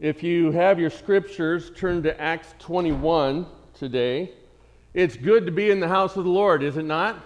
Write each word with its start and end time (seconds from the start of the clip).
If 0.00 0.22
you 0.22 0.52
have 0.52 0.78
your 0.78 0.90
scriptures, 0.90 1.72
turn 1.74 2.04
to 2.04 2.20
Acts 2.20 2.54
21 2.60 3.46
today. 3.74 4.30
It's 4.94 5.16
good 5.16 5.46
to 5.46 5.50
be 5.50 5.72
in 5.72 5.80
the 5.80 5.88
house 5.88 6.16
of 6.16 6.22
the 6.22 6.30
Lord, 6.30 6.62
is 6.62 6.76
it 6.76 6.84
not? 6.84 7.20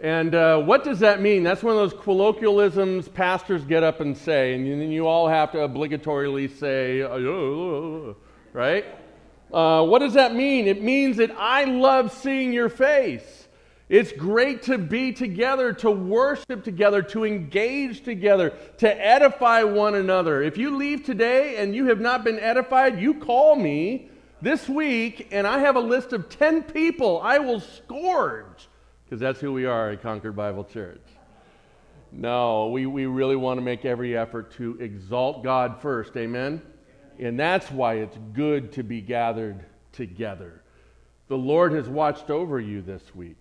And 0.00 0.36
uh, 0.36 0.62
what 0.62 0.84
does 0.84 1.00
that 1.00 1.20
mean? 1.20 1.42
That's 1.42 1.60
one 1.64 1.76
of 1.76 1.90
those 1.90 2.00
colloquialisms 2.00 3.08
pastors 3.08 3.64
get 3.64 3.82
up 3.82 3.98
and 3.98 4.16
say, 4.16 4.54
and 4.54 4.80
then 4.80 4.92
you 4.92 5.08
all 5.08 5.26
have 5.26 5.50
to 5.50 5.58
obligatorily 5.58 6.48
say, 6.48 7.02
oh, 7.02 8.14
right? 8.52 8.84
Uh, 9.52 9.82
what 9.84 9.98
does 9.98 10.14
that 10.14 10.36
mean? 10.36 10.68
It 10.68 10.80
means 10.80 11.16
that 11.16 11.32
I 11.36 11.64
love 11.64 12.12
seeing 12.12 12.52
your 12.52 12.68
face. 12.68 13.37
It's 13.88 14.12
great 14.12 14.64
to 14.64 14.76
be 14.76 15.12
together, 15.12 15.72
to 15.74 15.90
worship 15.90 16.62
together, 16.62 17.00
to 17.02 17.24
engage 17.24 18.04
together, 18.04 18.50
to 18.78 19.06
edify 19.06 19.62
one 19.62 19.94
another. 19.94 20.42
If 20.42 20.58
you 20.58 20.76
leave 20.76 21.04
today 21.04 21.56
and 21.56 21.74
you 21.74 21.86
have 21.86 22.00
not 22.00 22.22
been 22.22 22.38
edified, 22.38 23.00
you 23.00 23.14
call 23.14 23.56
me 23.56 24.10
this 24.42 24.68
week, 24.68 25.28
and 25.30 25.46
I 25.46 25.60
have 25.60 25.76
a 25.76 25.80
list 25.80 26.12
of 26.12 26.28
10 26.28 26.64
people 26.64 27.20
I 27.22 27.38
will 27.38 27.60
scourge 27.60 28.68
because 29.04 29.20
that's 29.20 29.40
who 29.40 29.54
we 29.54 29.64
are 29.64 29.90
at 29.90 30.02
Concord 30.02 30.36
Bible 30.36 30.64
Church. 30.64 31.00
No, 32.12 32.68
we, 32.68 32.84
we 32.84 33.06
really 33.06 33.36
want 33.36 33.56
to 33.56 33.62
make 33.62 33.86
every 33.86 34.16
effort 34.16 34.52
to 34.56 34.76
exalt 34.80 35.42
God 35.42 35.80
first. 35.80 36.14
Amen? 36.16 36.60
And 37.18 37.40
that's 37.40 37.70
why 37.70 37.94
it's 37.94 38.16
good 38.34 38.72
to 38.72 38.82
be 38.82 39.00
gathered 39.00 39.64
together. 39.92 40.62
The 41.28 41.38
Lord 41.38 41.72
has 41.72 41.88
watched 41.88 42.30
over 42.30 42.60
you 42.60 42.82
this 42.82 43.14
week. 43.14 43.36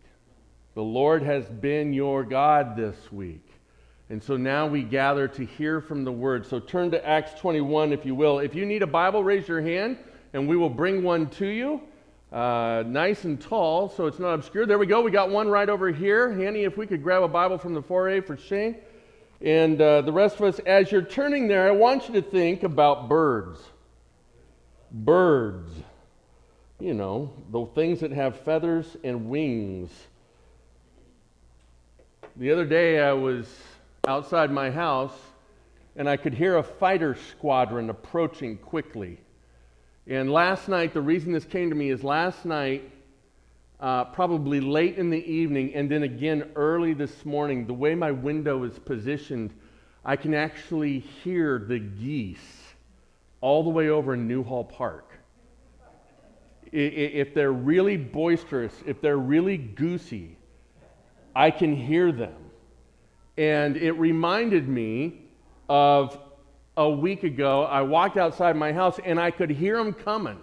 The 0.77 0.84
Lord 0.84 1.23
has 1.23 1.49
been 1.49 1.91
your 1.91 2.23
God 2.23 2.76
this 2.76 3.12
week. 3.12 3.44
And 4.12 4.22
so 4.22 4.38
now 4.38 4.67
we 4.67 4.84
gather 4.84 5.27
to 5.30 5.44
hear 5.44 5.81
from 5.81 6.03
the 6.03 6.12
word. 6.12 6.45
So 6.45 6.59
turn 6.59 6.91
to 6.91 7.03
Acts 7.03 7.34
21, 7.40 7.94
if 7.94 8.05
you 8.05 8.13
will. 8.13 8.38
If 8.38 8.53
you 8.53 8.63
need 8.63 8.84
a 8.84 8.88
Bible, 8.88 9.23
raise 9.23 9.48
your 9.48 9.59
hand, 9.59 9.98
and 10.34 10.48
we 10.48 10.55
will 10.55 10.70
bring 10.70 11.02
one 11.02 11.31
to 11.31 11.48
you. 11.48 11.81
Uh, 12.31 12.84
nice 12.86 13.23
and 13.23 13.42
tall, 13.42 13.89
so 13.89 14.06
it's 14.06 14.19
not 14.19 14.36
obscure. 14.36 14.67
There 14.67 14.78
we 14.78 14.86
go. 14.86 15.02
We 15.02 15.09
got 15.09 15.31
one 15.31 15.47
right 15.47 15.67
over 15.67 15.92
here. 15.92 16.31
Handy, 16.31 16.64
if 16.64 16.78
we 16.78 16.86
could 16.86 17.02
grab 17.02 17.23
a 17.23 17.28
Bible 17.28 17.58
from 17.58 17.73
the 17.73 17.81
foyer 17.81 18.22
for 18.22 18.38
Shane. 18.38 18.75
And 19.41 19.81
uh, 19.81 20.02
the 20.02 20.12
rest 20.12 20.36
of 20.36 20.44
us, 20.44 20.59
as 20.59 20.91
you're 20.91 21.02
turning 21.02 21.47
there, 21.47 21.67
I 21.67 21.72
want 21.72 22.08
you 22.08 22.14
to 22.14 22.22
think 22.22 22.62
about 22.62 23.09
birds. 23.09 23.59
Birds. 24.91 25.72
You 26.80 26.94
know, 26.94 27.34
the 27.50 27.66
things 27.73 28.02
that 28.02 28.12
have 28.12 28.41
feathers 28.41 28.95
and 29.03 29.28
wings. 29.28 29.89
The 32.40 32.52
other 32.52 32.66
day 32.66 33.00
I 33.00 33.14
was 33.14 33.48
outside 34.06 34.52
my 34.52 34.70
house 34.70 35.18
and 35.96 36.08
I 36.08 36.18
could 36.18 36.36
hear 36.36 36.58
a 36.58 36.64
fighter 36.64 37.16
squadron 37.16 37.90
approaching 37.90 38.58
quickly. 38.58 39.18
And 40.06 40.32
last 40.32 40.70
night, 40.70 40.94
the 40.94 41.02
reason 41.02 41.32
this 41.32 41.46
came 41.46 41.72
to 41.72 41.76
me 41.76 41.90
is 41.90 42.04
last 42.04 42.46
night, 42.46 42.92
uh, 43.80 44.06
probably 44.06 44.62
late 44.62 45.00
in 45.00 45.10
the 45.10 45.18
evening, 45.18 45.74
and 45.74 45.90
then 45.90 46.04
again 46.04 46.52
early 46.56 46.94
this 46.94 47.26
morning, 47.26 47.66
the 47.66 47.74
way 47.74 47.96
my 47.96 48.12
window 48.12 48.64
is 48.66 48.78
positioned, 48.78 49.52
I 50.06 50.16
can 50.16 50.36
actually 50.36 51.00
hear 51.00 51.58
the 51.58 51.80
geese 51.80 52.76
all 53.42 53.64
the 53.64 53.72
way 53.72 53.90
over 53.90 54.14
in 54.14 54.28
Newhall 54.28 54.64
Park. 54.64 55.10
If 56.72 57.34
they're 57.34 57.52
really 57.52 57.98
boisterous, 57.98 58.74
if 58.86 59.02
they're 59.02 59.18
really 59.18 59.58
goosey, 59.58 60.37
I 61.38 61.52
can 61.52 61.76
hear 61.76 62.12
them. 62.12 62.34
And 63.38 63.78
it 63.78 63.92
reminded 63.92 64.68
me 64.68 65.22
of 65.70 66.20
a 66.76 66.90
week 66.90 67.24
ago. 67.24 67.64
I 67.64 67.84
walked 67.84 68.18
outside 68.18 68.56
my 68.56 68.74
house 68.74 69.00
and 69.06 69.20
I 69.20 69.30
could 69.30 69.52
hear 69.52 69.78
them 69.78 69.94
coming, 69.94 70.40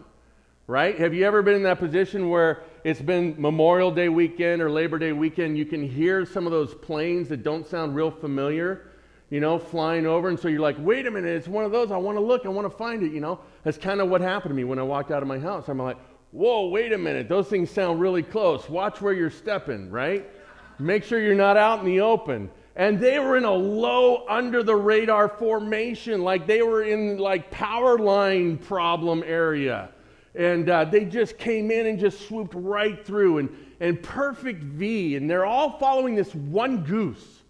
right? 0.69 0.97
Have 0.97 1.13
you 1.13 1.27
ever 1.27 1.43
been 1.43 1.57
in 1.57 1.65
that 1.65 1.81
position 1.81 2.29
where 2.29 2.63
it's 2.85 3.01
been 3.01 3.35
Memorial 3.39 3.91
Day 3.91 4.09
weekend 4.09 4.63
or 4.63 4.71
Labor 4.71 5.01
Day 5.01 5.11
weekend? 5.11 5.59
You 5.59 5.65
can 5.67 5.83
hear 5.83 6.25
some 6.25 6.47
of 6.47 6.53
those 6.53 6.77
planes 6.77 7.29
that 7.31 7.43
don't 7.43 7.67
sound 7.67 7.97
real 7.97 8.13
familiar, 8.13 8.93
you 9.31 9.41
know, 9.41 9.59
flying 9.59 10.07
over. 10.07 10.29
And 10.29 10.39
so 10.39 10.47
you're 10.47 10.61
like, 10.61 10.77
wait 10.79 11.09
a 11.09 11.11
minute, 11.11 11.35
it's 11.35 11.49
one 11.49 11.65
of 11.65 11.73
those. 11.73 11.91
I 11.91 11.97
want 11.97 12.19
to 12.19 12.23
look, 12.23 12.47
I 12.47 12.51
want 12.51 12.71
to 12.71 12.79
find 12.79 13.03
it, 13.03 13.11
you 13.11 13.21
know? 13.21 13.41
That's 13.65 13.79
kind 13.79 14.01
of 14.01 14.11
what 14.11 14.21
happened 14.21 14.53
to 14.53 14.55
me 14.55 14.63
when 14.63 14.79
I 14.79 14.83
walked 14.83 15.11
out 15.11 15.23
of 15.23 15.29
my 15.29 15.41
house. 15.41 15.69
I'm 15.69 15.79
like, 15.79 15.97
whoa, 16.31 16.69
wait 16.69 16.93
a 16.93 16.99
minute, 16.99 17.29
those 17.29 17.49
things 17.49 17.69
sound 17.69 18.01
really 18.01 18.23
close. 18.23 18.69
Watch 18.69 19.01
where 19.01 19.13
you're 19.13 19.29
stepping, 19.29 19.91
right? 19.91 20.31
Make 20.79 21.05
sure 21.05 21.21
you're 21.21 21.35
not 21.35 21.57
out 21.57 21.81
in 21.81 21.87
the 21.87 22.01
open. 22.01 22.51
And 22.77 22.99
they 22.99 23.21
were 23.21 23.37
in 23.37 23.45
a 23.45 23.53
low 23.53 24.27
under 24.29 24.63
the 24.63 24.75
radar 24.75 25.29
formation, 25.29 26.23
like 26.23 26.47
they 26.47 26.63
were 26.63 26.83
in 26.83 27.19
like 27.19 27.51
power 27.51 27.99
line 27.99 28.59
problem 28.59 29.23
area. 29.25 29.91
And 30.35 30.69
uh, 30.69 30.85
they 30.85 31.05
just 31.05 31.39
came 31.39 31.71
in 31.71 31.87
and 31.87 31.99
just 31.99 32.27
swooped 32.27 32.55
right 32.57 33.07
through 33.07 33.39
and, 33.39 33.57
and 33.79 34.03
perfect 34.03 34.65
V. 34.65 35.15
And 35.15 35.31
they're 35.31 35.47
all 35.47 35.79
following 35.79 36.17
this 36.17 36.35
one 36.35 36.83
goose. 36.83 37.43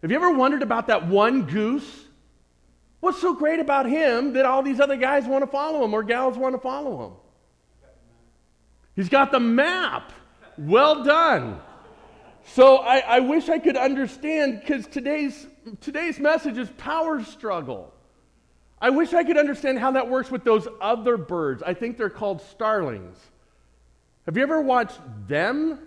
Have 0.00 0.10
you 0.10 0.16
ever 0.16 0.30
wondered 0.30 0.62
about 0.62 0.86
that 0.86 1.06
one 1.06 1.42
goose? 1.42 2.04
What's 3.00 3.20
so 3.20 3.34
great 3.34 3.60
about 3.60 3.86
him 3.86 4.32
that 4.32 4.46
all 4.46 4.62
these 4.62 4.80
other 4.80 4.96
guys 4.96 5.26
want 5.26 5.44
to 5.44 5.50
follow 5.50 5.84
him 5.84 5.92
or 5.92 6.02
gals 6.02 6.38
want 6.38 6.54
to 6.54 6.60
follow 6.60 7.06
him? 7.06 7.12
He's 8.96 9.08
got 9.08 9.30
the 9.30 9.40
map. 9.40 10.12
Well 10.56 11.04
done. 11.04 11.60
So 12.54 12.78
I, 12.78 12.98
I 12.98 13.20
wish 13.20 13.48
I 13.48 13.58
could 13.58 13.76
understand 13.76 14.60
because 14.60 14.86
today's, 14.86 15.46
today's 15.80 16.18
message 16.18 16.56
is 16.56 16.70
power 16.78 17.22
struggle. 17.22 17.92
I 18.80 18.90
wish 18.90 19.12
I 19.12 19.22
could 19.22 19.36
understand 19.36 19.78
how 19.78 19.92
that 19.92 20.08
works 20.08 20.30
with 20.30 20.44
those 20.44 20.66
other 20.80 21.18
birds. 21.18 21.62
I 21.62 21.74
think 21.74 21.98
they're 21.98 22.08
called 22.08 22.40
starlings. 22.40 23.18
Have 24.24 24.36
you 24.36 24.42
ever 24.42 24.62
watched 24.62 24.98
them? 25.26 25.78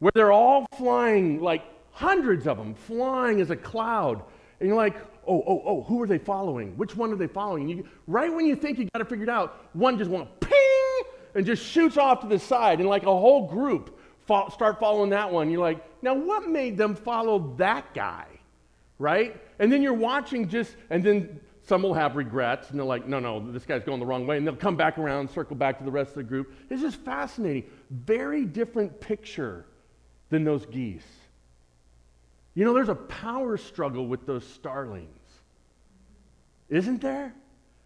Where 0.00 0.10
they're 0.14 0.32
all 0.32 0.66
flying, 0.76 1.40
like 1.40 1.62
hundreds 1.92 2.48
of 2.48 2.58
them, 2.58 2.74
flying 2.74 3.40
as 3.40 3.50
a 3.50 3.56
cloud. 3.56 4.24
And 4.58 4.68
you're 4.68 4.76
like, 4.76 4.96
oh, 5.28 5.44
oh, 5.46 5.62
oh, 5.64 5.82
who 5.84 6.02
are 6.02 6.06
they 6.08 6.18
following? 6.18 6.76
Which 6.76 6.96
one 6.96 7.12
are 7.12 7.16
they 7.16 7.28
following? 7.28 7.68
You, 7.68 7.86
right 8.08 8.32
when 8.32 8.46
you 8.46 8.56
think 8.56 8.78
you 8.78 8.88
got 8.92 9.00
it 9.00 9.08
figured 9.08 9.30
out, 9.30 9.68
one 9.74 9.96
just 9.96 10.10
went 10.10 10.28
ping 10.40 11.02
and 11.36 11.46
just 11.46 11.64
shoots 11.64 11.96
off 11.96 12.20
to 12.20 12.26
the 12.26 12.38
side, 12.38 12.80
and 12.80 12.88
like 12.88 13.04
a 13.04 13.06
whole 13.06 13.46
group 13.46 14.00
fo- 14.26 14.48
start 14.48 14.78
following 14.78 15.10
that 15.10 15.30
one. 15.30 15.50
You're 15.50 15.60
like, 15.60 15.84
now 16.02 16.14
what 16.14 16.48
made 16.48 16.76
them 16.76 16.94
follow 16.94 17.54
that 17.58 17.92
guy? 17.94 18.26
Right? 18.98 19.40
And 19.58 19.72
then 19.72 19.82
you're 19.82 19.94
watching 19.94 20.48
just, 20.48 20.76
and 20.90 21.02
then 21.02 21.40
some 21.62 21.82
will 21.82 21.94
have 21.94 22.16
regrets, 22.16 22.70
and 22.70 22.78
they're 22.78 22.86
like, 22.86 23.06
no, 23.06 23.18
no, 23.18 23.50
this 23.50 23.64
guy's 23.64 23.82
going 23.82 23.98
the 24.00 24.06
wrong 24.06 24.26
way. 24.26 24.36
And 24.36 24.46
they'll 24.46 24.54
come 24.54 24.76
back 24.76 24.98
around, 24.98 25.30
circle 25.30 25.56
back 25.56 25.78
to 25.78 25.84
the 25.84 25.90
rest 25.90 26.10
of 26.10 26.16
the 26.16 26.22
group. 26.22 26.52
It's 26.70 26.82
just 26.82 26.96
fascinating. 26.96 27.64
Very 27.90 28.44
different 28.44 29.00
picture 29.00 29.64
than 30.30 30.44
those 30.44 30.66
geese. 30.66 31.06
You 32.54 32.64
know, 32.64 32.74
there's 32.74 32.88
a 32.88 32.94
power 32.94 33.56
struggle 33.56 34.06
with 34.06 34.26
those 34.26 34.46
starlings. 34.46 35.08
Isn't 36.68 37.00
there? 37.00 37.34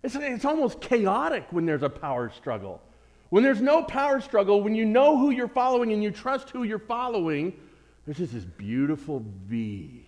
It's, 0.03 0.15
it's 0.15 0.45
almost 0.45 0.81
chaotic 0.81 1.47
when 1.51 1.67
there's 1.67 1.83
a 1.83 1.89
power 1.89 2.31
struggle. 2.31 2.83
When 3.31 3.43
there's 3.43 3.61
no 3.61 3.83
power 3.83 4.21
struggle, 4.21 4.63
when 4.63 4.75
you 4.75 4.87
know 4.87 5.19
who 5.19 5.31
you're 5.31 5.49
following 5.49 5.93
and 5.93 6.03
you 6.03 6.11
trust 6.11 6.51
who 6.51 6.63
you're 6.63 6.79
following, 6.79 7.53
there's 8.07 8.19
just 8.19 8.33
this 8.33 8.45
beautiful 8.45 9.23
V. 9.47 10.07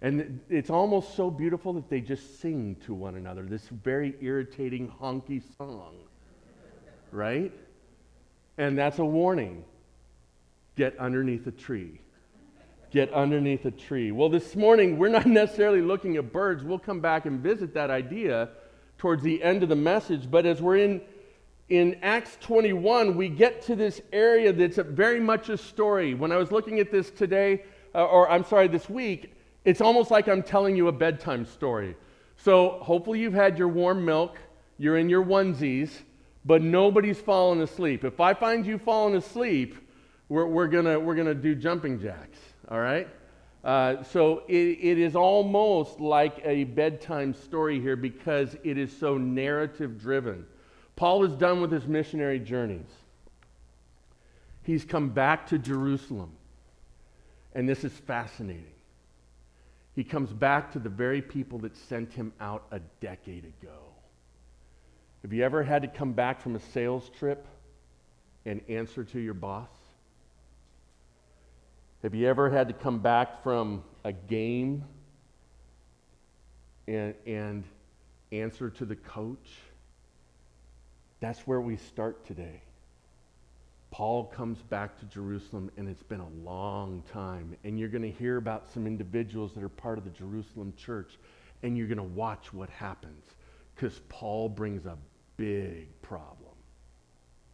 And 0.00 0.40
it's 0.48 0.70
almost 0.70 1.16
so 1.16 1.30
beautiful 1.30 1.72
that 1.72 1.88
they 1.88 2.00
just 2.00 2.40
sing 2.40 2.76
to 2.84 2.94
one 2.94 3.16
another 3.16 3.42
this 3.42 3.66
very 3.68 4.14
irritating, 4.20 4.92
honky 5.00 5.42
song. 5.56 5.96
Right? 7.10 7.52
And 8.58 8.78
that's 8.78 8.98
a 8.98 9.04
warning 9.04 9.64
get 10.76 10.96
underneath 10.98 11.46
a 11.46 11.52
tree. 11.52 12.00
Get 12.90 13.12
underneath 13.12 13.64
a 13.64 13.70
tree. 13.70 14.12
Well, 14.12 14.28
this 14.28 14.54
morning, 14.54 14.98
we're 14.98 15.08
not 15.08 15.26
necessarily 15.40 15.80
looking 15.80 16.16
at 16.16 16.32
birds. 16.32 16.62
We'll 16.62 16.78
come 16.78 17.00
back 17.00 17.26
and 17.26 17.40
visit 17.40 17.74
that 17.74 17.90
idea 17.90 18.50
towards 18.98 19.22
the 19.22 19.42
end 19.42 19.62
of 19.64 19.68
the 19.68 19.76
message. 19.76 20.30
But 20.30 20.46
as 20.46 20.62
we're 20.62 20.76
in 20.76 21.00
in 21.68 21.96
Acts 22.02 22.36
21, 22.40 23.16
we 23.16 23.28
get 23.28 23.62
to 23.62 23.76
this 23.76 24.02
area 24.12 24.52
that's 24.52 24.76
very 24.76 25.20
much 25.20 25.48
a 25.48 25.56
story. 25.56 26.14
When 26.14 26.30
I 26.30 26.36
was 26.36 26.52
looking 26.52 26.78
at 26.78 26.90
this 26.90 27.10
today, 27.10 27.62
uh, 27.94 28.04
or 28.04 28.30
I'm 28.30 28.44
sorry, 28.44 28.68
this 28.68 28.90
week, 28.90 29.32
it's 29.64 29.80
almost 29.80 30.10
like 30.10 30.28
I'm 30.28 30.42
telling 30.42 30.76
you 30.76 30.88
a 30.88 30.92
bedtime 30.92 31.46
story. 31.46 31.96
So 32.36 32.78
hopefully 32.82 33.20
you've 33.20 33.34
had 33.34 33.58
your 33.58 33.68
warm 33.68 34.04
milk, 34.04 34.36
you're 34.76 34.98
in 34.98 35.08
your 35.08 35.24
onesies, 35.24 35.90
but 36.44 36.60
nobody's 36.60 37.18
fallen 37.18 37.62
asleep. 37.62 38.04
If 38.04 38.20
I 38.20 38.34
find 38.34 38.66
you 38.66 38.76
falling 38.76 39.16
asleep, 39.16 39.76
we're, 40.28 40.46
we're 40.46 40.66
going 40.66 41.04
we're 41.04 41.14
gonna 41.14 41.34
do 41.34 41.54
jumping 41.54 41.98
jacks, 41.98 42.38
all 42.70 42.80
right? 42.80 43.08
Uh, 43.62 44.02
so 44.02 44.42
it, 44.48 44.78
it 44.82 44.98
is 44.98 45.16
almost 45.16 45.98
like 45.98 46.42
a 46.44 46.64
bedtime 46.64 47.32
story 47.32 47.80
here 47.80 47.96
because 47.96 48.56
it 48.62 48.76
is 48.76 48.94
so 48.94 49.16
narrative 49.16 49.98
driven. 49.98 50.44
Paul 50.96 51.24
is 51.24 51.32
done 51.34 51.60
with 51.60 51.72
his 51.72 51.86
missionary 51.86 52.38
journeys. 52.38 52.86
He's 54.62 54.84
come 54.84 55.10
back 55.10 55.48
to 55.48 55.58
Jerusalem. 55.58 56.32
And 57.54 57.68
this 57.68 57.84
is 57.84 57.92
fascinating. 57.92 58.64
he 59.94 60.02
comes 60.02 60.32
back 60.32 60.72
to 60.72 60.80
the 60.80 60.88
very 60.88 61.22
people 61.22 61.58
that 61.60 61.76
sent 61.76 62.12
him 62.12 62.32
out 62.40 62.64
a 62.72 62.80
decade 63.00 63.44
ago. 63.44 63.78
Have 65.22 65.32
you 65.32 65.44
ever 65.44 65.62
had 65.62 65.82
to 65.82 65.88
come 65.88 66.12
back 66.12 66.40
from 66.40 66.56
a 66.56 66.60
sales 66.60 67.10
trip 67.16 67.46
and 68.44 68.60
answer 68.68 69.04
to 69.04 69.20
your 69.20 69.34
boss? 69.34 69.70
Have 72.02 72.14
you 72.14 72.26
ever 72.28 72.50
had 72.50 72.68
to 72.68 72.74
come 72.74 72.98
back 72.98 73.42
from 73.42 73.82
a 74.04 74.12
game 74.12 74.84
and, 76.86 77.14
and 77.26 77.64
answer 78.32 78.68
to 78.68 78.84
the 78.84 78.96
coach? 78.96 79.48
That's 81.24 81.46
where 81.46 81.62
we 81.62 81.78
start 81.78 82.26
today. 82.26 82.60
Paul 83.90 84.24
comes 84.24 84.60
back 84.60 84.98
to 84.98 85.06
Jerusalem, 85.06 85.70
and 85.78 85.88
it's 85.88 86.02
been 86.02 86.20
a 86.20 86.28
long 86.44 87.02
time. 87.10 87.56
And 87.64 87.80
you're 87.80 87.88
going 87.88 88.02
to 88.02 88.10
hear 88.10 88.36
about 88.36 88.70
some 88.70 88.86
individuals 88.86 89.54
that 89.54 89.62
are 89.62 89.70
part 89.70 89.96
of 89.96 90.04
the 90.04 90.10
Jerusalem 90.10 90.74
church, 90.76 91.18
and 91.62 91.78
you're 91.78 91.86
going 91.86 91.96
to 91.96 92.02
watch 92.02 92.52
what 92.52 92.68
happens 92.68 93.24
because 93.74 94.02
Paul 94.10 94.50
brings 94.50 94.84
a 94.84 94.98
big 95.38 95.88
problem, 96.02 96.52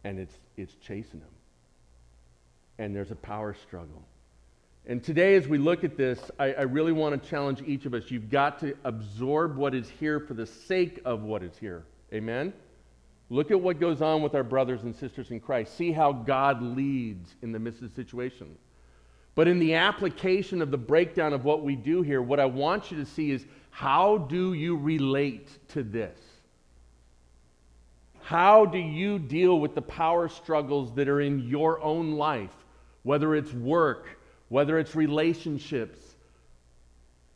and 0.03 0.19
it's, 0.19 0.35
it's 0.57 0.75
chasing 0.85 1.21
him. 1.21 1.35
And 2.77 2.93
there's 2.93 3.11
a 3.11 3.15
power 3.15 3.53
struggle. 3.53 4.03
And 4.85 5.01
today, 5.01 5.35
as 5.35 5.47
we 5.47 5.57
look 5.57 5.85
at 5.85 5.95
this, 5.95 6.19
I, 6.37 6.51
I, 6.55 6.61
really 6.63 6.91
want 6.91 7.23
to 7.23 7.29
challenge 7.29 7.61
each 7.65 7.85
of 7.85 7.93
us. 7.93 8.11
You've 8.11 8.29
got 8.29 8.59
to 8.59 8.75
absorb 8.83 9.55
what 9.55 9.73
is 9.73 9.89
here 9.89 10.19
for 10.19 10.33
the 10.33 10.45
sake 10.45 10.99
of 11.05 11.23
what 11.23 11.41
is 11.41 11.57
here. 11.57 11.85
Amen? 12.13 12.51
Look 13.31 13.49
at 13.49 13.59
what 13.59 13.79
goes 13.79 14.01
on 14.01 14.21
with 14.21 14.35
our 14.35 14.43
brothers 14.43 14.83
and 14.83 14.95
sisters 14.95 15.31
in 15.31 15.39
Christ. 15.39 15.75
See 15.75 15.91
how 15.91 16.11
God 16.11 16.61
leads 16.61 17.33
in 17.41 17.51
the 17.51 17.57
midst 17.57 17.81
of 17.81 17.89
the 17.89 17.95
situation. 17.95 18.55
But 19.33 19.47
in 19.47 19.57
the 19.57 19.73
application 19.73 20.61
of 20.61 20.69
the 20.69 20.77
breakdown 20.77 21.33
of 21.33 21.43
what 21.43 21.63
we 21.63 21.75
do 21.75 22.03
here, 22.03 22.21
what 22.21 22.39
I 22.39 22.45
want 22.45 22.91
you 22.91 22.97
to 22.97 23.05
see 23.05 23.31
is 23.31 23.45
how 23.71 24.17
do 24.17 24.53
you 24.53 24.75
relate 24.75 25.47
to 25.69 25.81
this? 25.81 26.19
How 28.21 28.65
do 28.65 28.77
you 28.77 29.17
deal 29.17 29.59
with 29.59 29.73
the 29.73 29.81
power 29.81 30.29
struggles 30.29 30.93
that 30.93 31.07
are 31.07 31.21
in 31.21 31.47
your 31.47 31.81
own 31.81 32.11
life, 32.11 32.53
whether 33.01 33.33
it's 33.33 33.51
work? 33.51 34.17
whether 34.51 34.77
it's 34.77 34.95
relationships, 34.95 35.97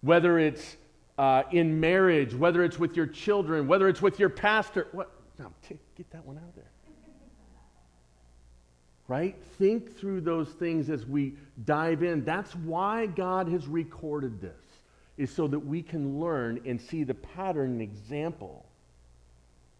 whether 0.02 0.38
it's 0.38 0.76
uh, 1.18 1.44
in 1.52 1.80
marriage, 1.80 2.36
whether 2.36 2.62
it's 2.62 2.78
with 2.78 2.98
your 2.98 3.08
children, 3.08 3.70
whether 3.70 3.88
it's 3.88 4.02
with 4.02 4.20
your 4.20 4.28
pastor. 4.28 4.88
What? 4.92 5.10
No, 5.40 5.50
t- 5.66 5.80
get 5.96 6.10
that 6.12 6.26
one 6.26 6.38
out 6.38 6.56
there. 6.56 6.66
Right? 9.08 9.36
Think 9.60 9.96
through 10.00 10.22
those 10.22 10.50
things 10.50 10.90
as 10.90 11.06
we 11.06 11.36
dive 11.64 12.02
in. 12.02 12.26
That's 12.26 12.56
why 12.56 13.06
God 13.06 13.48
has 13.50 13.68
recorded 13.68 14.42
this, 14.42 14.60
is 15.16 15.30
so 15.30 15.48
that 15.48 15.60
we 15.60 15.84
can 15.84 16.20
learn 16.20 16.60
and 16.66 16.82
see 16.82 17.04
the 17.04 17.14
pattern 17.14 17.74
and 17.74 17.82
example 17.84 18.66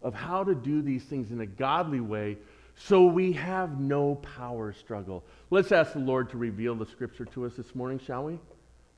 of 0.00 0.14
how 0.14 0.44
to 0.44 0.54
do 0.54 0.80
these 0.80 1.02
things 1.02 1.32
in 1.32 1.40
a 1.40 1.46
godly 1.46 1.98
way 1.98 2.36
so 2.76 3.06
we 3.06 3.32
have 3.32 3.80
no 3.80 4.16
power 4.16 4.72
struggle. 4.72 5.24
Let's 5.50 5.72
ask 5.72 5.94
the 5.94 5.98
Lord 5.98 6.30
to 6.30 6.36
reveal 6.36 6.74
the 6.74 6.86
scripture 6.86 7.24
to 7.24 7.46
us 7.46 7.54
this 7.56 7.74
morning, 7.74 7.98
shall 7.98 8.24
we? 8.24 8.38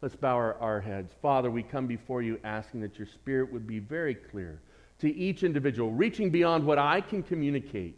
Let's 0.03 0.17
bow 0.17 0.35
our, 0.35 0.55
our 0.57 0.81
heads. 0.81 1.13
Father, 1.23 1.51
we 1.51 1.63
come 1.63 1.87
before 1.87 2.21
you 2.21 2.41
asking 2.45 2.81
that 2.81 2.99
your 2.99 3.07
spirit 3.07 3.53
would 3.53 3.67
be 3.67 3.79
very 3.79 4.15
clear 4.15 4.61
to 5.01 5.15
each 5.15 5.43
individual, 5.43 5.93
reaching 5.93 6.31
beyond 6.31 6.65
what 6.65 6.79
I 6.79 7.01
can 7.01 7.23
communicate, 7.23 7.97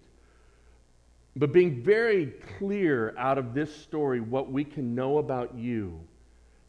but 1.37 1.53
being 1.53 1.83
very 1.83 2.27
clear 2.59 3.15
out 3.17 3.39
of 3.39 3.55
this 3.55 3.75
story 3.75 4.21
what 4.21 4.51
we 4.51 4.65
can 4.65 4.95
know 4.95 5.19
about 5.19 5.55
you 5.55 6.01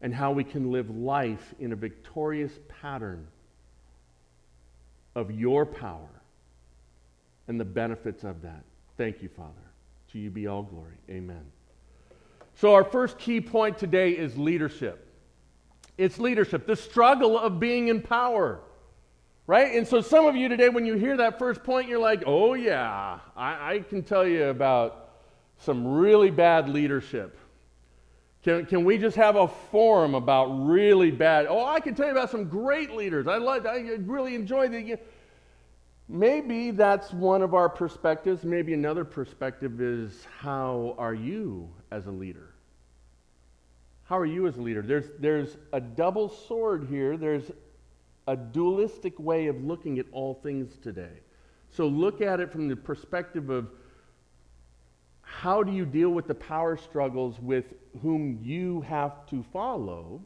and 0.00 0.14
how 0.14 0.32
we 0.32 0.44
can 0.44 0.70
live 0.72 0.90
life 0.90 1.54
in 1.60 1.72
a 1.72 1.76
victorious 1.76 2.52
pattern 2.80 3.26
of 5.14 5.30
your 5.30 5.66
power 5.66 6.08
and 7.48 7.60
the 7.60 7.64
benefits 7.64 8.24
of 8.24 8.42
that. 8.42 8.64
Thank 8.96 9.22
you, 9.22 9.28
Father. 9.28 9.52
To 10.12 10.18
you 10.18 10.30
be 10.30 10.46
all 10.46 10.62
glory. 10.62 10.96
Amen. 11.10 11.44
So, 12.54 12.74
our 12.74 12.84
first 12.84 13.18
key 13.18 13.40
point 13.40 13.78
today 13.78 14.10
is 14.12 14.36
leadership. 14.36 15.06
It's 15.98 16.18
leadership, 16.18 16.66
the 16.66 16.76
struggle 16.76 17.38
of 17.38 17.60
being 17.60 17.88
in 17.88 18.00
power. 18.00 18.60
Right? 19.52 19.74
And 19.74 19.86
so, 19.86 20.00
some 20.00 20.24
of 20.24 20.34
you 20.34 20.48
today, 20.48 20.70
when 20.70 20.86
you 20.86 20.94
hear 20.94 21.14
that 21.18 21.38
first 21.38 21.62
point, 21.62 21.86
you're 21.86 21.98
like, 21.98 22.22
oh, 22.24 22.54
yeah, 22.54 23.18
I, 23.36 23.74
I 23.74 23.78
can 23.80 24.02
tell 24.02 24.26
you 24.26 24.44
about 24.44 25.10
some 25.58 25.86
really 25.86 26.30
bad 26.30 26.70
leadership. 26.70 27.36
Can, 28.42 28.64
can 28.64 28.82
we 28.82 28.96
just 28.96 29.14
have 29.14 29.36
a 29.36 29.46
forum 29.46 30.14
about 30.14 30.46
really 30.46 31.10
bad? 31.10 31.44
Oh, 31.50 31.66
I 31.66 31.80
can 31.80 31.94
tell 31.94 32.06
you 32.06 32.12
about 32.12 32.30
some 32.30 32.48
great 32.48 32.92
leaders. 32.92 33.26
I, 33.26 33.36
love, 33.36 33.66
I 33.66 33.80
really 34.06 34.34
enjoy 34.34 34.68
the. 34.68 34.98
Maybe 36.08 36.70
that's 36.70 37.12
one 37.12 37.42
of 37.42 37.52
our 37.52 37.68
perspectives. 37.68 38.44
Maybe 38.44 38.72
another 38.72 39.04
perspective 39.04 39.82
is 39.82 40.26
how 40.38 40.94
are 40.96 41.12
you 41.12 41.68
as 41.90 42.06
a 42.06 42.10
leader? 42.10 42.54
How 44.04 44.16
are 44.16 44.24
you 44.24 44.46
as 44.46 44.56
a 44.56 44.62
leader? 44.62 44.80
There's, 44.80 45.10
there's 45.18 45.58
a 45.74 45.80
double 45.82 46.30
sword 46.30 46.86
here. 46.88 47.18
There's 47.18 47.50
a 48.32 48.36
dualistic 48.36 49.18
way 49.18 49.46
of 49.46 49.64
looking 49.64 49.98
at 49.98 50.06
all 50.12 50.34
things 50.42 50.76
today. 50.82 51.20
So 51.70 51.86
look 51.86 52.20
at 52.20 52.40
it 52.40 52.50
from 52.50 52.68
the 52.68 52.76
perspective 52.76 53.50
of 53.50 53.70
how 55.22 55.62
do 55.62 55.72
you 55.72 55.86
deal 55.86 56.10
with 56.10 56.26
the 56.26 56.34
power 56.34 56.76
struggles 56.76 57.40
with 57.40 57.74
whom 58.02 58.38
you 58.42 58.82
have 58.82 59.26
to 59.26 59.42
follow? 59.52 60.22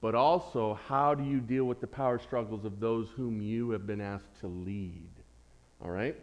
but 0.00 0.14
also 0.14 0.78
how 0.86 1.14
do 1.14 1.24
you 1.24 1.40
deal 1.40 1.64
with 1.64 1.80
the 1.80 1.86
power 1.86 2.18
struggles 2.18 2.64
of 2.64 2.80
those 2.80 3.08
whom 3.10 3.40
you 3.40 3.70
have 3.70 3.86
been 3.86 4.00
asked 4.00 4.40
to 4.40 4.46
lead? 4.46 5.10
All 5.82 5.90
right? 5.90 6.16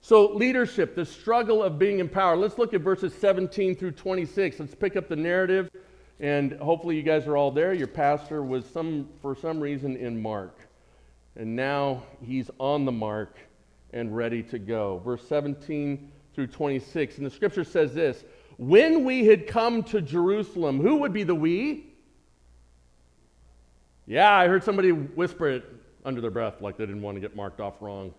So, 0.00 0.32
leadership, 0.32 0.94
the 0.94 1.04
struggle 1.04 1.60
of 1.62 1.78
being 1.78 1.98
in 1.98 2.08
power. 2.08 2.36
Let's 2.36 2.56
look 2.56 2.72
at 2.72 2.82
verses 2.82 3.12
17 3.14 3.74
through 3.74 3.92
26. 3.92 4.60
Let's 4.60 4.74
pick 4.74 4.94
up 4.94 5.08
the 5.08 5.16
narrative, 5.16 5.68
and 6.20 6.52
hopefully, 6.54 6.96
you 6.96 7.02
guys 7.02 7.26
are 7.26 7.36
all 7.36 7.50
there. 7.50 7.72
Your 7.72 7.86
pastor 7.86 8.42
was, 8.42 8.64
some, 8.66 9.08
for 9.22 9.36
some 9.36 9.60
reason, 9.60 9.96
in 9.96 10.20
Mark, 10.20 10.58
and 11.36 11.54
now 11.54 12.02
he's 12.20 12.50
on 12.58 12.84
the 12.84 12.92
mark 12.92 13.36
and 13.92 14.14
ready 14.14 14.42
to 14.44 14.58
go. 14.58 15.00
Verse 15.04 15.26
17 15.28 16.10
through 16.34 16.48
26. 16.48 17.18
And 17.18 17.26
the 17.26 17.30
scripture 17.30 17.64
says 17.64 17.94
this 17.94 18.24
When 18.56 19.04
we 19.04 19.26
had 19.26 19.46
come 19.46 19.82
to 19.84 20.00
Jerusalem, 20.00 20.80
who 20.80 20.96
would 20.96 21.12
be 21.12 21.22
the 21.22 21.34
we? 21.34 21.86
Yeah, 24.06 24.32
I 24.32 24.48
heard 24.48 24.64
somebody 24.64 24.90
whisper 24.90 25.48
it 25.48 25.64
under 26.04 26.20
their 26.20 26.30
breath 26.30 26.60
like 26.60 26.76
they 26.76 26.86
didn't 26.86 27.02
want 27.02 27.16
to 27.16 27.20
get 27.20 27.36
marked 27.36 27.60
off 27.60 27.74
wrong. 27.80 28.14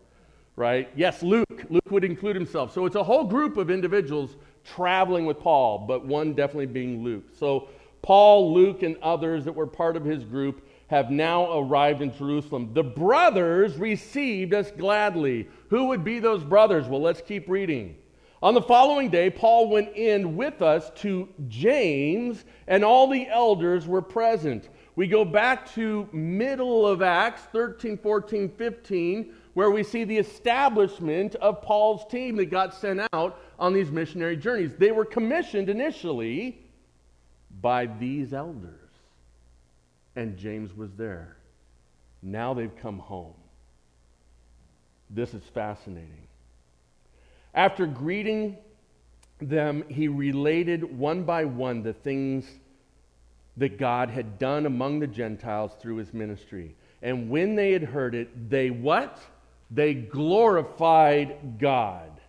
Right? 0.55 0.89
Yes, 0.95 1.23
Luke. 1.23 1.65
Luke 1.69 1.89
would 1.89 2.03
include 2.03 2.35
himself. 2.35 2.73
So 2.73 2.85
it's 2.85 2.95
a 2.95 3.03
whole 3.03 3.23
group 3.23 3.57
of 3.57 3.71
individuals 3.71 4.35
traveling 4.63 5.25
with 5.25 5.39
Paul, 5.39 5.79
but 5.87 6.05
one 6.05 6.33
definitely 6.33 6.65
being 6.67 7.03
Luke. 7.03 7.23
So 7.33 7.69
Paul, 8.01 8.53
Luke, 8.53 8.83
and 8.83 8.97
others 9.01 9.45
that 9.45 9.53
were 9.53 9.67
part 9.67 9.95
of 9.95 10.05
his 10.05 10.23
group 10.23 10.65
have 10.87 11.11
now 11.11 11.59
arrived 11.59 12.01
in 12.01 12.15
Jerusalem. 12.15 12.71
The 12.73 12.83
brothers 12.83 13.77
received 13.77 14.53
us 14.53 14.71
gladly. 14.71 15.47
Who 15.69 15.85
would 15.85 16.03
be 16.03 16.19
those 16.19 16.43
brothers? 16.43 16.87
Well, 16.87 17.01
let's 17.01 17.21
keep 17.21 17.47
reading. 17.47 17.95
On 18.41 18.53
the 18.53 18.61
following 18.61 19.09
day, 19.09 19.29
Paul 19.29 19.69
went 19.69 19.95
in 19.95 20.37
with 20.37 20.61
us 20.61 20.91
to 21.01 21.27
James, 21.49 22.45
and 22.67 22.85
all 22.85 23.07
the 23.07 23.27
elders 23.27 23.85
were 23.85 24.01
present. 24.01 24.69
We 24.95 25.07
go 25.07 25.25
back 25.25 25.69
to 25.73 26.07
middle 26.13 26.87
of 26.87 27.01
Acts 27.01 27.41
13, 27.51 27.97
14, 27.97 28.49
15, 28.57 29.33
where 29.55 29.71
we 29.71 29.83
see 29.83 30.05
the 30.05 30.17
establishment 30.17 31.35
of 31.35 31.61
Paul's 31.61 32.09
team 32.09 32.37
that 32.37 32.49
got 32.49 32.73
sent 32.73 33.01
out 33.11 33.41
on 33.59 33.73
these 33.73 33.91
missionary 33.91 34.37
journeys. 34.37 34.73
They 34.77 34.91
were 34.91 35.05
commissioned 35.05 35.69
initially 35.69 36.61
by 37.61 37.85
these 37.85 38.33
elders, 38.33 38.89
and 40.15 40.37
James 40.37 40.75
was 40.75 40.91
there. 40.93 41.37
Now 42.21 42.53
they've 42.53 42.75
come 42.81 42.99
home. 42.99 43.33
This 45.09 45.33
is 45.33 45.43
fascinating. 45.53 46.27
After 47.53 47.85
greeting 47.87 48.57
them, 49.39 49.83
he 49.87 50.07
related 50.07 50.97
one 50.97 51.23
by 51.23 51.45
one 51.45 51.81
the 51.81 51.93
things 51.93 52.45
that 53.57 53.77
God 53.77 54.09
had 54.09 54.37
done 54.37 54.65
among 54.65 54.99
the 54.99 55.07
Gentiles 55.07 55.71
through 55.81 55.97
his 55.97 56.13
ministry. 56.13 56.75
And 57.01 57.29
when 57.29 57.55
they 57.55 57.71
had 57.71 57.83
heard 57.83 58.15
it, 58.15 58.49
they 58.49 58.69
what? 58.69 59.19
They 59.71 59.93
glorified 59.93 61.59
God. 61.59 62.19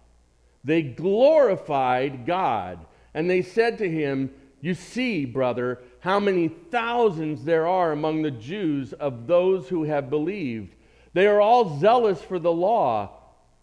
They 0.64 0.82
glorified 0.82 2.26
God. 2.26 2.84
And 3.14 3.28
they 3.28 3.42
said 3.42 3.78
to 3.78 3.90
him, 3.90 4.32
You 4.60 4.74
see, 4.74 5.24
brother, 5.24 5.78
how 6.00 6.20
many 6.20 6.48
thousands 6.48 7.44
there 7.44 7.66
are 7.66 7.92
among 7.92 8.22
the 8.22 8.30
Jews 8.30 8.92
of 8.92 9.26
those 9.26 9.68
who 9.68 9.84
have 9.84 10.10
believed. 10.10 10.74
They 11.12 11.26
are 11.26 11.40
all 11.40 11.78
zealous 11.78 12.22
for 12.22 12.38
the 12.38 12.52
law, 12.52 13.10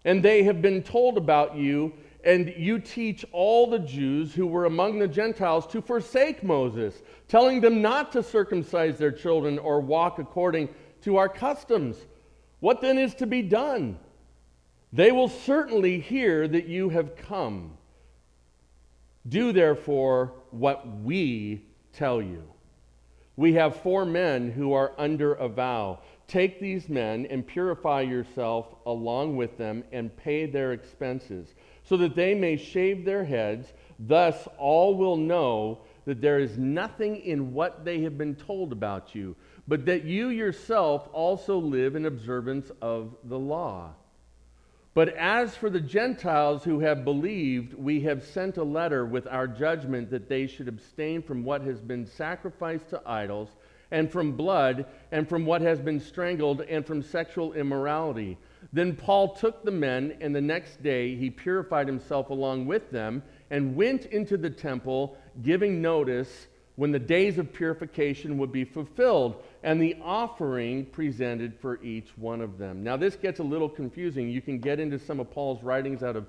and 0.03 0.21
they 0.21 0.43
have 0.43 0.61
been 0.61 0.83
told 0.83 1.17
about 1.17 1.55
you 1.55 1.93
And 2.27 2.53
you 2.57 2.77
teach 2.79 3.25
all 3.31 3.67
the 3.67 3.79
Jews 3.79 4.33
who 4.33 4.47
were 4.47 4.65
among 4.65 4.99
the 4.99 5.07
Gentiles 5.07 5.65
to 5.67 5.81
forsake 5.81 6.43
Moses, 6.43 7.01
telling 7.29 7.61
them 7.61 7.81
not 7.81 8.11
to 8.11 8.21
circumcise 8.21 8.97
their 8.97 9.13
children 9.13 9.57
or 9.57 9.79
walk 9.79 10.19
according 10.19 10.67
to 11.03 11.15
our 11.15 11.29
customs. 11.29 11.95
What 12.59 12.81
then 12.81 12.97
is 12.97 13.15
to 13.15 13.27
be 13.27 13.41
done? 13.43 13.97
They 14.91 15.13
will 15.13 15.29
certainly 15.29 16.01
hear 16.01 16.49
that 16.49 16.67
you 16.67 16.89
have 16.89 17.15
come. 17.15 17.77
Do 19.25 19.53
therefore 19.53 20.33
what 20.51 20.87
we 21.01 21.65
tell 21.93 22.21
you. 22.21 22.43
We 23.35 23.53
have 23.53 23.81
four 23.81 24.03
men 24.03 24.51
who 24.51 24.73
are 24.73 24.93
under 24.97 25.33
a 25.35 25.47
vow. 25.47 25.99
Take 26.27 26.59
these 26.59 26.89
men 26.89 27.27
and 27.27 27.45
purify 27.45 28.01
yourself 28.01 28.73
along 28.85 29.37
with 29.37 29.57
them 29.57 29.83
and 29.91 30.15
pay 30.17 30.47
their 30.47 30.73
expenses, 30.73 31.53
so 31.83 31.97
that 31.97 32.15
they 32.15 32.33
may 32.33 32.57
shave 32.57 33.05
their 33.05 33.23
heads. 33.23 33.73
Thus, 33.99 34.47
all 34.57 34.95
will 34.95 35.17
know 35.17 35.81
that 36.05 36.19
there 36.19 36.39
is 36.39 36.57
nothing 36.57 37.17
in 37.17 37.53
what 37.53 37.85
they 37.85 38.01
have 38.01 38.17
been 38.17 38.35
told 38.35 38.71
about 38.71 39.13
you, 39.13 39.35
but 39.67 39.85
that 39.85 40.03
you 40.03 40.29
yourself 40.29 41.07
also 41.13 41.57
live 41.57 41.95
in 41.95 42.05
observance 42.07 42.71
of 42.81 43.15
the 43.25 43.37
law. 43.37 43.93
But 44.97 45.09
as 45.09 45.55
for 45.55 45.69
the 45.69 45.79
Gentiles 45.79 46.63
who 46.63 46.79
have 46.79 47.05
believed, 47.05 47.75
we 47.75 48.01
have 48.01 48.23
sent 48.23 48.57
a 48.57 48.63
letter 48.63 49.05
with 49.05 49.27
our 49.27 49.47
judgment 49.47 50.09
that 50.09 50.27
they 50.27 50.47
should 50.47 50.67
abstain 50.67 51.21
from 51.21 51.43
what 51.43 51.61
has 51.61 51.79
been 51.79 52.07
sacrificed 52.07 52.89
to 52.89 53.03
idols, 53.05 53.49
and 53.91 54.11
from 54.11 54.31
blood, 54.31 54.87
and 55.11 55.29
from 55.29 55.45
what 55.45 55.61
has 55.61 55.79
been 55.79 55.99
strangled, 55.99 56.61
and 56.61 56.83
from 56.83 57.03
sexual 57.03 57.53
immorality. 57.53 58.39
Then 58.73 58.95
Paul 58.95 59.35
took 59.35 59.63
the 59.63 59.69
men, 59.69 60.17
and 60.19 60.35
the 60.35 60.41
next 60.41 60.81
day 60.81 61.15
he 61.15 61.29
purified 61.29 61.85
himself 61.85 62.31
along 62.31 62.65
with 62.65 62.89
them, 62.89 63.21
and 63.51 63.75
went 63.75 64.07
into 64.07 64.35
the 64.35 64.49
temple, 64.49 65.15
giving 65.43 65.79
notice 65.79 66.47
when 66.75 66.91
the 66.91 66.97
days 66.97 67.37
of 67.37 67.53
purification 67.53 68.39
would 68.39 68.51
be 68.51 68.63
fulfilled, 68.63 69.43
and 69.67 69.81
the 69.81 69.97
offering 70.01 70.85
presented 70.85 71.53
for 71.59 71.83
each 71.83 72.07
one 72.17 72.39
of 72.39 72.57
them. 72.57 72.85
Now, 72.85 72.95
this 72.95 73.17
gets 73.17 73.41
a 73.41 73.43
little 73.43 73.67
confusing. 73.67 74.29
You 74.29 74.41
can 74.41 74.59
get 74.59 74.79
into 74.79 74.97
some 74.97 75.19
of 75.19 75.29
Paul's 75.29 75.61
writings 75.61 76.03
out 76.03 76.15
of 76.15 76.27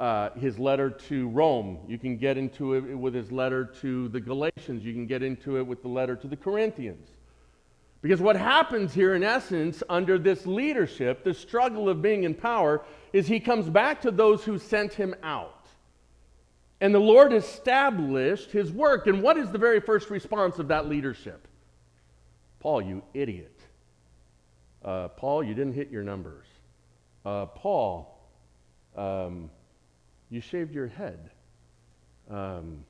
uh, 0.00 0.30
his 0.30 0.58
letter 0.58 0.90
to 0.90 1.28
Rome. 1.28 1.78
You 1.86 1.96
can 1.96 2.16
get 2.16 2.36
into 2.36 2.74
it 2.74 2.80
with 2.80 3.14
his 3.14 3.30
letter 3.30 3.66
to 3.82 4.08
the 4.08 4.18
Galatians. 4.18 4.84
You 4.84 4.94
can 4.94 5.06
get 5.06 5.22
into 5.22 5.58
it 5.58 5.62
with 5.64 5.82
the 5.82 5.88
letter 5.88 6.16
to 6.16 6.26
the 6.26 6.36
Corinthians. 6.36 7.06
Because 8.00 8.20
what 8.20 8.34
happens 8.34 8.92
here, 8.92 9.14
in 9.14 9.22
essence, 9.22 9.84
under 9.88 10.18
this 10.18 10.44
leadership, 10.44 11.22
the 11.22 11.34
struggle 11.34 11.88
of 11.88 12.02
being 12.02 12.24
in 12.24 12.34
power, 12.34 12.82
is 13.12 13.28
he 13.28 13.38
comes 13.38 13.68
back 13.68 14.00
to 14.00 14.10
those 14.10 14.42
who 14.42 14.58
sent 14.58 14.92
him 14.92 15.14
out. 15.22 15.68
And 16.80 16.92
the 16.92 16.98
Lord 16.98 17.32
established 17.32 18.50
his 18.50 18.72
work. 18.72 19.06
And 19.06 19.22
what 19.22 19.36
is 19.36 19.52
the 19.52 19.58
very 19.58 19.78
first 19.78 20.10
response 20.10 20.58
of 20.58 20.66
that 20.66 20.88
leadership? 20.88 21.46
Paul, 22.62 22.80
you 22.80 23.02
idiot. 23.12 23.58
Uh, 24.84 25.08
Paul, 25.08 25.42
you 25.42 25.52
didn't 25.52 25.72
hit 25.72 25.90
your 25.90 26.04
numbers. 26.04 26.46
Uh, 27.26 27.46
Paul, 27.46 28.20
um, 28.96 29.50
you 30.30 30.40
shaved 30.40 30.72
your 30.72 30.86
head. 30.86 31.30
Um, 32.30 32.84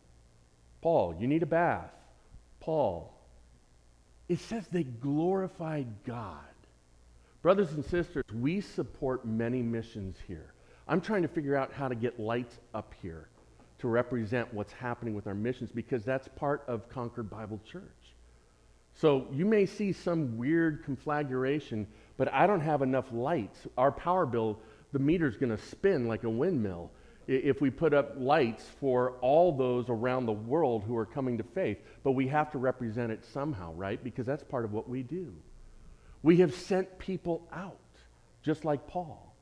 Paul, 0.82 1.16
you 1.18 1.26
need 1.26 1.42
a 1.42 1.46
bath. 1.46 1.90
Paul, 2.60 3.14
it 4.28 4.40
says 4.40 4.66
they 4.70 4.82
glorified 4.82 5.86
God. 6.04 6.36
Brothers 7.40 7.72
and 7.72 7.82
sisters, 7.82 8.24
we 8.34 8.60
support 8.60 9.24
many 9.24 9.62
missions 9.62 10.18
here. 10.28 10.52
I'm 10.86 11.00
trying 11.00 11.22
to 11.22 11.28
figure 11.28 11.56
out 11.56 11.72
how 11.72 11.88
to 11.88 11.94
get 11.94 12.20
lights 12.20 12.58
up 12.74 12.92
here 13.00 13.30
to 13.78 13.88
represent 13.88 14.52
what's 14.52 14.74
happening 14.74 15.14
with 15.14 15.26
our 15.26 15.34
missions 15.34 15.70
because 15.72 16.04
that's 16.04 16.28
part 16.28 16.62
of 16.68 16.90
Concord 16.90 17.30
Bible 17.30 17.58
Church. 17.64 18.01
So 18.94 19.26
you 19.32 19.44
may 19.44 19.66
see 19.66 19.92
some 19.92 20.36
weird 20.36 20.84
conflagration, 20.84 21.86
but 22.16 22.32
I 22.32 22.46
don't 22.46 22.60
have 22.60 22.82
enough 22.82 23.06
lights. 23.10 23.66
Our 23.76 23.90
power 23.90 24.26
bill, 24.26 24.58
the 24.92 24.98
meter's 24.98 25.36
going 25.36 25.56
to 25.56 25.62
spin 25.62 26.06
like 26.06 26.24
a 26.24 26.30
windmill 26.30 26.90
if 27.26 27.60
we 27.60 27.70
put 27.70 27.94
up 27.94 28.14
lights 28.16 28.64
for 28.80 29.12
all 29.20 29.56
those 29.56 29.88
around 29.88 30.26
the 30.26 30.32
world 30.32 30.84
who 30.84 30.96
are 30.96 31.06
coming 31.06 31.38
to 31.38 31.44
faith. 31.44 31.78
But 32.02 32.12
we 32.12 32.28
have 32.28 32.50
to 32.52 32.58
represent 32.58 33.12
it 33.12 33.24
somehow, 33.24 33.72
right? 33.74 34.02
Because 34.02 34.26
that's 34.26 34.44
part 34.44 34.64
of 34.64 34.72
what 34.72 34.88
we 34.88 35.02
do. 35.02 35.32
We 36.22 36.36
have 36.38 36.54
sent 36.54 36.98
people 36.98 37.48
out, 37.52 37.78
just 38.42 38.64
like 38.64 38.86
Paul. 38.86 39.34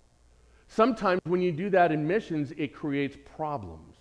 Sometimes 0.68 1.20
when 1.24 1.42
you 1.42 1.52
do 1.52 1.68
that 1.70 1.90
in 1.90 2.06
missions, 2.06 2.52
it 2.56 2.74
creates 2.74 3.16
problems. 3.36 3.96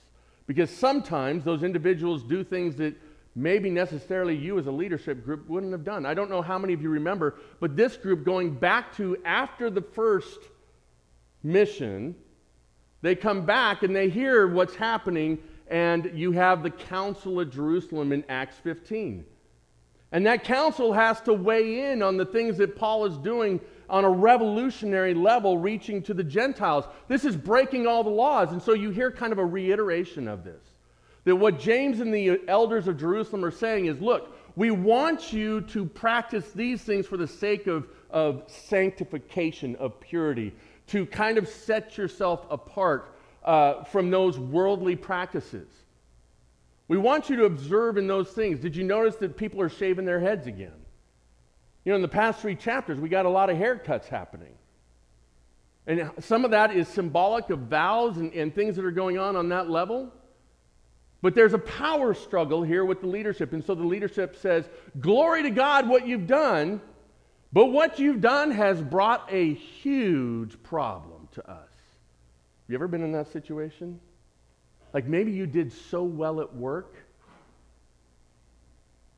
Because 0.45 0.69
sometimes 0.69 1.43
those 1.43 1.63
individuals 1.63 2.23
do 2.23 2.43
things 2.43 2.75
that 2.77 2.95
maybe 3.35 3.69
necessarily 3.69 4.35
you 4.35 4.59
as 4.59 4.67
a 4.67 4.71
leadership 4.71 5.23
group 5.23 5.47
wouldn't 5.47 5.71
have 5.71 5.83
done. 5.83 6.05
I 6.05 6.13
don't 6.13 6.29
know 6.29 6.41
how 6.41 6.57
many 6.57 6.73
of 6.73 6.81
you 6.81 6.89
remember, 6.89 7.35
but 7.59 7.75
this 7.75 7.95
group 7.97 8.23
going 8.23 8.53
back 8.53 8.95
to 8.97 9.17
after 9.23 9.69
the 9.69 9.81
first 9.81 10.39
mission, 11.43 12.15
they 13.01 13.15
come 13.15 13.45
back 13.45 13.83
and 13.83 13.95
they 13.95 14.09
hear 14.09 14.47
what's 14.47 14.75
happening, 14.75 15.39
and 15.67 16.11
you 16.13 16.31
have 16.31 16.63
the 16.63 16.71
Council 16.71 17.39
of 17.39 17.51
Jerusalem 17.51 18.11
in 18.11 18.23
Acts 18.27 18.57
15. 18.57 19.25
And 20.11 20.25
that 20.25 20.43
council 20.43 20.91
has 20.93 21.21
to 21.21 21.33
weigh 21.33 21.91
in 21.91 22.01
on 22.01 22.17
the 22.17 22.25
things 22.25 22.57
that 22.57 22.75
Paul 22.75 23.05
is 23.05 23.17
doing 23.17 23.59
on 23.89 24.05
a 24.05 24.09
revolutionary 24.09 25.13
level 25.13 25.57
reaching 25.57 26.01
to 26.03 26.13
the 26.13 26.23
Gentiles. 26.23 26.85
This 27.07 27.25
is 27.25 27.35
breaking 27.35 27.85
all 27.85 28.03
the 28.03 28.09
laws. 28.09 28.51
And 28.51 28.61
so 28.61 28.73
you 28.73 28.89
hear 28.89 29.11
kind 29.11 29.31
of 29.31 29.37
a 29.37 29.45
reiteration 29.45 30.27
of 30.27 30.43
this. 30.43 30.63
That 31.25 31.35
what 31.35 31.59
James 31.59 31.99
and 31.99 32.13
the 32.13 32.41
elders 32.47 32.87
of 32.87 32.97
Jerusalem 32.97 33.43
are 33.43 33.51
saying 33.51 33.85
is 33.85 33.99
look, 33.99 34.35
we 34.55 34.71
want 34.71 35.31
you 35.31 35.61
to 35.61 35.85
practice 35.85 36.51
these 36.51 36.81
things 36.81 37.05
for 37.07 37.17
the 37.17 37.27
sake 37.27 37.67
of, 37.67 37.87
of 38.09 38.43
sanctification, 38.47 39.75
of 39.77 39.99
purity, 39.99 40.53
to 40.87 41.05
kind 41.05 41.37
of 41.37 41.47
set 41.47 41.97
yourself 41.97 42.45
apart 42.49 43.15
uh, 43.43 43.83
from 43.85 44.09
those 44.09 44.37
worldly 44.37 44.95
practices. 44.95 45.67
We 46.87 46.97
want 46.97 47.29
you 47.29 47.35
to 47.37 47.45
observe 47.45 47.97
in 47.97 48.07
those 48.07 48.29
things. 48.31 48.59
Did 48.59 48.75
you 48.75 48.83
notice 48.83 49.15
that 49.17 49.37
people 49.37 49.61
are 49.61 49.69
shaving 49.69 50.05
their 50.05 50.19
heads 50.19 50.47
again? 50.47 50.73
You 51.85 51.91
know, 51.91 51.95
in 51.95 52.01
the 52.01 52.07
past 52.07 52.41
three 52.41 52.55
chapters, 52.55 52.99
we 52.99 53.09
got 53.09 53.25
a 53.25 53.29
lot 53.29 53.49
of 53.49 53.57
haircuts 53.57 54.07
happening. 54.07 54.53
And 55.87 56.11
some 56.19 56.45
of 56.45 56.51
that 56.51 56.75
is 56.75 56.87
symbolic 56.87 57.49
of 57.49 57.59
vows 57.59 58.17
and, 58.17 58.33
and 58.33 58.53
things 58.53 58.75
that 58.75 58.85
are 58.85 58.91
going 58.91 59.17
on 59.17 59.35
on 59.35 59.49
that 59.49 59.69
level. 59.69 60.11
But 61.21 61.35
there's 61.35 61.53
a 61.53 61.59
power 61.59 62.13
struggle 62.13 62.63
here 62.63 62.85
with 62.85 63.01
the 63.01 63.07
leadership. 63.07 63.51
And 63.53 63.63
so 63.63 63.75
the 63.75 63.83
leadership 63.83 64.37
says, 64.37 64.69
Glory 64.99 65.43
to 65.43 65.49
God, 65.49 65.87
what 65.89 66.07
you've 66.07 66.27
done. 66.27 66.81
But 67.51 67.67
what 67.67 67.99
you've 67.99 68.21
done 68.21 68.51
has 68.51 68.81
brought 68.81 69.27
a 69.31 69.53
huge 69.53 70.61
problem 70.63 71.27
to 71.33 71.49
us. 71.49 71.57
Have 71.57 72.69
you 72.69 72.75
ever 72.75 72.87
been 72.87 73.03
in 73.03 73.11
that 73.13 73.31
situation? 73.31 73.99
Like 74.93 75.05
maybe 75.05 75.31
you 75.31 75.47
did 75.47 75.73
so 75.73 76.03
well 76.03 76.41
at 76.41 76.55
work 76.55 76.95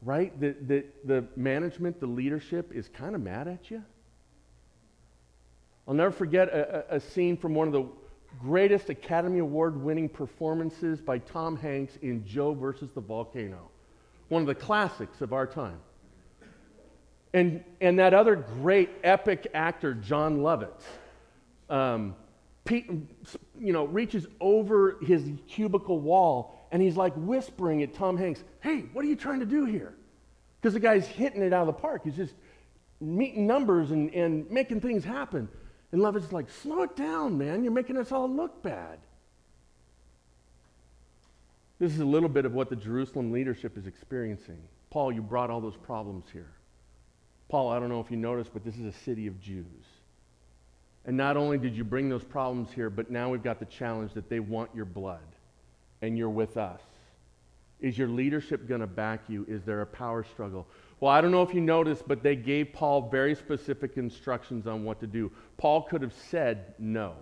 right? 0.02 0.38
That 0.40 0.68
the, 1.06 1.26
management, 1.36 2.00
the 2.00 2.08
leadership 2.08 2.72
is 2.74 2.88
kind 2.90 3.16
of 3.16 3.22
mad 3.22 3.48
at 3.48 3.70
you. 3.70 3.84
I'll 5.88 5.94
never 5.94 6.12
forget 6.12 6.50
a, 6.50 6.96
a 6.96 7.00
scene 7.00 7.38
from 7.38 7.54
one 7.54 7.68
of 7.68 7.74
the 7.74 7.86
greatest 8.40 8.90
Academy 8.90 9.40
Award 9.40 9.82
winning 9.82 10.10
performances 10.10 11.02
by 11.02 11.18
Tom 11.20 11.56
Hanks 11.56 11.98
in 12.02 12.26
Joe 12.26 12.54
versus 12.54 12.90
the 12.94 13.02
Volcano, 13.02 13.70
one 14.30 14.42
of 14.42 14.48
the 14.48 14.56
classics 14.56 15.22
of 15.22 15.34
our 15.34 15.48
time. 15.48 15.80
And, 17.34 17.64
and 17.80 18.00
that 18.00 18.14
other 18.14 18.36
great 18.36 18.90
epic 19.04 19.48
actor, 19.54 19.94
Jon 19.94 20.40
Lovitz, 20.40 20.84
um, 21.70 22.16
Pete, 22.66 22.90
you 23.60 23.74
know, 23.74 23.86
reaches 23.86 24.28
over 24.40 24.98
his 25.02 25.30
cubicle 25.48 26.00
wall 26.00 26.68
and 26.72 26.82
he's 26.82 26.96
like 26.96 27.14
whispering 27.16 27.84
at 27.84 27.94
Tom 27.94 28.18
Hanks, 28.18 28.44
Hey, 28.62 28.82
what 28.94 29.04
are 29.04 29.08
you 29.08 29.16
trying 29.16 29.40
to 29.40 29.46
do 29.46 29.66
here? 29.66 29.94
Because 30.60 30.74
the 30.74 30.80
guy's 30.80 31.08
hitting 31.08 31.42
it 31.42 31.54
out 31.54 31.68
of 31.68 31.68
the 31.68 31.82
park. 31.82 32.02
He's 32.04 32.16
just 32.16 32.34
meeting 33.00 33.48
numbers 33.48 33.92
and, 33.92 34.14
and 34.14 34.50
making 34.50 34.80
things 34.82 35.04
happen. 35.04 35.50
And 35.92 36.02
Lovitz 36.02 36.32
like, 36.32 36.50
Slow 36.50 36.84
it 36.84 36.96
down, 36.96 37.38
man. 37.38 37.64
You're 37.64 37.74
making 37.74 37.98
us 37.98 38.12
all 38.12 38.30
look 38.30 38.62
bad. 38.64 39.00
This 41.80 41.94
is 41.94 42.00
a 42.00 42.06
little 42.06 42.30
bit 42.30 42.46
of 42.46 42.54
what 42.54 42.70
the 42.70 42.76
Jerusalem 42.76 43.32
leadership 43.32 43.78
is 43.78 43.88
experiencing. 43.88 44.62
Paul, 44.92 45.12
you 45.12 45.22
brought 45.22 45.50
all 45.50 45.62
those 45.62 45.78
problems 45.78 46.26
here. 46.32 46.52
Paul, 47.50 47.70
I 47.70 47.80
don't 47.80 47.90
know 47.90 48.00
if 48.00 48.12
you 48.12 48.18
noticed, 48.18 48.54
but 48.54 48.64
this 48.64 48.78
is 48.78 48.86
a 48.86 48.98
city 49.00 49.28
of 49.28 49.42
Jews. 49.42 49.66
And 51.06 51.18
not 51.18 51.38
only 51.38 51.58
did 51.58 51.76
you 51.76 51.84
bring 51.84 52.08
those 52.08 52.24
problems 52.24 52.72
here, 52.72 52.90
but 52.90 53.10
now 53.10 53.30
we've 53.30 53.44
got 53.44 53.60
the 53.60 53.66
challenge 53.66 54.14
that 54.14 54.30
they 54.30 54.40
want 54.40 54.70
your 54.76 54.86
blood 54.86 55.20
and 56.02 56.18
you're 56.18 56.30
with 56.30 56.56
us? 56.56 56.82
Is 57.82 57.98
your 57.98 58.08
leadership 58.08 58.68
going 58.68 58.82
to 58.82 58.88
back 58.88 59.22
you? 59.28 59.46
Is 59.50 59.64
there 59.64 59.82
a 59.82 59.86
power 59.86 60.24
struggle? 60.24 60.68
Well, 61.00 61.12
I 61.12 61.20
don't 61.20 61.32
know 61.32 61.42
if 61.42 61.54
you 61.54 61.62
noticed, 61.62 62.08
but 62.08 62.22
they 62.22 62.36
gave 62.36 62.74
Paul 62.74 63.10
very 63.10 63.34
specific 63.34 63.98
instructions 63.98 64.68
on 64.68 64.84
what 64.84 65.00
to 65.00 65.08
do. 65.08 65.32
Paul 65.58 65.82
could 65.82 66.04
have 66.04 66.14
said 66.14 66.76
no. 66.78 67.16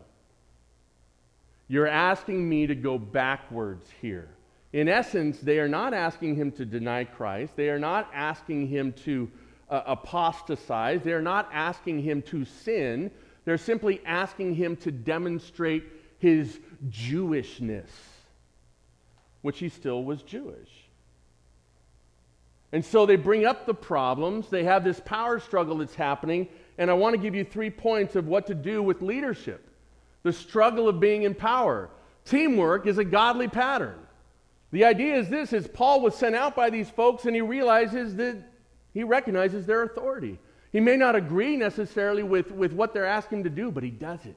You're 1.69 1.87
asking 1.87 2.47
me 2.49 2.67
to 2.67 2.75
go 2.75 2.97
backwards 2.97 3.87
here. 4.01 4.29
In 4.73 4.87
essence, 4.87 5.39
they 5.39 5.59
are 5.59 5.67
not 5.67 5.93
asking 5.93 6.35
him 6.35 6.51
to 6.53 6.65
deny 6.65 7.03
Christ. 7.03 7.55
They 7.55 7.69
are 7.69 7.79
not 7.79 8.09
asking 8.13 8.67
him 8.67 8.91
to 9.05 9.31
uh, 9.69 9.83
apostatize. 9.85 11.01
They 11.03 11.13
are 11.13 11.21
not 11.21 11.49
asking 11.53 12.01
him 12.01 12.21
to 12.23 12.43
sin. 12.43 13.11
They're 13.45 13.57
simply 13.57 14.01
asking 14.05 14.55
him 14.55 14.75
to 14.77 14.91
demonstrate 14.91 15.83
his 16.19 16.59
Jewishness, 16.89 17.89
which 19.41 19.59
he 19.59 19.69
still 19.69 20.03
was 20.03 20.21
Jewish. 20.21 20.69
And 22.71 22.85
so 22.85 23.05
they 23.05 23.15
bring 23.15 23.45
up 23.45 23.65
the 23.65 23.73
problems. 23.73 24.49
They 24.49 24.63
have 24.63 24.83
this 24.83 24.99
power 24.99 25.39
struggle 25.39 25.77
that's 25.77 25.95
happening. 25.95 26.47
And 26.77 26.91
I 26.91 26.93
want 26.93 27.15
to 27.15 27.21
give 27.21 27.33
you 27.33 27.43
three 27.43 27.69
points 27.69 28.15
of 28.15 28.27
what 28.27 28.47
to 28.47 28.55
do 28.55 28.81
with 28.83 29.01
leadership 29.01 29.65
the 30.21 30.33
struggle 30.33 30.89
of 30.89 30.99
being 30.99 31.23
in 31.23 31.33
power. 31.33 31.89
Teamwork 32.25 32.85
is 32.87 32.97
a 32.97 33.05
godly 33.05 33.47
pattern. 33.47 33.97
The 34.71 34.83
idea 34.83 35.15
is 35.15 35.29
this 35.29 35.53
is 35.53 35.65
Paul 35.65 36.01
was 36.01 36.13
sent 36.13 36.35
out 36.35 36.57
by 36.57 36.69
these 36.69 36.89
folks 36.89 37.25
and 37.25 37.33
he 37.33 37.41
realizes 37.41 38.15
that 38.17 38.37
he 38.93 39.03
recognizes 39.03 39.65
their 39.65 39.83
authority. 39.83 40.37
He 40.71 40.79
may 40.79 40.97
not 40.97 41.15
agree 41.15 41.55
necessarily 41.55 42.21
with, 42.21 42.51
with 42.51 42.73
what 42.73 42.93
they're 42.93 43.05
asking 43.05 43.45
to 43.45 43.49
do, 43.49 43.71
but 43.71 43.81
he 43.81 43.89
does 43.89 44.25
it. 44.25 44.35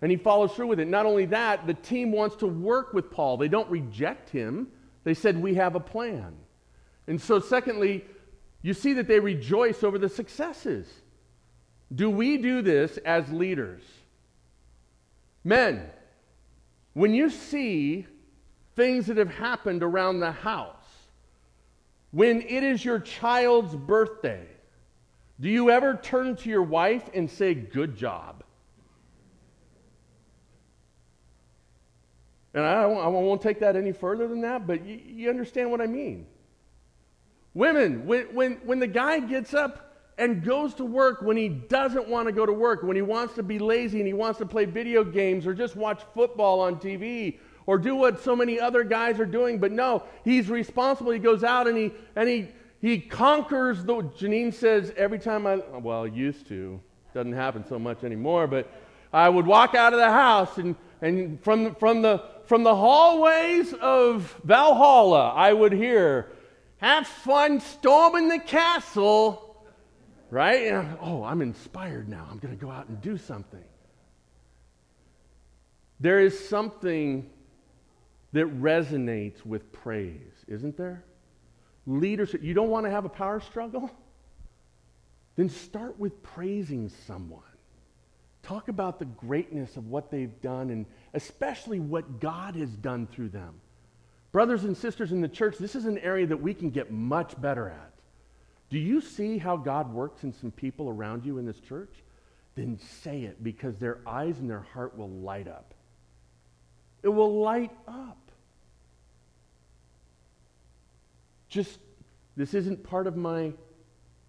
And 0.00 0.10
he 0.10 0.16
follows 0.16 0.52
through 0.52 0.68
with 0.68 0.80
it. 0.80 0.88
Not 0.88 1.06
only 1.06 1.26
that, 1.26 1.66
the 1.66 1.74
team 1.74 2.12
wants 2.12 2.36
to 2.36 2.46
work 2.46 2.92
with 2.94 3.10
Paul. 3.10 3.36
They 3.36 3.48
don't 3.48 3.68
reject 3.68 4.30
him. 4.30 4.68
They 5.04 5.14
said, 5.14 5.40
We 5.40 5.54
have 5.54 5.74
a 5.74 5.80
plan. 5.80 6.36
And 7.06 7.20
so, 7.20 7.40
secondly, 7.40 8.04
you 8.62 8.74
see 8.74 8.92
that 8.94 9.08
they 9.08 9.18
rejoice 9.18 9.82
over 9.82 9.98
the 9.98 10.08
successes. 10.08 10.86
Do 11.94 12.10
we 12.10 12.36
do 12.36 12.62
this 12.62 12.98
as 12.98 13.30
leaders? 13.32 13.82
Men, 15.42 15.88
when 16.92 17.14
you 17.14 17.30
see 17.30 18.06
things 18.76 19.06
that 19.06 19.16
have 19.16 19.30
happened 19.30 19.82
around 19.82 20.20
the 20.20 20.32
house, 20.32 20.74
when 22.10 22.42
it 22.42 22.62
is 22.62 22.84
your 22.84 23.00
child's 23.00 23.74
birthday, 23.74 24.46
do 25.40 25.48
you 25.48 25.70
ever 25.70 25.94
turn 25.94 26.36
to 26.36 26.48
your 26.48 26.62
wife 26.62 27.08
and 27.14 27.30
say, 27.30 27.54
Good 27.54 27.96
job? 27.96 28.44
And 32.54 32.64
I, 32.64 32.82
I 32.82 33.08
won't 33.08 33.42
take 33.42 33.60
that 33.60 33.76
any 33.76 33.92
further 33.92 34.26
than 34.26 34.40
that, 34.42 34.66
but 34.66 34.84
you, 34.84 35.00
you 35.06 35.30
understand 35.30 35.70
what 35.70 35.80
I 35.80 35.86
mean. 35.86 36.26
Women, 37.54 38.06
when, 38.06 38.34
when, 38.34 38.52
when 38.64 38.78
the 38.78 38.86
guy 38.86 39.20
gets 39.20 39.54
up 39.54 39.88
and 40.16 40.42
goes 40.44 40.74
to 40.74 40.84
work 40.84 41.22
when 41.22 41.36
he 41.36 41.48
doesn't 41.48 42.08
want 42.08 42.26
to 42.26 42.32
go 42.32 42.44
to 42.44 42.52
work, 42.52 42.82
when 42.82 42.96
he 42.96 43.02
wants 43.02 43.34
to 43.34 43.42
be 43.42 43.58
lazy 43.58 43.98
and 43.98 44.06
he 44.06 44.12
wants 44.12 44.38
to 44.38 44.46
play 44.46 44.64
video 44.64 45.04
games 45.04 45.46
or 45.46 45.54
just 45.54 45.76
watch 45.76 46.02
football 46.14 46.60
on 46.60 46.76
TV 46.76 47.38
or 47.66 47.78
do 47.78 47.94
what 47.94 48.22
so 48.22 48.34
many 48.34 48.58
other 48.58 48.82
guys 48.82 49.20
are 49.20 49.26
doing, 49.26 49.58
but 49.58 49.70
no, 49.70 50.02
he's 50.24 50.48
responsible. 50.48 51.12
He 51.12 51.18
goes 51.18 51.44
out 51.44 51.68
and 51.68 51.76
he, 51.76 51.92
and 52.16 52.28
he, 52.28 52.48
he 52.80 52.98
conquers 52.98 53.84
the. 53.84 53.96
Janine 53.96 54.54
says 54.54 54.92
every 54.96 55.18
time 55.18 55.46
I, 55.46 55.56
well, 55.56 56.06
used 56.06 56.48
to, 56.48 56.80
doesn't 57.12 57.32
happen 57.34 57.66
so 57.66 57.78
much 57.78 58.04
anymore, 58.04 58.46
but 58.46 58.72
I 59.12 59.28
would 59.28 59.46
walk 59.46 59.74
out 59.74 59.92
of 59.92 59.98
the 59.98 60.10
house 60.10 60.56
and, 60.58 60.76
and 61.02 61.42
from, 61.42 61.74
from, 61.74 62.02
the, 62.02 62.22
from 62.48 62.62
the 62.62 62.74
hallways 62.74 63.74
of 63.74 64.34
Valhalla, 64.42 65.34
I 65.34 65.52
would 65.52 65.74
hear, 65.74 66.32
have 66.78 67.06
fun 67.06 67.60
storming 67.60 68.28
the 68.28 68.38
castle, 68.38 69.66
right? 70.30 70.68
And, 70.68 70.96
oh, 71.02 71.24
I'm 71.24 71.42
inspired 71.42 72.08
now. 72.08 72.26
I'm 72.30 72.38
going 72.38 72.56
to 72.56 72.60
go 72.60 72.70
out 72.70 72.88
and 72.88 73.02
do 73.02 73.18
something. 73.18 73.62
There 76.00 76.20
is 76.20 76.48
something 76.48 77.28
that 78.32 78.46
resonates 78.62 79.44
with 79.44 79.70
praise, 79.70 80.44
isn't 80.46 80.78
there? 80.78 81.04
Leadership. 81.86 82.42
You 82.42 82.54
don't 82.54 82.70
want 82.70 82.86
to 82.86 82.90
have 82.90 83.04
a 83.04 83.10
power 83.10 83.40
struggle? 83.40 83.90
Then 85.36 85.50
start 85.50 85.98
with 85.98 86.22
praising 86.22 86.90
someone. 87.06 87.42
Talk 88.42 88.68
about 88.68 88.98
the 88.98 89.04
greatness 89.04 89.76
of 89.76 89.88
what 89.88 90.10
they've 90.10 90.40
done 90.40 90.70
and 90.70 90.86
especially 91.14 91.80
what 91.80 92.20
God 92.20 92.54
has 92.56 92.70
done 92.70 93.06
through 93.06 93.30
them. 93.30 93.60
Brothers 94.32 94.64
and 94.64 94.76
sisters 94.76 95.12
in 95.12 95.20
the 95.20 95.28
church, 95.28 95.56
this 95.58 95.74
is 95.74 95.86
an 95.86 95.98
area 95.98 96.26
that 96.26 96.40
we 96.40 96.54
can 96.54 96.70
get 96.70 96.90
much 96.90 97.40
better 97.40 97.68
at. 97.68 97.92
Do 98.70 98.78
you 98.78 99.00
see 99.00 99.38
how 99.38 99.56
God 99.56 99.92
works 99.92 100.24
in 100.24 100.32
some 100.32 100.50
people 100.50 100.90
around 100.90 101.24
you 101.24 101.38
in 101.38 101.46
this 101.46 101.60
church? 101.60 101.92
Then 102.54 102.78
say 103.02 103.22
it 103.22 103.42
because 103.42 103.76
their 103.76 103.98
eyes 104.06 104.38
and 104.38 104.50
their 104.50 104.66
heart 104.74 104.96
will 104.96 105.08
light 105.08 105.48
up. 105.48 105.74
It 107.02 107.08
will 107.08 107.40
light 107.40 107.70
up. 107.86 108.18
Just 111.48 111.78
this 112.36 112.52
isn't 112.54 112.82
part 112.84 113.06
of 113.06 113.16
my 113.16 113.52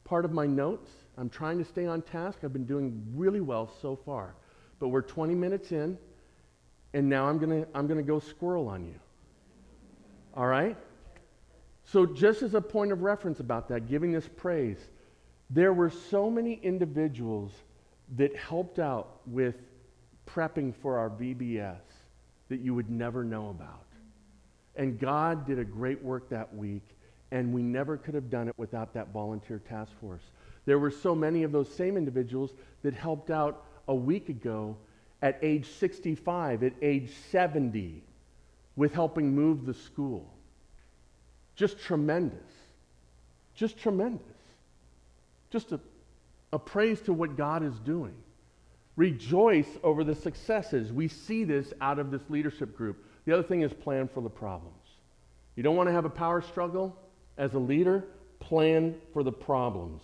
part 0.06 0.26
of 0.26 0.32
my 0.32 0.46
notes. 0.46 0.90
I'm 1.18 1.30
trying 1.30 1.58
to 1.58 1.66
stay 1.66 1.86
on 1.86 2.02
task. 2.02 2.40
I've 2.44 2.54
been 2.54 2.66
doing 2.66 3.04
really 3.14 3.42
well 3.42 3.70
so 3.82 3.96
far. 3.96 4.36
But 4.80 4.88
we're 4.88 5.02
20 5.02 5.36
minutes 5.36 5.72
in, 5.72 5.98
and 6.94 7.08
now 7.08 7.28
I'm 7.28 7.38
going 7.38 7.64
to 7.64 7.68
I'm 7.74 7.88
going 7.88 7.98
to 7.98 8.04
go 8.04 8.20
squirrel 8.20 8.68
on 8.68 8.86
you. 8.86 8.96
All 10.36 10.48
right? 10.48 10.78
So, 11.86 12.06
just 12.06 12.44
as 12.44 12.54
a 12.54 12.62
point 12.62 12.92
of 12.92 13.02
reference 13.02 13.40
about 13.40 13.68
that, 13.70 13.88
giving 13.88 14.12
this 14.12 14.28
praise, 14.28 14.78
there 15.50 15.74
were 15.74 15.90
so 15.90 16.30
many 16.30 16.60
individuals 16.62 17.52
that 18.16 18.36
helped 18.36 18.80
out 18.80 19.22
with 19.26 19.56
prepping 20.28 20.74
for 20.76 20.98
our 20.98 21.10
VBS 21.10 21.82
that 22.50 22.60
you 22.60 22.76
would 22.76 22.90
never 22.90 23.24
know 23.24 23.50
about. 23.50 23.86
And 24.76 25.00
God 25.00 25.48
did 25.48 25.58
a 25.58 25.66
great 25.66 26.02
work 26.04 26.30
that 26.30 26.56
week, 26.56 26.84
and 27.32 27.52
we 27.54 27.64
never 27.64 27.98
could 27.98 28.14
have 28.14 28.30
done 28.30 28.48
it 28.48 28.54
without 28.58 28.94
that 28.94 29.10
volunteer 29.10 29.60
task 29.60 29.92
force. 30.00 30.22
There 30.66 30.78
were 30.78 30.92
so 30.92 31.16
many 31.16 31.44
of 31.44 31.52
those 31.52 31.74
same 31.74 31.98
individuals 31.98 32.52
that 32.84 32.94
helped 32.94 33.32
out 33.32 33.66
a 33.88 33.96
week 33.96 34.30
ago 34.30 34.78
at 35.22 35.40
age 35.42 35.68
65, 35.80 36.64
at 36.64 36.74
age 36.82 37.12
70, 37.32 38.04
with 38.76 38.94
helping 38.94 39.34
move 39.34 39.66
the 39.66 39.74
school. 39.74 40.34
Just 41.56 41.80
tremendous. 41.80 42.38
Just 43.54 43.78
tremendous. 43.78 44.22
Just 45.50 45.72
a, 45.72 45.80
a 46.54 46.60
praise 46.60 47.02
to 47.02 47.14
what 47.14 47.36
God 47.36 47.64
is 47.64 47.78
doing. 47.80 48.16
Rejoice 48.96 49.68
over 49.84 50.04
the 50.04 50.16
successes. 50.16 50.92
We 50.92 51.08
see 51.08 51.44
this 51.44 51.74
out 51.82 52.00
of 52.00 52.12
this 52.12 52.22
leadership 52.30 52.76
group. 52.76 53.06
The 53.26 53.34
other 53.34 53.44
thing 53.44 53.62
is 53.62 53.74
plan 53.74 54.08
for 54.08 54.22
the 54.22 54.30
problems. 54.30 54.76
You 55.56 55.64
don't 55.64 55.76
want 55.76 55.88
to 55.88 55.94
have 55.94 56.06
a 56.06 56.10
power 56.10 56.42
struggle 56.42 56.96
as 57.38 57.54
a 57.54 57.60
leader, 57.60 58.06
plan 58.40 58.96
for 59.14 59.24
the 59.24 59.32
problems. 59.32 60.02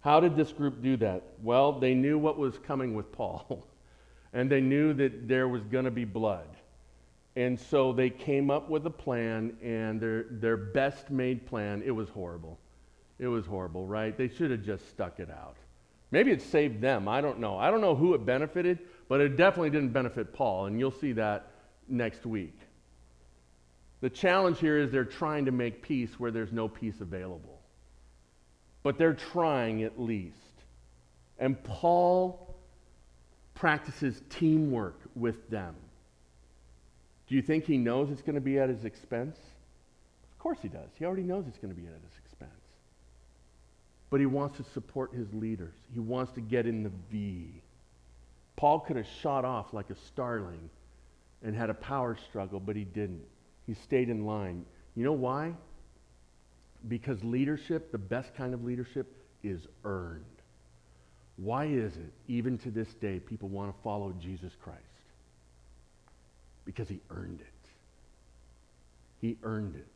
How 0.00 0.20
did 0.20 0.36
this 0.36 0.52
group 0.52 0.82
do 0.82 0.96
that? 0.98 1.22
Well, 1.42 1.78
they 1.78 1.94
knew 1.94 2.18
what 2.18 2.38
was 2.38 2.58
coming 2.58 2.94
with 2.94 3.12
Paul, 3.12 3.66
and 4.32 4.50
they 4.50 4.60
knew 4.60 4.92
that 4.94 5.28
there 5.28 5.48
was 5.48 5.62
going 5.64 5.84
to 5.84 5.90
be 5.90 6.04
blood. 6.04 6.48
And 7.36 7.58
so 7.58 7.92
they 7.92 8.10
came 8.10 8.50
up 8.50 8.68
with 8.68 8.86
a 8.86 8.90
plan, 8.90 9.56
and 9.62 10.00
their, 10.00 10.24
their 10.30 10.56
best 10.56 11.10
made 11.10 11.46
plan, 11.46 11.82
it 11.84 11.90
was 11.90 12.08
horrible. 12.08 12.58
It 13.18 13.28
was 13.28 13.46
horrible, 13.46 13.86
right? 13.86 14.16
They 14.16 14.28
should 14.28 14.50
have 14.50 14.62
just 14.62 14.88
stuck 14.90 15.20
it 15.20 15.30
out. 15.30 15.56
Maybe 16.10 16.32
it 16.32 16.42
saved 16.42 16.80
them. 16.80 17.06
I 17.06 17.20
don't 17.20 17.38
know. 17.38 17.56
I 17.56 17.70
don't 17.70 17.80
know 17.80 17.94
who 17.94 18.14
it 18.14 18.26
benefited, 18.26 18.80
but 19.08 19.20
it 19.20 19.36
definitely 19.36 19.70
didn't 19.70 19.92
benefit 19.92 20.32
Paul, 20.32 20.66
and 20.66 20.78
you'll 20.78 20.90
see 20.90 21.12
that 21.12 21.50
next 21.88 22.26
week. 22.26 22.58
The 24.00 24.10
challenge 24.10 24.58
here 24.58 24.78
is 24.78 24.90
they're 24.90 25.04
trying 25.04 25.44
to 25.44 25.52
make 25.52 25.82
peace 25.82 26.18
where 26.18 26.30
there's 26.30 26.52
no 26.52 26.68
peace 26.68 27.00
available. 27.00 27.60
But 28.82 28.96
they're 28.96 29.14
trying 29.14 29.82
at 29.82 30.00
least. 30.00 30.36
And 31.38 31.62
Paul 31.62 32.49
practices 33.60 34.22
teamwork 34.30 34.98
with 35.14 35.50
them. 35.50 35.74
Do 37.28 37.34
you 37.34 37.42
think 37.42 37.66
he 37.66 37.76
knows 37.76 38.10
it's 38.10 38.22
going 38.22 38.36
to 38.36 38.40
be 38.40 38.58
at 38.58 38.70
his 38.70 38.86
expense? 38.86 39.36
Of 39.36 40.38
course 40.38 40.56
he 40.62 40.68
does. 40.68 40.88
He 40.98 41.04
already 41.04 41.24
knows 41.24 41.44
it's 41.46 41.58
going 41.58 41.72
to 41.72 41.78
be 41.78 41.86
at 41.86 41.92
his 41.92 42.18
expense. 42.24 42.50
But 44.08 44.18
he 44.18 44.24
wants 44.24 44.56
to 44.56 44.64
support 44.72 45.12
his 45.12 45.30
leaders. 45.34 45.74
He 45.92 46.00
wants 46.00 46.32
to 46.32 46.40
get 46.40 46.66
in 46.66 46.82
the 46.82 46.90
V. 47.12 47.50
Paul 48.56 48.80
could 48.80 48.96
have 48.96 49.06
shot 49.20 49.44
off 49.44 49.74
like 49.74 49.90
a 49.90 49.96
starling 50.06 50.70
and 51.42 51.54
had 51.54 51.68
a 51.68 51.74
power 51.74 52.16
struggle, 52.30 52.60
but 52.60 52.76
he 52.76 52.84
didn't. 52.84 53.24
He 53.66 53.74
stayed 53.74 54.08
in 54.08 54.24
line. 54.24 54.64
You 54.96 55.04
know 55.04 55.12
why? 55.12 55.52
Because 56.88 57.22
leadership, 57.22 57.92
the 57.92 57.98
best 57.98 58.34
kind 58.34 58.54
of 58.54 58.64
leadership, 58.64 59.14
is 59.44 59.66
earned. 59.84 60.24
Why 61.42 61.64
is 61.64 61.96
it, 61.96 62.12
even 62.28 62.58
to 62.58 62.70
this 62.70 62.92
day, 62.94 63.18
people 63.18 63.48
want 63.48 63.74
to 63.74 63.82
follow 63.82 64.14
Jesus 64.20 64.52
Christ? 64.62 64.80
Because 66.66 66.88
he 66.88 67.00
earned 67.10 67.40
it. 67.40 67.68
He 69.22 69.38
earned 69.42 69.74
it. 69.74 69.86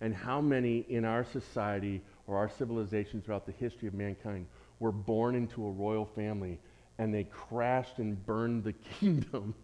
And 0.00 0.14
how 0.14 0.40
many 0.40 0.84
in 0.88 1.04
our 1.04 1.24
society 1.24 2.00
or 2.28 2.36
our 2.36 2.48
civilization 2.48 3.20
throughout 3.20 3.44
the 3.44 3.52
history 3.52 3.88
of 3.88 3.94
mankind 3.94 4.46
were 4.78 4.92
born 4.92 5.34
into 5.34 5.66
a 5.66 5.70
royal 5.70 6.06
family 6.06 6.60
and 6.98 7.12
they 7.12 7.24
crashed 7.24 7.98
and 7.98 8.24
burned 8.24 8.62
the 8.62 8.72
kingdom 9.00 9.54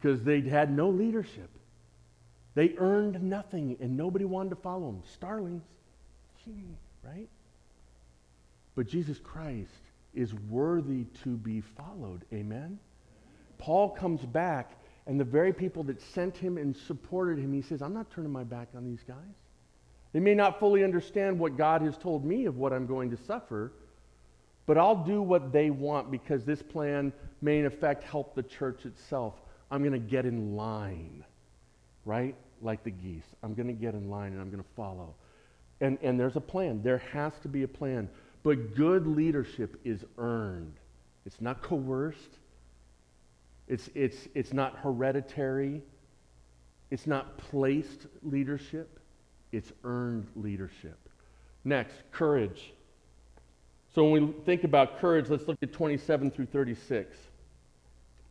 because 0.00 0.22
they 0.22 0.42
had 0.42 0.70
no 0.70 0.90
leadership. 0.90 1.48
They 2.54 2.74
earned 2.76 3.22
nothing 3.22 3.78
and 3.80 3.96
nobody 3.96 4.26
wanted 4.26 4.50
to 4.50 4.56
follow 4.56 4.86
them. 4.86 5.02
Starlings, 5.14 5.62
right? 7.02 7.28
But 8.74 8.86
Jesus 8.86 9.18
Christ 9.18 9.70
is 10.14 10.34
worthy 10.34 11.04
to 11.24 11.36
be 11.36 11.60
followed. 11.60 12.24
Amen? 12.32 12.78
Paul 13.58 13.90
comes 13.90 14.20
back, 14.20 14.72
and 15.06 15.18
the 15.18 15.24
very 15.24 15.52
people 15.52 15.82
that 15.84 16.00
sent 16.00 16.36
him 16.36 16.58
and 16.58 16.76
supported 16.76 17.38
him, 17.38 17.52
he 17.52 17.62
says, 17.62 17.82
I'm 17.82 17.94
not 17.94 18.10
turning 18.10 18.32
my 18.32 18.44
back 18.44 18.68
on 18.76 18.84
these 18.84 19.02
guys. 19.06 19.16
They 20.12 20.20
may 20.20 20.34
not 20.34 20.60
fully 20.60 20.84
understand 20.84 21.38
what 21.38 21.56
God 21.56 21.82
has 21.82 21.96
told 21.96 22.24
me 22.24 22.44
of 22.44 22.56
what 22.58 22.72
I'm 22.72 22.86
going 22.86 23.10
to 23.10 23.16
suffer, 23.16 23.72
but 24.66 24.78
I'll 24.78 25.04
do 25.04 25.22
what 25.22 25.52
they 25.52 25.70
want 25.70 26.10
because 26.10 26.44
this 26.44 26.62
plan 26.62 27.12
may, 27.40 27.58
in 27.58 27.66
effect, 27.66 28.04
help 28.04 28.34
the 28.34 28.42
church 28.42 28.84
itself. 28.84 29.34
I'm 29.70 29.80
going 29.80 29.92
to 29.92 29.98
get 29.98 30.26
in 30.26 30.54
line, 30.54 31.24
right? 32.04 32.34
Like 32.60 32.84
the 32.84 32.90
geese. 32.90 33.24
I'm 33.42 33.54
going 33.54 33.68
to 33.68 33.72
get 33.72 33.94
in 33.94 34.10
line 34.10 34.32
and 34.32 34.40
I'm 34.40 34.50
going 34.50 34.62
to 34.62 34.68
follow. 34.76 35.14
And, 35.80 35.98
and 36.02 36.20
there's 36.20 36.36
a 36.36 36.40
plan. 36.40 36.82
There 36.82 36.98
has 37.12 37.32
to 37.42 37.48
be 37.48 37.62
a 37.62 37.68
plan. 37.68 38.08
But 38.42 38.74
good 38.74 39.06
leadership 39.06 39.80
is 39.84 40.04
earned, 40.18 40.74
it's 41.24 41.40
not 41.40 41.62
coerced, 41.62 42.38
it's, 43.68 43.88
it's, 43.94 44.28
it's 44.34 44.52
not 44.52 44.76
hereditary, 44.78 45.82
it's 46.90 47.06
not 47.06 47.38
placed 47.38 48.06
leadership, 48.22 48.98
it's 49.52 49.72
earned 49.84 50.26
leadership. 50.34 50.98
Next, 51.64 51.94
courage. 52.10 52.72
So 53.94 54.08
when 54.08 54.26
we 54.26 54.32
think 54.44 54.64
about 54.64 54.98
courage, 54.98 55.28
let's 55.28 55.46
look 55.46 55.58
at 55.62 55.72
27 55.72 56.30
through 56.30 56.46
36 56.46 57.16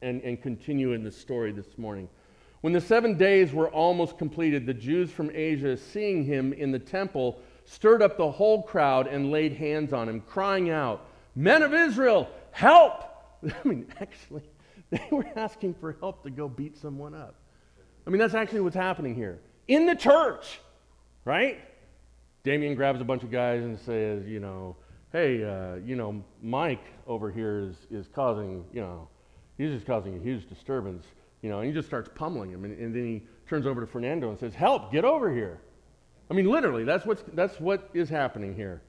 and, 0.01 0.21
and 0.21 0.41
continue 0.41 0.93
in 0.93 1.03
the 1.03 1.11
story 1.11 1.51
this 1.51 1.77
morning. 1.77 2.09
When 2.61 2.73
the 2.73 2.81
seven 2.81 3.17
days 3.17 3.53
were 3.53 3.69
almost 3.69 4.17
completed, 4.17 4.65
the 4.65 4.73
Jews 4.73 5.11
from 5.11 5.31
Asia, 5.33 5.77
seeing 5.77 6.25
him 6.25 6.53
in 6.53 6.71
the 6.71 6.79
temple, 6.79 7.39
stirred 7.71 8.01
up 8.01 8.17
the 8.17 8.29
whole 8.29 8.61
crowd 8.61 9.07
and 9.07 9.31
laid 9.31 9.53
hands 9.53 9.93
on 9.93 10.09
him, 10.09 10.21
crying 10.21 10.69
out, 10.69 11.05
Men 11.35 11.63
of 11.63 11.73
Israel, 11.73 12.29
help! 12.51 13.05
I 13.43 13.67
mean, 13.67 13.87
actually, 14.01 14.43
they 14.89 15.01
were 15.09 15.27
asking 15.37 15.75
for 15.75 15.95
help 16.01 16.23
to 16.23 16.29
go 16.29 16.49
beat 16.49 16.77
someone 16.77 17.15
up. 17.15 17.35
I 18.05 18.09
mean, 18.09 18.19
that's 18.19 18.33
actually 18.33 18.59
what's 18.59 18.75
happening 18.75 19.15
here. 19.15 19.39
In 19.69 19.85
the 19.85 19.95
church, 19.95 20.59
right? 21.23 21.59
Damien 22.43 22.75
grabs 22.75 22.99
a 22.99 23.05
bunch 23.05 23.23
of 23.23 23.31
guys 23.31 23.63
and 23.63 23.79
says, 23.79 24.27
you 24.27 24.41
know, 24.41 24.75
hey, 25.13 25.43
uh, 25.43 25.75
you 25.75 25.95
know, 25.95 26.21
Mike 26.41 26.83
over 27.07 27.31
here 27.31 27.59
is, 27.59 27.75
is 27.89 28.07
causing, 28.13 28.65
you 28.73 28.81
know, 28.81 29.07
he's 29.57 29.71
just 29.71 29.85
causing 29.85 30.17
a 30.17 30.19
huge 30.19 30.49
disturbance, 30.49 31.05
you 31.41 31.49
know, 31.49 31.59
and 31.59 31.67
he 31.67 31.73
just 31.73 31.87
starts 31.87 32.09
pummeling 32.15 32.51
him. 32.51 32.65
And, 32.65 32.77
and 32.77 32.93
then 32.93 33.05
he 33.05 33.23
turns 33.47 33.65
over 33.65 33.79
to 33.79 33.87
Fernando 33.87 34.29
and 34.29 34.37
says, 34.37 34.53
help, 34.53 34.91
get 34.91 35.05
over 35.05 35.33
here. 35.33 35.61
I 36.31 36.33
mean, 36.33 36.49
literally, 36.49 36.85
that's, 36.85 37.05
what's, 37.05 37.25
that's 37.33 37.59
what 37.59 37.89
is 37.93 38.07
happening 38.07 38.55
here. 38.55 38.81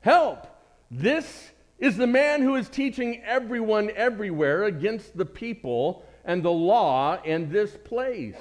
Help! 0.00 0.46
This 0.90 1.50
is 1.78 1.98
the 1.98 2.06
man 2.06 2.40
who 2.40 2.54
is 2.54 2.70
teaching 2.70 3.22
everyone 3.22 3.90
everywhere 3.94 4.64
against 4.64 5.14
the 5.14 5.26
people 5.26 6.06
and 6.24 6.42
the 6.42 6.50
law 6.50 7.20
and 7.22 7.50
this 7.50 7.76
place. 7.84 8.38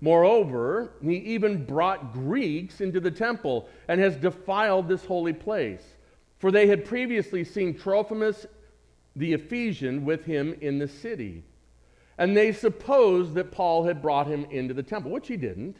Moreover, 0.00 0.94
he 1.04 1.18
even 1.18 1.64
brought 1.64 2.12
Greeks 2.12 2.80
into 2.80 2.98
the 2.98 3.12
temple 3.12 3.68
and 3.86 4.00
has 4.00 4.16
defiled 4.16 4.88
this 4.88 5.04
holy 5.04 5.32
place. 5.32 5.84
For 6.38 6.50
they 6.50 6.66
had 6.66 6.84
previously 6.84 7.44
seen 7.44 7.78
Trophimus 7.78 8.44
the 9.14 9.34
Ephesian 9.34 10.04
with 10.04 10.24
him 10.24 10.56
in 10.60 10.80
the 10.80 10.88
city. 10.88 11.44
And 12.18 12.36
they 12.36 12.50
supposed 12.52 13.34
that 13.34 13.52
Paul 13.52 13.84
had 13.84 14.02
brought 14.02 14.26
him 14.26 14.46
into 14.50 14.74
the 14.74 14.82
temple, 14.82 15.12
which 15.12 15.28
he 15.28 15.36
didn't. 15.36 15.76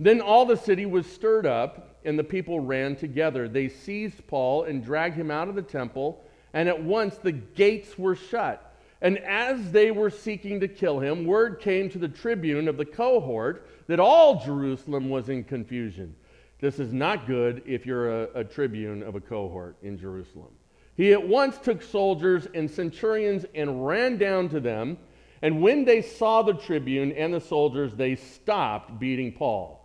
Then 0.00 0.20
all 0.20 0.46
the 0.46 0.56
city 0.56 0.86
was 0.86 1.06
stirred 1.06 1.46
up, 1.46 1.96
and 2.04 2.18
the 2.18 2.24
people 2.24 2.60
ran 2.60 2.94
together. 2.94 3.48
They 3.48 3.68
seized 3.68 4.26
Paul 4.28 4.64
and 4.64 4.84
dragged 4.84 5.16
him 5.16 5.30
out 5.30 5.48
of 5.48 5.54
the 5.54 5.62
temple, 5.62 6.24
and 6.52 6.68
at 6.68 6.82
once 6.82 7.16
the 7.16 7.32
gates 7.32 7.98
were 7.98 8.14
shut. 8.14 8.64
And 9.00 9.18
as 9.18 9.70
they 9.72 9.90
were 9.90 10.10
seeking 10.10 10.60
to 10.60 10.68
kill 10.68 11.00
him, 11.00 11.24
word 11.24 11.60
came 11.60 11.88
to 11.90 11.98
the 11.98 12.08
tribune 12.08 12.68
of 12.68 12.76
the 12.76 12.84
cohort 12.84 13.68
that 13.86 14.00
all 14.00 14.44
Jerusalem 14.44 15.08
was 15.08 15.28
in 15.28 15.44
confusion. 15.44 16.14
This 16.60 16.80
is 16.80 16.92
not 16.92 17.26
good 17.26 17.62
if 17.64 17.86
you're 17.86 18.24
a, 18.24 18.28
a, 18.40 18.44
tribune 18.44 19.04
of 19.04 19.14
a 19.14 19.20
cohort 19.20 19.76
in 19.82 19.96
Jerusalem. 19.96 20.50
He 20.96 21.12
at 21.12 21.28
once 21.28 21.58
took 21.58 21.80
soldiers 21.80 22.48
and 22.54 22.68
centurions 22.68 23.46
and 23.54 23.86
ran 23.86 24.18
down 24.18 24.48
to 24.48 24.58
them. 24.58 24.98
And 25.42 25.62
when 25.62 25.84
they 25.84 26.02
saw 26.02 26.42
the 26.42 26.54
tribune 26.54 27.12
and 27.12 27.32
the 27.32 27.40
soldiers, 27.40 27.94
they 27.94 28.16
stopped 28.16 28.98
beating 28.98 29.32
Paul 29.32 29.77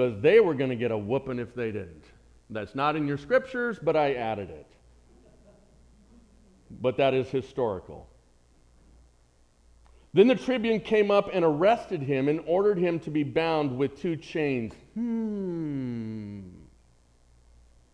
because 0.00 0.22
they 0.22 0.40
were 0.40 0.54
going 0.54 0.70
to 0.70 0.76
get 0.76 0.90
a 0.90 0.96
whooping 0.96 1.38
if 1.38 1.54
they 1.54 1.70
didn't. 1.70 2.04
That's 2.48 2.74
not 2.74 2.96
in 2.96 3.06
your 3.06 3.18
scriptures, 3.18 3.78
but 3.80 3.96
I 3.96 4.14
added 4.14 4.48
it. 4.48 4.66
But 6.80 6.96
that 6.96 7.12
is 7.12 7.28
historical. 7.28 8.08
Then 10.14 10.26
the 10.26 10.34
tribune 10.34 10.80
came 10.80 11.10
up 11.10 11.28
and 11.32 11.44
arrested 11.44 12.02
him 12.02 12.28
and 12.28 12.40
ordered 12.46 12.78
him 12.78 12.98
to 13.00 13.10
be 13.10 13.22
bound 13.22 13.76
with 13.76 14.00
two 14.00 14.16
chains. 14.16 14.72
Hmm. 14.94 16.40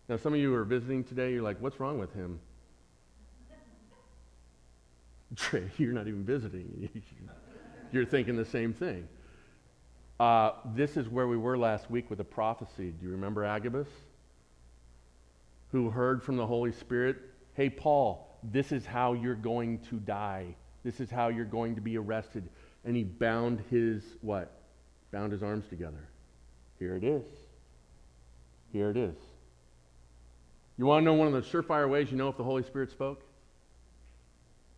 Now, 0.09 0.17
some 0.17 0.33
of 0.33 0.39
you 0.39 0.55
are 0.55 0.65
visiting 0.65 1.03
today, 1.03 1.33
you're 1.33 1.43
like, 1.43 1.61
what's 1.61 1.81
wrong 1.81 1.99
with 1.99 2.15
him? 2.15 2.39
Trey, 5.35 5.69
you're 5.77 5.93
not 5.93 6.07
even 6.07 6.25
visiting. 6.25 6.89
you're 7.93 8.07
thinking 8.07 8.37
the 8.37 8.45
same 8.45 8.73
thing. 8.73 9.09
Uh, 10.19 10.53
this 10.75 10.97
is 10.97 11.09
where 11.09 11.27
we 11.27 11.37
were 11.37 11.59
last 11.59 11.91
week 11.91 12.09
with 12.09 12.19
the 12.19 12.25
prophecy. 12.25 12.91
Do 12.91 13.07
you 13.07 13.13
remember 13.13 13.45
Agabus? 13.45 13.89
Who 15.73 15.91
heard 15.91 16.23
from 16.23 16.37
the 16.37 16.47
Holy 16.47 16.73
Spirit, 16.73 17.17
hey, 17.55 17.69
Paul, 17.69 18.39
this 18.43 18.73
is 18.73 18.87
how 18.87 19.13
you're 19.13 19.35
going 19.35 19.81
to 19.91 19.97
die. 19.97 20.55
This 20.85 21.01
is 21.01 21.11
how 21.11 21.29
you're 21.29 21.45
going 21.45 21.75
to 21.75 21.81
be 21.81 21.99
arrested. 21.99 22.49
And 22.85 22.97
he 22.97 23.05
bound 23.05 23.63
his 23.71 24.03
what? 24.23 24.53
Bound 25.13 25.33
his 25.33 25.43
arms 25.43 25.67
together. 25.69 26.09
Here 26.79 26.97
it 26.97 27.05
is. 27.05 27.25
Here 28.73 28.91
it 28.91 28.97
is. 28.97 29.17
You 30.79 30.87
want 30.87 31.03
to 31.03 31.05
know 31.05 31.15
one 31.15 31.27
of 31.27 31.33
the 31.33 31.41
surefire 31.41 31.89
ways 31.89 32.11
you 32.11 32.17
know 32.17 32.29
if 32.29 32.37
the 32.37 32.45
Holy 32.45 32.63
Spirit 32.63 32.91
spoke? 32.91 33.23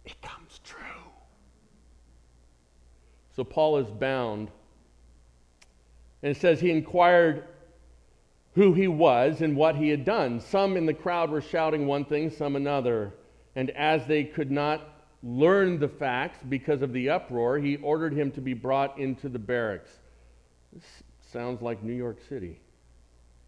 It 0.05 0.20
comes 0.22 0.61
true. 0.64 0.79
So 3.35 3.44
Paul 3.44 3.79
is 3.79 3.88
bound. 3.88 4.51
And 6.22 6.37
it 6.37 6.40
says 6.40 6.61
he 6.61 6.70
inquired 6.70 7.44
who 8.54 8.72
he 8.72 8.88
was 8.88 9.40
and 9.40 9.57
what 9.57 9.76
he 9.76 9.88
had 9.88 10.04
done. 10.04 10.40
Some 10.40 10.76
in 10.76 10.87
the 10.87 10.94
crowd 10.94 11.31
were 11.31 11.40
shouting 11.40 11.87
one 11.87 12.04
thing, 12.04 12.31
some 12.31 12.57
another. 12.57 13.14
And 13.54 13.70
as 13.70 14.07
they 14.07 14.24
could 14.24 14.50
not 14.50 14.83
learn 15.22 15.78
the 15.78 15.88
facts 15.88 16.38
because 16.48 16.83
of 16.83 16.92
the 16.92 17.11
uproar, 17.11 17.59
he 17.59 17.76
ordered 17.76 18.12
him 18.12 18.31
to 18.33 18.40
be 18.40 18.54
brought 18.54 18.98
into 18.98 19.28
the 19.28 19.38
barracks. 19.38 19.90
This 20.72 20.85
sounds 21.33 21.62
like 21.62 21.83
New 21.83 21.94
York 21.94 22.18
City. 22.28 22.61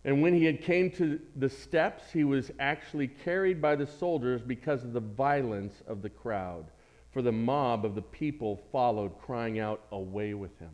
And 0.04 0.22
when 0.22 0.32
he 0.32 0.44
had 0.44 0.62
came 0.62 0.90
to 0.92 1.20
the 1.36 1.48
steps, 1.48 2.10
he 2.12 2.24
was 2.24 2.50
actually 2.58 3.08
carried 3.08 3.60
by 3.60 3.76
the 3.76 3.86
soldiers 3.86 4.40
because 4.40 4.82
of 4.82 4.92
the 4.92 5.00
violence 5.00 5.82
of 5.86 6.02
the 6.02 6.08
crowd. 6.08 6.66
For 7.12 7.20
the 7.20 7.32
mob 7.32 7.84
of 7.84 7.94
the 7.94 8.02
people 8.02 8.60
followed, 8.70 9.18
crying 9.18 9.58
out, 9.58 9.82
Away 9.90 10.34
with 10.34 10.56
him. 10.58 10.70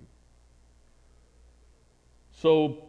So, 2.36 2.88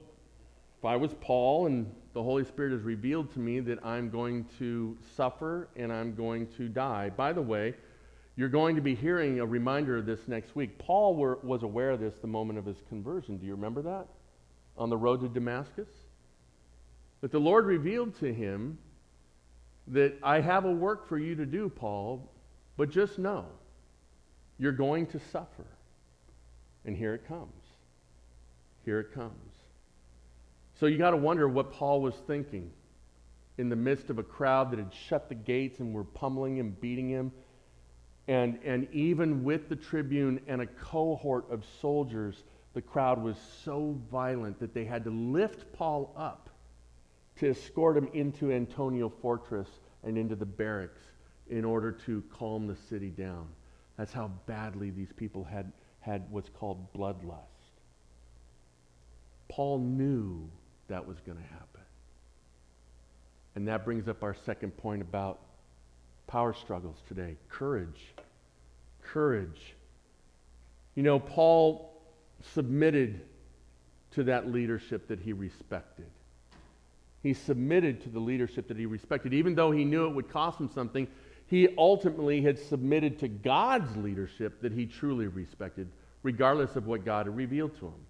if 0.78 0.84
I 0.84 0.98
was 0.98 1.14
Paul 1.22 1.68
and 1.68 1.90
the 2.14 2.22
Holy 2.22 2.44
Spirit 2.44 2.74
has 2.74 2.82
revealed 2.82 3.32
to 3.34 3.40
me 3.40 3.62
that 3.62 3.80
I'm 3.86 4.10
going 4.10 4.46
to 4.60 4.98
suffer 5.16 5.70
and 5.78 5.92
I'm 5.92 6.16
going 6.16 6.48
to 6.58 6.68
die. 6.68 7.12
By 7.12 7.32
the 7.32 7.42
way, 7.42 7.74
you're 8.36 8.50
going 8.50 8.76
to 8.76 8.82
be 8.82 8.94
hearing 8.94 9.40
a 9.40 9.46
reminder 9.46 9.96
of 9.98 10.06
this 10.06 10.28
next 10.28 10.54
week. 10.54 10.78
Paul 10.78 11.16
were, 11.16 11.40
was 11.44 11.64
aware 11.64 11.92
of 11.92 12.02
this 12.02 12.16
the 12.22 12.28
moment 12.28 12.60
of 12.60 12.66
his 12.66 12.78
conversion. 12.90 13.38
Do 13.38 13.46
you 13.46 13.54
remember 13.54 13.82
that? 13.84 14.08
On 14.78 14.90
the 14.90 14.98
road 14.98 15.22
to 15.22 15.30
Damascus? 15.30 15.88
That 17.22 17.32
the 17.32 17.40
Lord 17.40 17.66
revealed 17.66 18.20
to 18.20 18.34
him 18.34 18.78
that 19.88 20.18
I 20.22 20.42
have 20.42 20.66
a 20.66 20.72
work 20.72 21.08
for 21.08 21.18
you 21.18 21.36
to 21.36 21.46
do, 21.46 21.70
Paul, 21.70 22.30
but 22.76 22.90
just 22.90 23.18
know 23.18 23.46
you're 24.60 24.74
going 24.74 25.08
to 25.08 25.20
suffer. 25.32 25.66
And 26.84 26.98
here 26.98 27.14
it 27.14 27.26
comes. 27.26 27.67
Here 28.88 29.02
it 29.02 29.13
comes. 29.13 29.54
So 30.80 30.86
you 30.86 30.97
got 30.97 31.12
to 31.12 31.17
wonder 31.17 31.47
what 31.50 31.73
Paul 31.73 32.02
was 32.02 32.15
thinking 32.26 32.71
in 33.58 33.67
the 33.67 33.76
midst 33.76 34.10
of 34.10 34.17
a 34.17 34.23
crowd 34.23 34.71
that 34.71 34.80
had 34.80 34.93
shut 34.93 35.28
the 35.28 35.36
gates 35.36 35.80
and 35.80 35.93
were 35.93 36.06
pummeling 36.06 36.58
him, 36.58 36.78
beating 36.80 37.10
him 37.10 37.34
and, 38.28 38.60
and 38.63 38.88
even 38.93 39.43
with 39.43 39.69
the 39.69 39.76
tribune 39.76 40.39
and 40.47 40.62
a 40.62 40.65
cohort 40.65 41.50
of 41.50 41.63
soldiers, 41.82 42.43
the 42.73 42.82
crowd 42.82 43.21
was 43.21 43.38
so 43.63 43.97
violent 44.12 44.60
that 44.60 44.73
they 44.73 44.84
had 44.86 45.04
to 45.06 45.10
lift 45.10 45.71
Paul 45.73 46.13
up 46.17 46.50
to 47.38 47.50
escort 47.50 47.97
him 47.97 48.10
into 48.13 48.52
Antonia 48.52 49.10
Fortress 49.10 49.67
and 50.04 50.17
into 50.17 50.36
the 50.36 50.45
barracks 50.45 51.02
in 51.50 51.63
order 51.63 51.91
to 51.91 52.23
calm 52.30 52.67
the 52.67 52.76
city 52.89 53.10
down. 53.10 53.47
That's 53.97 54.13
how 54.13 54.30
badly 54.45 54.91
these 54.91 55.12
people 55.15 55.43
had, 55.43 55.71
had 56.02 56.30
what's 56.30 56.50
called 56.50 56.91
bloodlust. 56.93 57.57
Paul 59.50 59.80
knew 59.80 60.50
that 60.88 61.06
was 61.06 61.20
going 61.20 61.38
to 61.38 61.44
happen. 61.44 61.82
And 63.56 63.68
that 63.68 63.86
brings 63.86 64.08
up 64.08 64.24
our 64.24 64.36
second 64.46 64.78
point 64.78 65.02
about 65.02 65.40
power 66.28 66.54
struggles 66.54 66.98
today 67.08 67.38
courage. 67.50 68.14
Courage. 69.02 69.76
You 70.96 71.04
know, 71.04 71.20
Paul 71.20 72.02
submitted 72.54 73.22
to 74.12 74.24
that 74.24 74.52
leadership 74.52 75.08
that 75.08 75.20
he 75.20 75.34
respected. 75.34 76.08
He 77.24 77.34
submitted 77.34 78.02
to 78.04 78.10
the 78.10 78.20
leadership 78.20 78.68
that 78.68 78.78
he 78.78 78.86
respected. 78.86 79.34
Even 79.34 79.56
though 79.56 79.72
he 79.72 79.86
knew 79.86 80.06
it 80.08 80.14
would 80.14 80.30
cost 80.30 80.60
him 80.60 80.70
something, 80.74 81.08
he 81.48 81.70
ultimately 81.78 82.42
had 82.42 82.60
submitted 82.60 83.20
to 83.20 83.28
God's 83.28 83.96
leadership 83.98 84.62
that 84.62 84.72
he 84.72 84.86
truly 84.86 85.28
respected, 85.28 85.90
regardless 86.24 86.76
of 86.76 86.88
what 86.88 87.06
God 87.06 87.26
had 87.26 87.36
revealed 87.36 87.76
to 87.80 87.88
him. 87.88 88.06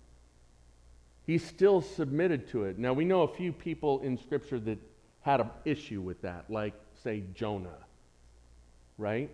He 1.27 1.37
still 1.37 1.81
submitted 1.81 2.47
to 2.51 2.63
it. 2.63 2.79
Now, 2.79 2.93
we 2.93 3.03
know 3.03 3.23
a 3.23 3.27
few 3.27 3.51
people 3.51 3.99
in 3.99 4.17
Scripture 4.17 4.59
that 4.61 4.79
had 5.21 5.41
an 5.41 5.49
issue 5.65 5.99
with 5.99 6.21
that, 6.21 6.45
like, 6.49 6.73
say, 7.03 7.23
Jonah, 7.35 7.77
right? 8.97 9.29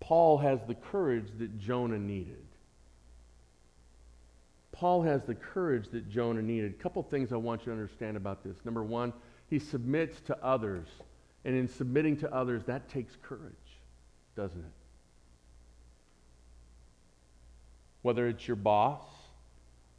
Paul 0.00 0.38
has 0.38 0.60
the 0.66 0.74
courage 0.74 1.26
that 1.38 1.58
Jonah 1.58 1.98
needed. 1.98 2.46
Paul 4.72 5.02
has 5.02 5.22
the 5.24 5.34
courage 5.34 5.88
that 5.92 6.08
Jonah 6.08 6.42
needed. 6.42 6.72
A 6.72 6.82
couple 6.82 7.02
things 7.02 7.32
I 7.32 7.36
want 7.36 7.60
you 7.60 7.66
to 7.66 7.72
understand 7.72 8.16
about 8.16 8.42
this. 8.42 8.56
Number 8.64 8.82
one, 8.82 9.12
he 9.50 9.58
submits 9.58 10.20
to 10.22 10.42
others. 10.42 10.88
And 11.44 11.54
in 11.54 11.68
submitting 11.68 12.16
to 12.18 12.34
others, 12.34 12.64
that 12.64 12.88
takes 12.88 13.14
courage, 13.22 13.52
doesn't 14.34 14.58
it? 14.58 14.72
Whether 18.00 18.26
it's 18.28 18.48
your 18.48 18.56
boss, 18.56 19.02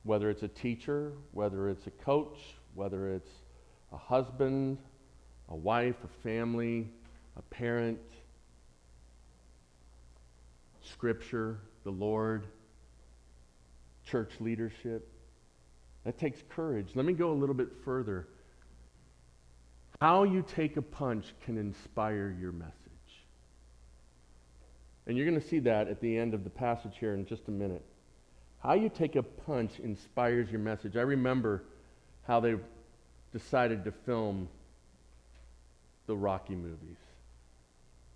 whether 0.06 0.30
it's 0.30 0.44
a 0.44 0.48
teacher, 0.48 1.12
whether 1.32 1.68
it's 1.68 1.88
a 1.88 1.92
coach, 1.92 2.38
whether 2.76 3.12
it's 3.12 3.32
a 3.92 3.98
husband, 3.98 4.78
a 5.50 5.56
wife, 5.56 5.96
a 6.04 6.24
family, 6.24 6.88
a 7.36 7.42
parent, 7.42 8.00
scripture, 10.84 11.60
the 11.84 11.90
Lord, 11.90 12.46
church 14.06 14.32
leadership. 14.40 15.12
That 16.04 16.20
takes 16.20 16.44
courage. 16.50 16.90
Let 16.94 17.06
me 17.06 17.14
go 17.14 17.32
a 17.32 17.34
little 17.34 17.56
bit 17.56 17.70
further. 17.84 18.28
How 20.00 20.24
you 20.24 20.46
take 20.48 20.78
a 20.78 20.84
punch 20.84 21.34
can 21.44 21.58
inspire 21.58 22.36
your 22.40 22.52
message. 22.52 22.74
And 25.08 25.18
you're 25.18 25.26
going 25.28 25.40
to 25.40 25.48
see 25.48 25.60
that 25.60 25.88
at 25.88 26.00
the 26.00 26.16
end 26.16 26.36
of 26.36 26.44
the 26.44 26.50
passage 26.52 26.98
here 27.00 27.16
in 27.16 27.26
just 27.26 27.48
a 27.48 27.52
minute. 27.52 27.86
How 28.66 28.74
you 28.74 28.90
take 28.90 29.16
a 29.16 29.22
punch 29.22 29.80
inspires 29.80 30.50
your 30.50 30.60
message. 30.60 30.98
I 30.98 31.02
remember 31.02 31.62
how 32.26 32.40
they 32.40 32.56
decided 33.32 33.84
to 33.84 33.92
film 33.92 34.50
the 36.08 36.16
Rocky 36.16 36.56
movies, 36.56 36.98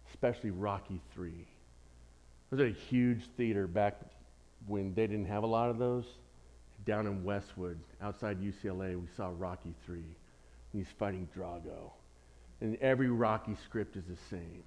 especially 0.09 0.49
Rocky 0.49 1.01
3. 1.13 1.29
It 1.29 1.45
was 2.49 2.61
a 2.61 2.71
huge 2.71 3.21
theater 3.37 3.67
back 3.67 3.99
when 4.65 4.95
they 4.95 5.05
didn't 5.05 5.27
have 5.27 5.43
a 5.43 5.47
lot 5.47 5.69
of 5.69 5.77
those. 5.77 6.05
Down 6.83 7.05
in 7.05 7.23
Westwood, 7.23 7.77
outside 8.01 8.41
UCLA, 8.41 8.99
we 8.99 9.07
saw 9.15 9.31
Rocky 9.37 9.75
3. 9.85 10.01
He's 10.73 10.87
fighting 10.97 11.27
Drago. 11.37 11.91
And 12.59 12.75
every 12.77 13.11
Rocky 13.11 13.55
script 13.65 13.95
is 13.97 14.05
the 14.05 14.17
same. 14.31 14.63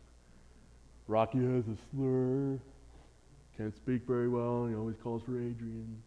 Rocky 1.08 1.38
has 1.38 1.64
a 1.66 1.76
slur, 1.90 2.60
can't 3.56 3.74
speak 3.76 4.02
very 4.06 4.28
well, 4.28 4.66
he 4.66 4.74
always 4.74 4.96
calls 5.02 5.22
for 5.22 5.32
Adrian. 5.32 6.02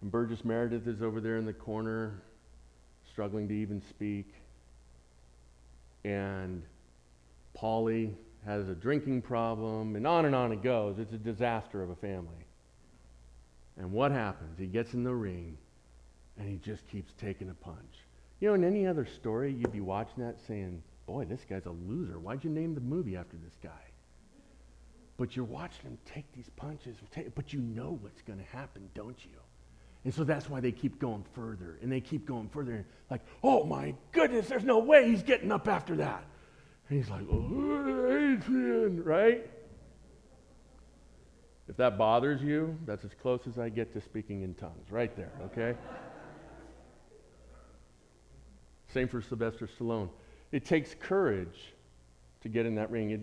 And 0.00 0.10
Burgess 0.10 0.44
Meredith 0.44 0.86
is 0.86 1.02
over 1.02 1.20
there 1.20 1.36
in 1.36 1.44
the 1.44 1.52
corner, 1.52 2.22
struggling 3.10 3.48
to 3.48 3.54
even 3.54 3.82
speak. 3.88 4.32
And 6.04 6.62
Paulie 7.56 8.14
has 8.46 8.68
a 8.68 8.74
drinking 8.74 9.22
problem, 9.22 9.96
and 9.96 10.06
on 10.06 10.24
and 10.24 10.34
on 10.34 10.52
it 10.52 10.62
goes. 10.62 10.98
It's 10.98 11.12
a 11.12 11.18
disaster 11.18 11.82
of 11.82 11.90
a 11.90 11.96
family. 11.96 12.46
And 13.76 13.92
what 13.92 14.12
happens? 14.12 14.58
He 14.58 14.66
gets 14.66 14.94
in 14.94 15.04
the 15.04 15.14
ring, 15.14 15.56
and 16.38 16.48
he 16.48 16.56
just 16.56 16.86
keeps 16.88 17.12
taking 17.20 17.50
a 17.50 17.54
punch. 17.54 17.76
You 18.40 18.48
know, 18.48 18.54
in 18.54 18.64
any 18.64 18.86
other 18.86 19.04
story, 19.04 19.52
you'd 19.52 19.72
be 19.72 19.80
watching 19.80 20.24
that 20.24 20.36
saying, 20.46 20.82
boy, 21.06 21.24
this 21.24 21.40
guy's 21.48 21.66
a 21.66 21.70
loser. 21.70 22.18
Why'd 22.18 22.44
you 22.44 22.50
name 22.50 22.74
the 22.74 22.80
movie 22.80 23.16
after 23.16 23.36
this 23.36 23.54
guy? 23.62 23.87
But 25.18 25.34
you're 25.36 25.44
watching 25.44 25.82
him 25.82 25.98
take 26.06 26.32
these 26.32 26.48
punches, 26.56 26.96
but 27.34 27.52
you 27.52 27.60
know 27.60 27.98
what's 28.00 28.22
going 28.22 28.38
to 28.38 28.56
happen, 28.56 28.88
don't 28.94 29.22
you? 29.24 29.38
And 30.04 30.14
so 30.14 30.22
that's 30.24 30.48
why 30.48 30.60
they 30.60 30.72
keep 30.72 31.00
going 31.00 31.24
further, 31.34 31.78
and 31.82 31.90
they 31.90 32.00
keep 32.00 32.24
going 32.24 32.48
further. 32.48 32.72
And 32.72 32.84
Like, 33.10 33.22
oh 33.42 33.64
my 33.64 33.94
goodness, 34.12 34.46
there's 34.46 34.64
no 34.64 34.78
way 34.78 35.10
he's 35.10 35.24
getting 35.24 35.50
up 35.50 35.66
after 35.68 35.96
that. 35.96 36.24
And 36.88 36.98
he's 36.98 37.10
like, 37.10 37.26
oh, 37.30 38.06
Adrian, 38.06 39.02
right? 39.04 39.50
If 41.68 41.76
that 41.76 41.98
bothers 41.98 42.40
you, 42.40 42.78
that's 42.86 43.04
as 43.04 43.10
close 43.20 43.40
as 43.46 43.58
I 43.58 43.68
get 43.68 43.92
to 43.92 44.00
speaking 44.00 44.42
in 44.42 44.54
tongues, 44.54 44.90
right 44.90 45.14
there, 45.16 45.32
okay? 45.46 45.76
Same 48.86 49.08
for 49.08 49.20
Sylvester 49.20 49.68
Stallone. 49.78 50.08
It 50.52 50.64
takes 50.64 50.94
courage 50.94 51.74
to 52.40 52.48
get 52.48 52.64
in 52.64 52.76
that 52.76 52.90
ring. 52.90 53.10
It, 53.10 53.20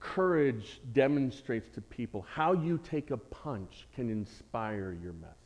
courage 0.00 0.80
demonstrates 0.92 1.68
to 1.74 1.80
people 1.80 2.26
how 2.28 2.52
you 2.52 2.78
take 2.78 3.10
a 3.10 3.16
punch 3.16 3.86
can 3.94 4.10
inspire 4.10 4.96
your 5.02 5.12
message. 5.14 5.36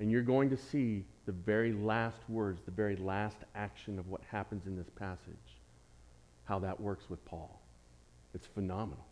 And 0.00 0.10
you're 0.10 0.22
going 0.22 0.50
to 0.50 0.56
see 0.56 1.04
the 1.26 1.32
very 1.32 1.72
last 1.72 2.18
words, 2.28 2.62
the 2.64 2.70
very 2.70 2.96
last 2.96 3.36
action 3.54 3.98
of 3.98 4.08
what 4.08 4.20
happens 4.30 4.66
in 4.66 4.76
this 4.76 4.88
passage, 4.96 5.58
how 6.44 6.58
that 6.60 6.80
works 6.80 7.10
with 7.10 7.24
Paul. 7.24 7.60
It's 8.34 8.46
phenomenal. 8.46 9.04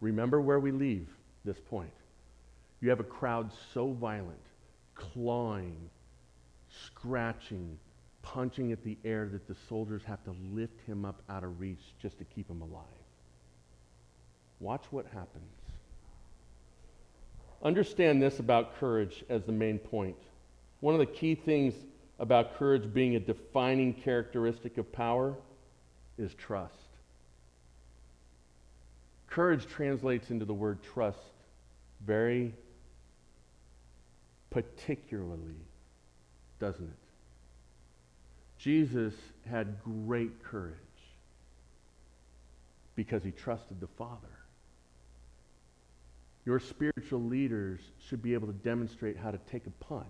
Remember 0.00 0.40
where 0.40 0.60
we 0.60 0.70
leave 0.70 1.08
this 1.44 1.58
point. 1.58 1.92
You 2.80 2.90
have 2.90 3.00
a 3.00 3.04
crowd 3.04 3.50
so 3.72 3.92
violent, 3.92 4.42
clawing, 4.94 5.76
scratching, 6.86 7.78
punching 8.22 8.72
at 8.72 8.82
the 8.84 8.98
air 9.04 9.28
that 9.28 9.46
the 9.46 9.56
soldiers 9.68 10.02
have 10.04 10.22
to 10.24 10.34
lift 10.52 10.80
him 10.86 11.04
up 11.04 11.22
out 11.28 11.44
of 11.44 11.60
reach 11.60 11.94
just 12.00 12.18
to 12.18 12.24
keep 12.24 12.48
him 12.50 12.62
alive. 12.62 12.84
Watch 14.60 14.84
what 14.90 15.06
happens. 15.06 15.44
Understand 17.62 18.22
this 18.22 18.38
about 18.38 18.78
courage 18.78 19.24
as 19.28 19.44
the 19.44 19.52
main 19.52 19.78
point. 19.78 20.16
One 20.80 20.94
of 20.94 21.00
the 21.00 21.06
key 21.06 21.34
things 21.34 21.74
about 22.18 22.58
courage 22.58 22.92
being 22.92 23.16
a 23.16 23.20
defining 23.20 23.94
characteristic 23.94 24.78
of 24.78 24.92
power 24.92 25.34
is 26.18 26.34
trust. 26.34 26.74
Courage 29.26 29.66
translates 29.66 30.30
into 30.30 30.44
the 30.44 30.54
word 30.54 30.78
trust 30.82 31.18
very 32.06 32.54
particularly, 34.50 35.56
doesn't 36.60 36.84
it? 36.84 36.98
Jesus 38.58 39.14
had 39.48 39.82
great 39.82 40.42
courage 40.44 40.76
because 42.94 43.24
he 43.24 43.32
trusted 43.32 43.80
the 43.80 43.88
Father. 43.88 44.33
Your 46.46 46.60
spiritual 46.60 47.22
leaders 47.22 47.80
should 48.06 48.22
be 48.22 48.34
able 48.34 48.46
to 48.46 48.52
demonstrate 48.52 49.16
how 49.16 49.30
to 49.30 49.38
take 49.50 49.66
a 49.66 49.84
punch 49.84 50.04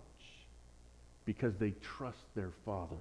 because 1.25 1.57
they 1.57 1.71
trust 1.81 2.25
their 2.35 2.51
Father. 2.65 2.97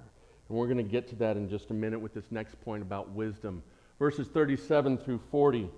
And 0.48 0.58
we're 0.58 0.66
going 0.66 0.78
to 0.78 0.82
get 0.82 1.08
to 1.08 1.16
that 1.16 1.36
in 1.36 1.48
just 1.48 1.70
a 1.70 1.74
minute 1.74 2.00
with 2.00 2.14
this 2.14 2.30
next 2.30 2.60
point 2.62 2.82
about 2.82 3.10
wisdom. 3.10 3.62
Verses 3.98 4.28
37 4.28 4.98
through 4.98 5.20
40. 5.30 5.68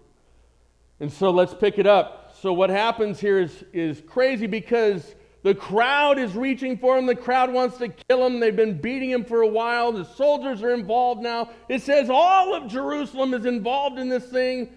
And 1.01 1.13
so 1.13 1.31
let's 1.31 1.55
pick 1.55 1.79
it 1.79 1.87
up. 1.87 2.35
So, 2.41 2.53
what 2.53 2.71
happens 2.71 3.21
here 3.21 3.39
is, 3.39 3.65
is 3.73 4.03
crazy 4.07 4.47
because 4.47 5.15
the 5.43 5.55
crowd 5.55 6.19
is 6.19 6.35
reaching 6.35 6.79
for 6.79 6.97
him. 6.99 7.07
The 7.07 7.15
crowd 7.15 7.53
wants 7.53 7.77
to 7.79 7.89
kill 7.89 8.27
him. 8.27 8.41
They've 8.41 8.57
been 8.57 8.81
beating 8.81 9.11
him 9.11 9.25
for 9.25 9.43
a 9.43 9.47
while. 9.47 9.93
The 9.93 10.05
soldiers 10.05 10.63
are 10.63 10.73
involved 10.73 11.23
now. 11.23 11.51
It 11.69 11.83
says 11.83 12.09
all 12.11 12.55
of 12.55 12.69
Jerusalem 12.69 13.35
is 13.35 13.45
involved 13.45 13.99
in 13.99 14.09
this 14.09 14.25
thing. 14.25 14.71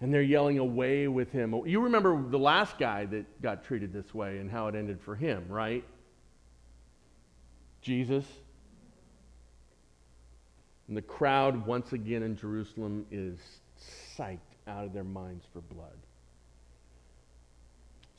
And 0.00 0.12
they're 0.12 0.22
yelling 0.22 0.58
away 0.58 1.08
with 1.08 1.30
him. 1.30 1.54
You 1.66 1.80
remember 1.82 2.22
the 2.28 2.38
last 2.38 2.78
guy 2.78 3.04
that 3.06 3.42
got 3.42 3.64
treated 3.64 3.92
this 3.92 4.14
way 4.14 4.38
and 4.38 4.50
how 4.50 4.66
it 4.68 4.74
ended 4.74 4.98
for 5.00 5.14
him, 5.14 5.44
right? 5.48 5.84
Jesus. 7.82 8.24
And 10.88 10.96
the 10.96 11.02
crowd, 11.02 11.66
once 11.66 11.92
again 11.92 12.22
in 12.22 12.36
Jerusalem, 12.36 13.06
is 13.10 13.38
psyched 14.16 14.38
out 14.66 14.84
of 14.84 14.92
their 14.92 15.04
minds 15.04 15.44
for 15.52 15.60
blood. 15.60 15.98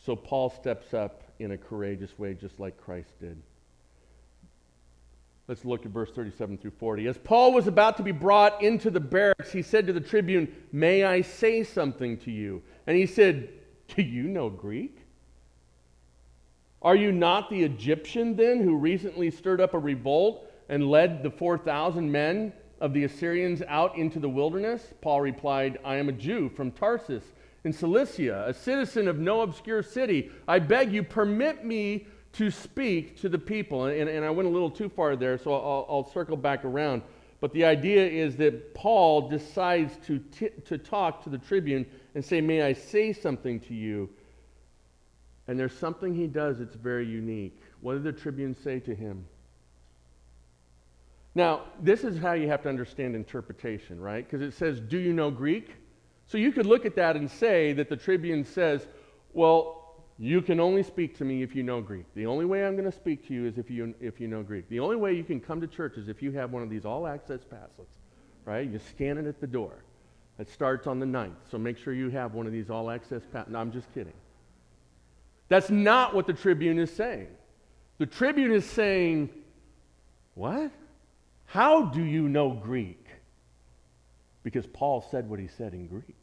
So 0.06 0.16
Paul 0.16 0.50
steps 0.50 0.94
up 0.94 1.24
in 1.40 1.52
a 1.52 1.58
courageous 1.58 2.18
way, 2.18 2.34
just 2.34 2.60
like 2.60 2.78
Christ 2.78 3.10
did. 3.20 3.42
Let's 5.52 5.66
look 5.66 5.86
at 5.86 5.92
verse 5.92 6.10
37 6.12 6.60
through 6.60 6.72
40. 6.80 7.08
As 7.08 7.18
Paul 7.18 7.52
was 7.52 7.68
about 7.68 7.98
to 7.98 8.04
be 8.04 8.14
brought 8.14 8.64
into 8.64 8.90
the 8.90 9.02
barracks, 9.02 9.52
he 9.52 9.62
said 9.62 9.86
to 9.88 9.92
the 9.92 10.00
tribune, 10.00 10.48
May 10.72 11.04
I 11.04 11.20
say 11.20 11.66
something 11.66 12.16
to 12.20 12.32
you? 12.32 12.64
And 12.88 12.96
he 12.96 13.06
said, 13.06 13.50
Do 13.90 14.02
you 14.02 14.30
know 14.30 14.50
Greek? 14.50 15.00
Are 16.82 16.96
you 16.96 17.12
not 17.12 17.50
the 17.50 17.64
Egyptian 17.64 18.38
then 18.38 18.62
who 18.62 18.78
recently 18.78 19.30
stirred 19.30 19.60
up 19.60 19.74
a 19.74 19.78
revolt 19.78 20.50
and 20.70 20.90
led 20.90 21.22
the 21.22 21.32
4,000 21.32 22.10
men 22.10 22.54
of 22.80 22.94
the 22.94 23.04
Assassins 23.04 23.62
out 23.68 23.98
into 23.98 24.20
the 24.20 24.30
wilderness? 24.30 24.94
Paul 25.02 25.20
replied, 25.20 25.80
I 25.84 25.98
am 25.98 26.08
a 26.08 26.14
Jew 26.14 26.48
from 26.48 26.72
Tarsus 26.72 27.26
in 27.66 27.74
Cilicia, 27.74 28.46
a 28.48 28.54
citizen 28.54 29.10
of 29.10 29.20
no 29.20 29.42
obscure 29.42 29.84
city. 29.84 30.32
I 30.48 30.60
beg 30.60 30.94
you, 30.94 31.04
permit 31.04 31.66
me 31.66 32.08
to 32.34 32.50
speak 32.50 33.20
to 33.22 33.30
the 33.30 33.38
people. 33.38 33.86
And, 33.86 34.10
and 34.10 34.24
I 34.26 34.30
went 34.30 34.48
a 34.48 34.52
little 34.52 34.70
too 34.70 34.90
far 34.90 35.16
there, 35.16 35.38
so 35.38 35.54
I'll, 35.54 35.86
I'll 35.90 36.12
circle 36.12 36.38
back 36.38 36.64
around. 36.64 37.02
But 37.40 37.54
the 37.54 37.66
idea 37.66 38.08
is 38.08 38.38
that 38.38 38.74
Paul 38.76 39.28
decides 39.28 39.98
to, 40.06 40.20
t- 40.20 40.50
to 40.66 40.78
talk 40.78 41.24
to 41.24 41.30
the 41.30 41.40
tribune 41.40 41.86
and 42.14 42.24
say, 42.24 42.40
May 42.40 42.62
I 42.62 42.74
say 42.74 43.14
something 43.14 43.60
to 43.62 43.74
you? 43.74 44.10
And 45.48 45.60
there's 45.60 45.78
something 45.78 46.14
he 46.14 46.28
does 46.28 46.60
that's 46.60 46.76
very 46.76 47.06
unique. 47.06 47.60
What 47.82 47.94
did 47.94 48.04
the 48.04 48.14
tribune 48.14 48.56
say 48.56 48.80
to 48.82 48.94
him? 48.94 49.26
Now, 51.34 51.64
this 51.82 52.04
is 52.04 52.18
how 52.18 52.34
you 52.34 52.48
have 52.48 52.62
to 52.64 52.70
understand 52.70 53.16
interpretation, 53.16 54.00
right? 54.00 54.24
Because 54.24 54.42
it 54.42 54.54
says, 54.54 54.80
Do 54.80 54.98
you 54.98 55.14
know 55.14 55.32
Greek? 55.32 55.76
So 56.28 56.38
you 56.38 56.52
could 56.52 56.66
look 56.66 56.86
at 56.86 56.96
that 56.96 57.16
and 57.16 57.30
say 57.30 57.74
that 57.74 57.90
the 57.90 57.98
tribune 57.98 58.46
says, 58.46 58.88
Well, 59.34 59.81
you 60.18 60.42
can 60.42 60.60
only 60.60 60.84
speak 60.84 61.18
to 61.18 61.26
me 61.26 61.42
if 61.42 61.56
you 61.56 61.64
know 61.64 61.82
Greek. 61.82 62.06
The 62.14 62.26
only 62.26 62.46
way 62.46 62.66
I'm 62.66 62.74
going 62.74 62.90
to 62.90 62.96
speak 62.96 63.28
to 63.28 63.34
you 63.34 63.48
is 63.48 63.58
if 63.58 63.70
you, 63.70 63.96
if 64.00 64.20
you 64.20 64.28
know 64.28 64.44
Greek. 64.44 64.70
The 64.70 64.80
only 64.80 64.96
way 64.96 65.14
you 65.14 65.24
can 65.24 65.40
come 65.40 65.60
to 65.62 65.68
church 65.68 65.98
is 65.98 66.10
if 66.10 66.22
you 66.22 66.32
have 66.34 66.52
one 66.52 66.64
of 66.64 66.70
these 66.70 66.86
all 66.86 67.08
access 67.08 67.42
passes, 67.44 67.90
right? 68.46 68.70
You 68.70 68.80
scan 68.80 69.18
it 69.18 69.26
at 69.26 69.42
the 69.42 69.48
door. 69.48 69.84
It 70.38 70.50
starts 70.50 70.88
on 70.88 71.00
the 71.00 71.06
9th. 71.06 71.36
So 71.50 71.58
make 71.58 71.78
sure 71.78 71.94
you 71.94 72.10
have 72.10 72.34
one 72.34 72.46
of 72.46 72.52
these 72.52 72.70
all 72.70 72.90
access 72.90 73.22
passes. 73.32 73.52
No, 73.52 73.60
I'm 73.60 73.72
just 73.72 73.92
kidding. 73.94 74.14
That's 75.50 75.70
not 75.70 76.16
what 76.16 76.28
the 76.28 76.34
Tribune 76.34 76.80
is 76.80 76.92
saying. 76.94 77.28
The 77.98 78.06
Tribune 78.06 78.52
is 78.52 78.66
saying, 78.66 79.30
What? 80.34 80.72
How 81.46 81.84
do 81.84 82.02
you 82.02 82.30
know 82.30 82.52
Greek? 82.52 83.06
Because 84.44 84.66
Paul 84.66 85.06
said 85.12 85.30
what 85.30 85.40
he 85.40 85.48
said 85.48 85.74
in 85.74 85.88
Greek. 85.88 86.16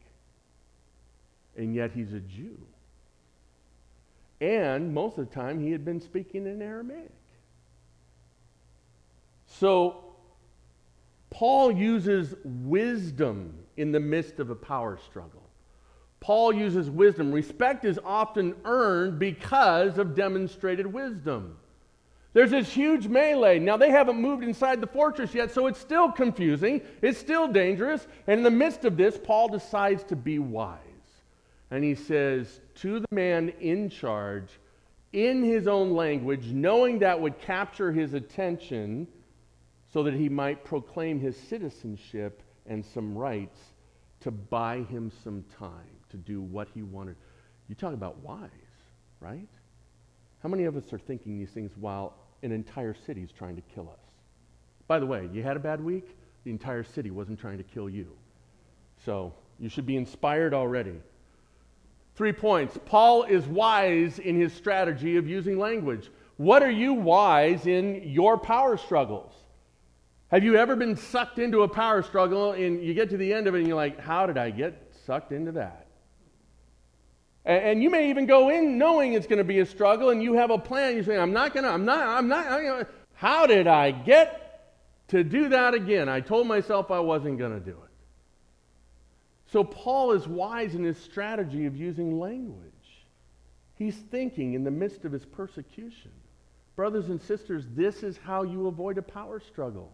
And 1.56 1.74
yet 1.74 1.92
he's 1.92 2.12
a 2.12 2.20
Jew. 2.20 2.58
And 4.40 4.94
most 4.94 5.18
of 5.18 5.28
the 5.28 5.34
time, 5.34 5.60
he 5.60 5.72
had 5.72 5.84
been 5.84 6.00
speaking 6.00 6.46
in 6.46 6.62
Aramaic. 6.62 7.10
So, 9.46 10.04
Paul 11.30 11.72
uses 11.72 12.34
wisdom 12.44 13.54
in 13.76 13.92
the 13.92 14.00
midst 14.00 14.38
of 14.38 14.50
a 14.50 14.54
power 14.54 14.98
struggle. 15.04 15.42
Paul 16.20 16.52
uses 16.52 16.90
wisdom. 16.90 17.32
Respect 17.32 17.84
is 17.84 17.98
often 18.04 18.54
earned 18.64 19.18
because 19.18 19.98
of 19.98 20.14
demonstrated 20.14 20.86
wisdom. 20.86 21.56
There's 22.32 22.50
this 22.50 22.68
huge 22.72 23.06
melee. 23.06 23.58
Now, 23.58 23.76
they 23.76 23.90
haven't 23.90 24.20
moved 24.20 24.44
inside 24.44 24.80
the 24.80 24.86
fortress 24.86 25.34
yet, 25.34 25.50
so 25.50 25.66
it's 25.66 25.78
still 25.78 26.12
confusing. 26.12 26.82
It's 27.02 27.18
still 27.18 27.48
dangerous. 27.48 28.06
And 28.26 28.38
in 28.38 28.44
the 28.44 28.50
midst 28.50 28.84
of 28.84 28.96
this, 28.96 29.18
Paul 29.22 29.48
decides 29.48 30.04
to 30.04 30.16
be 30.16 30.38
wise. 30.38 30.78
And 31.70 31.84
he 31.84 31.94
says 31.94 32.60
to 32.76 33.00
the 33.00 33.06
man 33.10 33.50
in 33.60 33.90
charge, 33.90 34.48
in 35.12 35.42
his 35.42 35.66
own 35.66 35.92
language, 35.92 36.46
knowing 36.46 36.98
that 37.00 37.20
would 37.20 37.38
capture 37.40 37.92
his 37.92 38.14
attention 38.14 39.06
so 39.92 40.02
that 40.02 40.14
he 40.14 40.28
might 40.28 40.64
proclaim 40.64 41.18
his 41.18 41.36
citizenship 41.36 42.42
and 42.66 42.84
some 42.84 43.16
rights 43.16 43.58
to 44.20 44.30
buy 44.30 44.82
him 44.90 45.10
some 45.24 45.44
time 45.58 45.70
to 46.10 46.16
do 46.16 46.40
what 46.40 46.68
he 46.74 46.82
wanted. 46.82 47.16
You 47.68 47.74
talk 47.74 47.94
about 47.94 48.18
wise, 48.18 48.50
right? 49.20 49.48
How 50.42 50.48
many 50.48 50.64
of 50.64 50.76
us 50.76 50.92
are 50.92 50.98
thinking 50.98 51.38
these 51.38 51.50
things 51.50 51.72
while 51.78 52.14
an 52.42 52.52
entire 52.52 52.94
city 52.94 53.22
is 53.22 53.32
trying 53.32 53.56
to 53.56 53.62
kill 53.74 53.88
us? 53.88 54.00
By 54.86 54.98
the 54.98 55.06
way, 55.06 55.28
you 55.32 55.42
had 55.42 55.56
a 55.56 55.60
bad 55.60 55.82
week? 55.82 56.16
The 56.44 56.50
entire 56.50 56.84
city 56.84 57.10
wasn't 57.10 57.38
trying 57.38 57.58
to 57.58 57.64
kill 57.64 57.90
you. 57.90 58.08
So 59.04 59.34
you 59.58 59.68
should 59.68 59.86
be 59.86 59.96
inspired 59.96 60.54
already. 60.54 61.00
Three 62.18 62.32
points. 62.32 62.76
Paul 62.84 63.22
is 63.22 63.46
wise 63.46 64.18
in 64.18 64.34
his 64.34 64.52
strategy 64.52 65.18
of 65.18 65.28
using 65.28 65.56
language. 65.56 66.10
What 66.36 66.64
are 66.64 66.70
you 66.70 66.94
wise 66.94 67.68
in 67.68 68.02
your 68.08 68.36
power 68.36 68.76
struggles? 68.76 69.32
Have 70.32 70.42
you 70.42 70.56
ever 70.56 70.74
been 70.74 70.96
sucked 70.96 71.38
into 71.38 71.62
a 71.62 71.68
power 71.68 72.02
struggle 72.02 72.54
and 72.54 72.82
you 72.82 72.92
get 72.92 73.10
to 73.10 73.16
the 73.16 73.32
end 73.32 73.46
of 73.46 73.54
it 73.54 73.58
and 73.58 73.68
you're 73.68 73.76
like, 73.76 74.00
how 74.00 74.26
did 74.26 74.36
I 74.36 74.50
get 74.50 74.92
sucked 75.06 75.30
into 75.30 75.52
that? 75.52 75.86
And, 77.44 77.80
you 77.84 77.88
may 77.88 78.10
even 78.10 78.26
go 78.26 78.48
in 78.48 78.78
knowing 78.78 79.12
it's 79.12 79.28
going 79.28 79.38
to 79.38 79.44
be 79.44 79.60
a 79.60 79.66
struggle 79.66 80.10
and 80.10 80.20
you 80.20 80.32
have 80.32 80.50
a 80.50 80.58
plan. 80.58 80.96
You 80.96 81.04
say, 81.04 81.16
I'm 81.16 81.32
not 81.32 81.54
going 81.54 81.62
to, 81.62 81.70
I'm 81.70 81.84
not, 81.84 82.04
I'm 82.04 82.26
not, 82.26 82.46
I'm 82.48 82.66
not. 82.66 82.88
How 83.14 83.46
did 83.46 83.68
I 83.68 83.92
get 83.92 84.74
to 85.08 85.22
do 85.22 85.50
that 85.50 85.72
again? 85.72 86.08
I 86.08 86.18
told 86.18 86.48
myself 86.48 86.90
I 86.90 86.98
wasn't 86.98 87.38
going 87.38 87.52
to 87.52 87.64
do 87.64 87.78
it. 87.84 87.87
So 89.50 89.64
Paul 89.64 90.12
is 90.12 90.28
wise 90.28 90.74
in 90.74 90.84
his 90.84 90.98
strategy 90.98 91.64
of 91.66 91.74
using 91.74 92.18
language. 92.18 92.72
He's 93.74 93.96
thinking 93.96 94.54
in 94.54 94.64
the 94.64 94.70
midst 94.70 95.04
of 95.04 95.12
his 95.12 95.24
persecution. 95.24 96.10
Brothers 96.76 97.08
and 97.08 97.20
sisters, 97.20 97.64
this 97.74 98.02
is 98.02 98.18
how 98.18 98.42
you 98.42 98.66
avoid 98.66 98.98
a 98.98 99.02
power 99.02 99.40
struggle. 99.40 99.92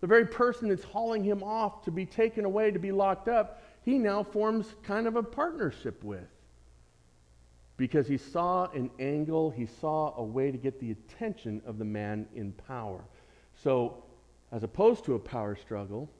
The 0.00 0.06
very 0.06 0.26
person 0.26 0.68
that's 0.68 0.84
hauling 0.84 1.22
him 1.22 1.42
off 1.42 1.84
to 1.84 1.90
be 1.90 2.04
taken 2.04 2.44
away, 2.44 2.70
to 2.70 2.78
be 2.78 2.92
locked 2.92 3.28
up, 3.28 3.62
he 3.84 3.96
now 3.96 4.22
forms 4.22 4.74
kind 4.82 5.06
of 5.06 5.16
a 5.16 5.22
partnership 5.22 6.02
with. 6.02 6.28
Because 7.76 8.06
he 8.06 8.16
saw 8.16 8.70
an 8.72 8.90
angle, 8.98 9.50
he 9.50 9.66
saw 9.66 10.14
a 10.16 10.22
way 10.22 10.50
to 10.50 10.58
get 10.58 10.80
the 10.80 10.90
attention 10.90 11.62
of 11.66 11.78
the 11.78 11.84
man 11.84 12.26
in 12.34 12.52
power. 12.52 13.04
So, 13.62 14.02
as 14.52 14.62
opposed 14.62 15.04
to 15.04 15.14
a 15.14 15.18
power 15.18 15.56
struggle, 15.56 16.10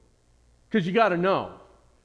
because 0.69 0.87
you 0.87 0.93
got 0.93 1.11
to 1.11 1.17
know, 1.17 1.53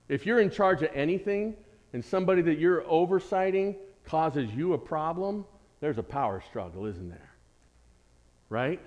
if 0.09 0.25
you're 0.25 0.39
in 0.39 0.49
charge 0.49 0.81
of 0.81 0.89
anything 0.93 1.55
and 1.93 2.03
somebody 2.03 2.41
that 2.41 2.57
you're 2.57 2.81
oversighting 2.81 3.75
causes 4.05 4.51
you 4.53 4.73
a 4.73 4.77
problem, 4.77 5.45
there's 5.79 5.99
a 5.99 6.03
power 6.03 6.41
struggle, 6.41 6.87
isn't 6.87 7.09
there? 7.09 7.31
Right? 8.49 8.81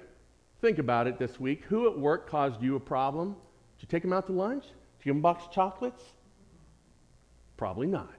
Think 0.61 0.79
about 0.79 1.07
it 1.07 1.19
this 1.19 1.41
week. 1.41 1.65
Who 1.65 1.89
at 1.89 1.99
work 1.99 2.29
caused 2.29 2.61
you 2.61 2.75
a 2.77 2.81
problem? 2.81 3.37
Did 3.79 3.83
you 3.83 3.89
take 3.89 4.03
them 4.03 4.13
out 4.13 4.27
to 4.27 4.33
lunch? 4.33 4.65
Did 4.65 4.71
you 5.07 5.13
give 5.13 5.15
them 5.15 5.21
a 5.21 5.23
box 5.23 5.45
of 5.45 5.53
chocolates? 5.53 6.03
Probably 7.57 7.87
not. 7.87 8.11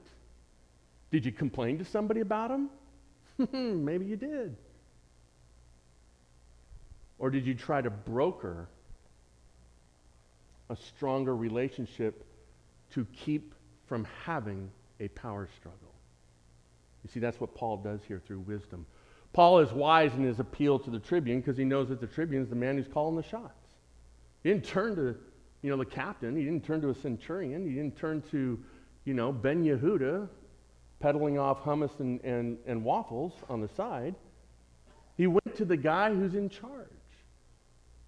Did 1.12 1.26
you 1.26 1.32
complain 1.32 1.78
to 1.78 1.86
somebody 1.86 2.22
about 2.22 2.50
them? 2.50 2.70
Maybe 3.52 4.06
you 4.06 4.16
did. 4.16 4.56
Or 7.20 7.30
did 7.30 7.46
you 7.46 7.54
try 7.54 7.82
to 7.82 7.90
broker 7.90 8.70
a 10.70 10.76
stronger 10.76 11.36
relationship 11.36 12.26
to 12.94 13.06
keep 13.14 13.54
from 13.88 14.08
having 14.24 14.72
a 15.00 15.08
power 15.10 15.50
struggle. 15.58 15.94
You 17.04 17.10
see, 17.10 17.20
that's 17.20 17.40
what 17.40 17.54
Paul 17.54 17.78
does 17.78 18.02
here 18.08 18.22
through 18.26 18.40
wisdom. 18.40 18.86
Paul 19.34 19.60
is 19.60 19.72
wise 19.72 20.14
in 20.14 20.24
his 20.24 20.40
appeal 20.40 20.80
to 20.80 20.90
the 20.90 21.00
tribune 21.00 21.42
because 21.42 21.58
he 21.58 21.66
knows 21.66 21.90
that 21.90 22.00
the 22.00 22.08
tribune 22.08 22.44
is 22.44 22.50
the 22.50 22.56
man 22.56 22.78
who's 22.78 22.88
calling 22.88 23.16
the 23.16 23.24
shots. 23.24 23.68
He 24.44 24.50
didn't 24.50 24.66
turn 24.66 24.96
to, 24.96 25.16
you 25.62 25.70
know, 25.70 25.78
the 25.78 25.86
captain. 25.86 26.36
He 26.36 26.44
didn't 26.44 26.64
turn 26.64 26.82
to 26.82 26.90
a 26.90 26.96
centurion. 26.96 27.68
He 27.68 27.74
didn't 27.74 27.98
turn 27.98 28.22
to, 28.32 28.60
you 29.06 29.14
know, 29.14 29.32
Ben 29.32 29.64
Yehuda 29.64 30.30
peddling 31.00 31.38
off 31.38 31.64
hummus 31.64 32.00
and, 32.00 32.22
and, 32.22 32.58
and 32.66 32.84
waffles 32.84 33.34
on 33.50 33.60
the 33.60 33.68
side. 33.70 34.16
He 35.18 35.28
went 35.28 35.56
to 35.58 35.66
the 35.66 35.78
guy 35.78 36.14
who's 36.14 36.36
in 36.36 36.50
charge. 36.50 36.88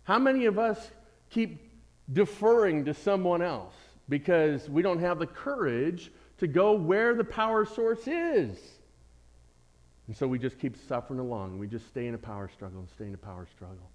How 0.04 0.20
many 0.20 0.46
of 0.46 0.60
us 0.60 0.92
keep 1.30 1.72
deferring 2.12 2.86
to 2.86 2.94
someone 2.94 3.42
else? 3.42 3.74
Because 4.10 4.70
we 4.70 4.82
don't 4.82 5.00
have 5.00 5.20
the 5.20 5.28
courage 5.28 6.12
to 6.38 6.48
go 6.48 6.74
where 6.74 7.16
the 7.16 7.24
power 7.24 7.66
source 7.66 8.08
is. 8.08 8.58
And 10.08 10.16
so 10.16 10.28
we 10.28 10.38
just 10.38 10.60
keep 10.60 10.78
suffering 10.88 11.20
along. 11.20 11.58
We 11.58 11.68
just 11.68 11.88
stay 11.88 12.08
in 12.08 12.14
a 12.14 12.18
power 12.20 12.50
struggle 12.54 12.80
and 12.80 12.90
stay 12.90 13.06
in 13.06 13.14
a 13.14 13.18
power 13.18 13.48
struggle. 13.56 13.90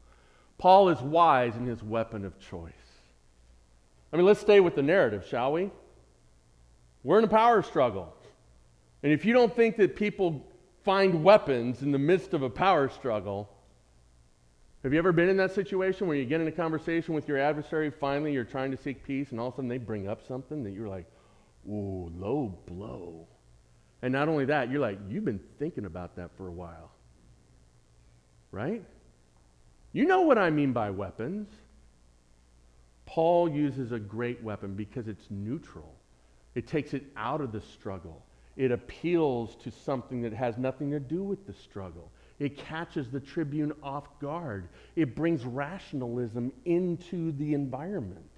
Paul 0.59 0.89
is 0.89 1.01
wise 1.01 1.57
in 1.57 1.67
his 1.67 1.83
weapon 1.83 2.25
of 2.25 2.39
choice. 2.39 2.73
I 4.13 4.17
mean, 4.17 4.27
let's 4.27 4.41
stay 4.41 4.61
with 4.61 4.75
the 4.75 4.83
narrative, 4.83 5.25
shall 5.27 5.53
we? 5.53 5.71
We're 7.05 7.19
in 7.19 7.25
a 7.25 7.29
power 7.29 7.63
struggle. 7.63 8.13
And 9.03 9.13
if 9.13 9.25
you 9.25 9.33
don't 9.33 9.55
think 9.55 9.77
that 9.77 9.97
people 9.97 10.45
find 10.85 11.23
weapons 11.23 11.83
in 11.83 11.93
the 11.93 11.99
midst 11.99 12.35
of 12.35 12.43
a 12.43 12.51
power 12.51 12.89
struggle, 12.89 13.49
have 14.83 14.93
you 14.93 14.99
ever 14.99 15.12
been 15.12 15.28
in 15.28 15.37
that 15.37 15.55
situation 15.55 16.07
where 16.07 16.16
you 16.16 16.24
get 16.24 16.41
in 16.41 16.49
a 16.49 16.53
conversation 16.53 17.14
with 17.14 17.28
your 17.28 17.39
adversary, 17.39 17.91
finally 17.91 18.33
you're 18.33 18.45
trying 18.45 18.70
to 18.70 18.76
seek 18.76 19.05
peace, 19.05 19.31
and 19.31 19.39
all 19.39 19.49
of 19.49 19.55
a 19.55 19.57
sudden 19.57 19.68
they 19.68 19.78
bring 19.78 20.09
up 20.09 20.26
something 20.26 20.62
that 20.64 20.70
you're 20.70 20.89
like, 20.89 21.07
ooh, 21.68 22.11
low 22.16 22.59
blow. 22.66 23.28
And 24.03 24.12
not 24.12 24.28
only 24.28 24.47
that, 24.47 24.70
you're 24.70 24.81
like, 24.81 24.99
you've 25.09 25.26
been 25.26 25.41
thinking 25.59 25.85
about 25.85 26.16
that 26.16 26.31
for 26.37 26.49
a 26.49 26.53
while. 26.53 26.93
Right? 28.51 28.83
You 29.93 30.07
know 30.07 30.22
what 30.22 30.39
I 30.39 30.51
mean 30.51 30.72
by 30.72 30.91
weapons. 30.91 31.49
Paul 33.05 33.51
uses 33.51 33.93
a 33.93 33.99
great 33.99 34.43
weapon 34.43 34.74
because 34.74 35.09
it's 35.09 35.26
neutral. 35.31 35.95
It 36.55 36.66
takes 36.66 36.95
it 36.95 37.05
out 37.16 37.41
of 37.41 37.53
the 37.53 37.61
struggle. 37.61 38.24
It 38.57 38.72
appeals 38.72 39.57
to 39.64 39.70
something 39.70 40.22
that 40.22 40.33
has 40.33 40.59
nothing 40.59 40.91
to 40.93 41.01
do 41.01 41.22
with 41.22 41.47
the 41.47 41.53
struggle. 41.53 42.11
It 42.41 42.57
catches 42.57 43.11
the 43.11 43.20
tribune 43.20 43.72
off 43.82 44.18
guard. 44.18 44.70
It 44.97 45.14
brings 45.14 45.45
rationalism 45.45 46.53
into 46.64 47.32
the 47.32 47.53
environment. 47.53 48.30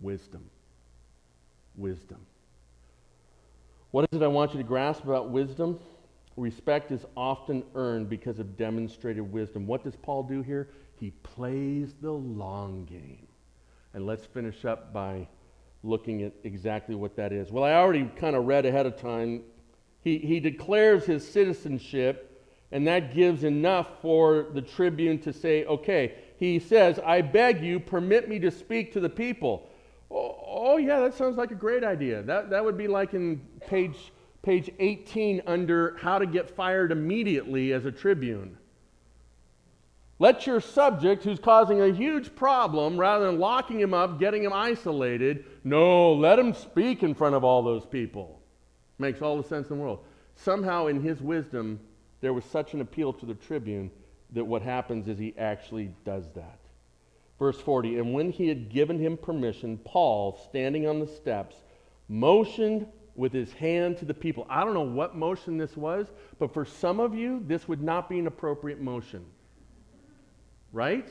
Wisdom. 0.00 0.50
Wisdom. 1.76 2.18
What 3.92 4.08
is 4.10 4.20
it 4.20 4.24
I 4.24 4.26
want 4.26 4.52
you 4.52 4.58
to 4.58 4.64
grasp 4.64 5.04
about 5.04 5.30
wisdom? 5.30 5.78
Respect 6.36 6.90
is 6.90 7.06
often 7.16 7.62
earned 7.76 8.10
because 8.10 8.40
of 8.40 8.56
demonstrated 8.58 9.32
wisdom. 9.32 9.66
What 9.66 9.84
does 9.84 9.94
Paul 9.96 10.24
do 10.24 10.42
here? 10.42 10.68
He 10.98 11.12
plays 11.22 11.94
the 12.02 12.12
long 12.12 12.84
game. 12.84 13.26
And 13.94 14.04
let's 14.04 14.26
finish 14.26 14.64
up 14.64 14.92
by 14.92 15.28
looking 15.84 16.24
at 16.24 16.32
exactly 16.42 16.96
what 16.96 17.16
that 17.16 17.32
is. 17.32 17.50
Well, 17.52 17.64
I 17.64 17.74
already 17.74 18.10
kind 18.16 18.34
of 18.34 18.46
read 18.46 18.66
ahead 18.66 18.86
of 18.86 19.00
time. 19.00 19.42
He, 20.02 20.18
he 20.18 20.40
declares 20.40 21.04
his 21.04 21.26
citizenship, 21.26 22.44
and 22.72 22.86
that 22.86 23.14
gives 23.14 23.44
enough 23.44 24.00
for 24.00 24.46
the 24.54 24.62
tribune 24.62 25.18
to 25.20 25.32
say, 25.32 25.64
okay, 25.64 26.14
he 26.38 26.58
says, 26.58 27.00
I 27.04 27.22
beg 27.22 27.62
you, 27.62 27.80
permit 27.80 28.28
me 28.28 28.38
to 28.40 28.50
speak 28.50 28.92
to 28.92 29.00
the 29.00 29.08
people. 29.08 29.68
Oh, 30.10 30.38
oh 30.46 30.76
yeah, 30.76 31.00
that 31.00 31.14
sounds 31.14 31.36
like 31.36 31.50
a 31.50 31.56
great 31.56 31.82
idea. 31.82 32.22
That, 32.22 32.50
that 32.50 32.64
would 32.64 32.76
be 32.76 32.88
like 32.88 33.14
in 33.14 33.40
page 33.66 34.12
page 34.46 34.70
18 34.78 35.42
under 35.48 35.96
how 35.98 36.20
to 36.20 36.26
get 36.26 36.48
fired 36.48 36.92
immediately 36.92 37.72
as 37.72 37.84
a 37.84 37.90
tribune. 37.90 38.56
Let 40.20 40.46
your 40.46 40.60
subject, 40.60 41.24
who's 41.24 41.40
causing 41.40 41.82
a 41.82 41.92
huge 41.92 42.32
problem, 42.34 42.96
rather 42.96 43.26
than 43.26 43.40
locking 43.40 43.80
him 43.80 43.92
up, 43.92 44.20
getting 44.20 44.44
him 44.44 44.52
isolated, 44.52 45.44
no, 45.64 46.12
let 46.12 46.38
him 46.38 46.54
speak 46.54 47.02
in 47.02 47.12
front 47.12 47.34
of 47.34 47.42
all 47.42 47.62
those 47.62 47.84
people. 47.84 48.35
Makes 48.98 49.22
all 49.22 49.36
the 49.36 49.48
sense 49.48 49.68
in 49.68 49.76
the 49.76 49.82
world. 49.82 50.04
Somehow, 50.36 50.86
in 50.86 51.00
his 51.00 51.20
wisdom, 51.20 51.80
there 52.20 52.32
was 52.32 52.44
such 52.44 52.74
an 52.74 52.80
appeal 52.80 53.12
to 53.14 53.26
the 53.26 53.34
tribune 53.34 53.90
that 54.32 54.44
what 54.44 54.62
happens 54.62 55.08
is 55.08 55.18
he 55.18 55.34
actually 55.38 55.92
does 56.04 56.24
that. 56.34 56.58
Verse 57.38 57.60
40 57.60 57.98
And 57.98 58.12
when 58.14 58.30
he 58.30 58.48
had 58.48 58.70
given 58.70 58.98
him 58.98 59.16
permission, 59.16 59.78
Paul, 59.78 60.38
standing 60.48 60.86
on 60.86 61.00
the 61.00 61.06
steps, 61.06 61.56
motioned 62.08 62.86
with 63.14 63.32
his 63.32 63.52
hand 63.52 63.96
to 63.98 64.04
the 64.04 64.14
people. 64.14 64.46
I 64.48 64.64
don't 64.64 64.74
know 64.74 64.82
what 64.82 65.16
motion 65.16 65.56
this 65.56 65.76
was, 65.76 66.06
but 66.38 66.52
for 66.52 66.64
some 66.64 67.00
of 67.00 67.14
you, 67.14 67.42
this 67.46 67.66
would 67.66 67.82
not 67.82 68.08
be 68.08 68.18
an 68.18 68.26
appropriate 68.26 68.80
motion. 68.80 69.24
Right? 70.72 71.08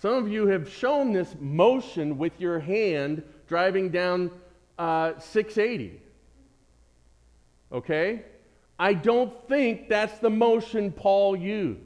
Some 0.00 0.14
of 0.14 0.28
you 0.28 0.48
have 0.48 0.68
shown 0.68 1.12
this 1.12 1.34
motion 1.38 2.18
with 2.18 2.40
your 2.40 2.58
hand 2.58 3.22
driving 3.46 3.90
down 3.90 4.32
uh, 4.78 5.18
680. 5.18 6.01
Okay? 7.72 8.22
I 8.78 8.94
don't 8.94 9.32
think 9.48 9.88
that's 9.88 10.18
the 10.18 10.30
motion 10.30 10.92
Paul 10.92 11.36
used. 11.36 11.80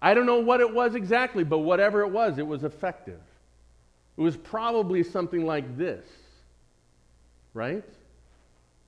I 0.00 0.14
don't 0.14 0.26
know 0.26 0.40
what 0.40 0.60
it 0.60 0.72
was 0.72 0.94
exactly, 0.94 1.44
but 1.44 1.58
whatever 1.58 2.02
it 2.02 2.10
was, 2.10 2.38
it 2.38 2.46
was 2.46 2.64
effective. 2.64 3.20
It 4.16 4.20
was 4.22 4.36
probably 4.36 5.02
something 5.02 5.44
like 5.44 5.76
this. 5.76 6.04
Right? 7.52 7.84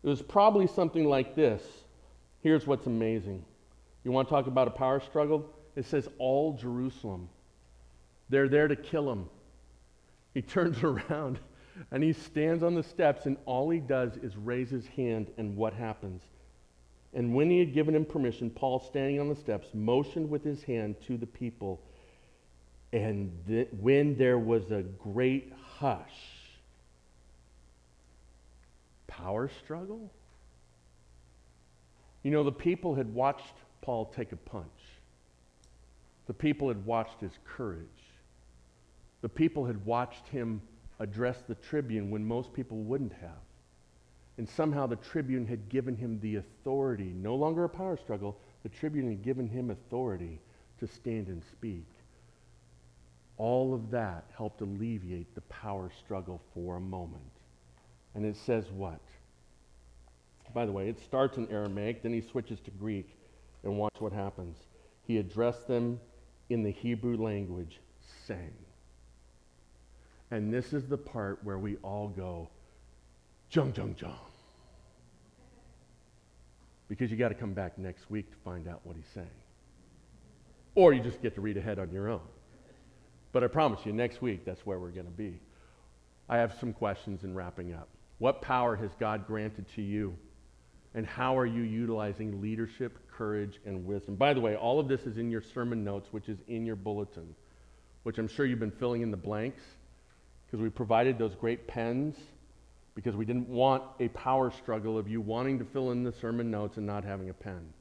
It 0.03 0.09
was 0.09 0.22
probably 0.22 0.66
something 0.66 1.05
like 1.05 1.34
this. 1.34 1.62
Here's 2.43 2.66
what's 2.66 2.86
amazing. 2.86 3.45
You 4.05 4.11
want 4.11 4.28
to 4.28 4.34
talk 4.34 4.47
about 4.47 4.68
a 4.68 4.72
power 4.72 5.01
struggle? 5.01 5.49
It 5.76 5.84
says, 5.84 6.09
All 6.18 6.55
Jerusalem. 6.55 7.28
They're 8.28 8.49
there 8.49 8.68
to 8.68 8.76
kill 8.76 9.11
him. 9.11 9.28
He 10.34 10.43
turns 10.43 10.82
around 10.82 11.38
and 11.91 12.03
he 12.03 12.12
stands 12.12 12.62
on 12.62 12.75
the 12.75 12.83
steps, 12.83 13.27
and 13.27 13.37
all 13.47 13.70
he 13.70 13.81
does 13.81 14.16
is 14.18 14.37
raise 14.37 14.70
his 14.70 14.87
hand, 14.87 15.31
and 15.39 15.57
what 15.57 15.73
happens? 15.73 16.23
And 17.14 17.35
when 17.35 17.51
he 17.51 17.59
had 17.59 17.75
given 17.75 17.95
him 17.95 18.05
permission, 18.05 18.51
Paul, 18.51 18.81
standing 18.81 19.20
on 19.20 19.29
the 19.29 19.37
steps, 19.37 19.68
motioned 19.75 20.31
with 20.31 20.43
his 20.43 20.62
hand 20.62 20.97
to 21.07 21.16
the 21.16 21.27
people. 21.27 21.81
And 22.93 23.33
th- 23.47 23.68
when 23.81 24.16
there 24.16 24.39
was 24.39 24.70
a 24.70 24.83
great 24.83 25.53
hush, 25.79 26.33
power 29.07 29.51
struggle? 29.62 30.11
You 32.23 32.31
know, 32.31 32.45
the 32.45 32.53
people 32.53 32.95
had 32.95 33.12
watched 33.12 33.55
Paul 33.83 34.07
take 34.07 34.33
a 34.33 34.37
punch. 34.37 34.66
The 36.27 36.35
people 36.35 36.68
had 36.68 36.87
watched 36.87 37.20
his 37.20 37.33
courage. 37.45 37.87
The 39.20 39.29
people 39.29 39.66
had 39.66 39.85
watched 39.85 40.29
him 40.29 40.62
address 41.03 41.42
the 41.46 41.57
tribune 41.57 42.11
when 42.11 42.24
most 42.24 42.53
people 42.53 42.78
wouldn't 42.78 43.12
have. 43.14 43.42
And 44.38 44.48
somehow 44.48 44.86
the 44.86 44.96
tribune 44.96 45.46
had 45.46 45.68
given 45.68 45.96
him 45.96 46.18
the 46.20 46.36
authority, 46.36 47.12
no 47.14 47.34
longer 47.34 47.64
a 47.64 47.68
power 47.68 47.96
struggle, 47.96 48.38
the 48.62 48.68
tribune 48.68 49.09
had 49.09 49.22
given 49.22 49.48
him 49.48 49.70
authority 49.70 50.40
to 50.78 50.86
stand 50.86 51.26
and 51.26 51.42
speak. 51.44 51.86
All 53.36 53.74
of 53.74 53.90
that 53.90 54.26
helped 54.36 54.61
alleviate 54.61 55.34
the 55.34 55.40
power 55.42 55.90
struggle 56.05 56.40
for 56.55 56.76
a 56.76 56.80
moment. 56.80 57.22
And 58.14 58.24
it 58.24 58.36
says 58.36 58.70
what? 58.70 59.00
By 60.55 60.66
the 60.66 60.72
way, 60.72 60.88
it 60.88 61.00
starts 61.00 61.36
in 61.36 61.50
Aramaic, 61.50 62.03
then 62.03 62.12
he 62.12 62.20
switches 62.20 62.61
to 62.61 62.70
Greek, 62.70 63.16
and 63.64 63.76
watch 63.76 63.96
what 63.98 64.12
happens. 64.12 64.57
He 65.07 65.18
addressed 65.18 65.66
them 65.66 65.98
in 66.48 66.62
the 66.62 66.70
Hebrew 66.70 67.16
language, 67.16 67.80
saying. 68.26 68.53
And 70.33 70.51
this 70.51 70.72
is 70.72 70.87
the 70.87 70.97
part 70.97 71.41
where 71.45 71.59
we 71.59 71.76
all 71.83 72.09
go, 72.09 72.49
jung, 73.51 73.74
jung, 73.76 73.95
jung. 74.01 74.16
Because 76.89 77.11
you 77.11 77.18
got 77.18 77.28
to 77.28 77.35
come 77.35 77.53
back 77.53 77.76
next 77.76 78.11
week 78.11 78.30
to 78.30 78.37
find 78.43 78.66
out 78.66 78.80
what 78.85 78.97
he's 78.97 79.11
saying. 79.12 79.28
Or 80.74 80.95
you 80.95 81.03
just 81.03 81.20
get 81.20 81.35
to 81.35 81.43
read 81.43 81.59
ahead 81.59 81.78
on 81.78 81.93
your 81.93 82.09
own. 82.09 82.22
But 83.33 83.45
I 83.45 83.49
promise 83.49 83.80
you, 83.85 83.93
next 83.93 84.22
week, 84.22 84.47
that's 84.47 84.64
where 84.64 84.78
we're 84.78 84.89
going 84.89 85.05
to 85.05 85.12
be. 85.12 85.39
I 86.30 86.39
have 86.39 86.55
some 86.59 86.72
questions 86.72 87.24
in 87.24 87.35
wrapping 87.35 87.74
up. 87.74 87.91
What 88.16 88.41
power 88.41 88.74
has 88.74 88.91
God 88.99 89.26
granted 89.26 89.66
to 89.74 89.83
you? 89.83 90.16
And 90.95 91.07
how 91.07 91.37
are 91.37 91.47
you 91.47 91.61
utilizing 91.61 92.41
leadership, 92.41 92.99
courage, 93.11 93.61
and 93.66 93.85
wisdom? 93.85 94.14
By 94.14 94.33
the 94.33 94.41
way, 94.41 94.57
all 94.57 94.80
of 94.80 94.89
this 94.89 95.03
is 95.03 95.18
in 95.18 95.30
your 95.30 95.43
sermon 95.43 95.85
notes, 95.85 96.09
which 96.11 96.30
is 96.30 96.39
in 96.49 96.64
your 96.64 96.76
bulletin, 96.76 97.35
which 98.05 98.16
I'm 98.16 98.28
sure 98.28 98.47
you've 98.47 98.61
been 98.61 98.70
filling 98.70 99.03
in 99.03 99.11
the 99.11 99.16
blanks 99.18 99.62
because 100.53 100.62
we 100.62 100.68
provided 100.68 101.16
those 101.18 101.34
great 101.34 101.66
pens 101.66 102.14
because 102.94 103.16
we 103.16 103.24
didn't 103.24 103.48
want 103.48 103.82
a 104.00 104.09
power 104.09 104.50
struggle 104.50 104.98
of 104.98 105.09
you 105.09 105.18
wanting 105.18 105.59
to 105.59 105.64
fill 105.64 105.92
in 105.92 106.05
the 106.05 106.12
sermon 106.12 106.50
notes 106.50 106.76
and 106.76 106.86
not 106.86 107.05
having 107.05 107.30
a 107.30 107.32
pen. 107.32 107.72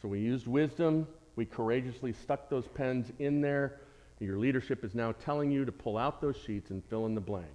So 0.00 0.06
we 0.06 0.20
used 0.20 0.46
wisdom. 0.46 1.08
We 1.34 1.44
courageously 1.44 2.12
stuck 2.12 2.48
those 2.48 2.68
pens 2.68 3.10
in 3.18 3.40
there. 3.40 3.80
Your 4.20 4.38
leadership 4.38 4.84
is 4.84 4.94
now 4.94 5.10
telling 5.10 5.50
you 5.50 5.64
to 5.64 5.72
pull 5.72 5.98
out 5.98 6.20
those 6.20 6.36
sheets 6.36 6.70
and 6.70 6.84
fill 6.84 7.06
in 7.06 7.16
the 7.16 7.20
blank. 7.20 7.48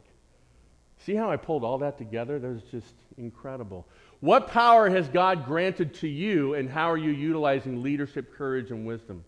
See 0.97 1.16
how 1.16 1.32
I 1.32 1.38
pulled 1.38 1.64
all 1.64 1.78
that 1.78 1.97
together? 1.97 2.38
That 2.38 2.49
was 2.49 2.64
just 2.64 2.95
incredible. 3.18 3.88
What 4.20 4.49
power 4.49 4.89
has 4.89 5.07
God 5.07 5.45
granted 5.45 5.93
to 5.95 6.10
you, 6.10 6.55
and 6.55 6.70
how 6.70 6.91
are 6.91 6.97
you 6.97 7.12
utilizing 7.12 7.82
leadership, 7.82 8.36
courage, 8.36 8.72
and 8.72 8.86
wisdom? 8.86 9.24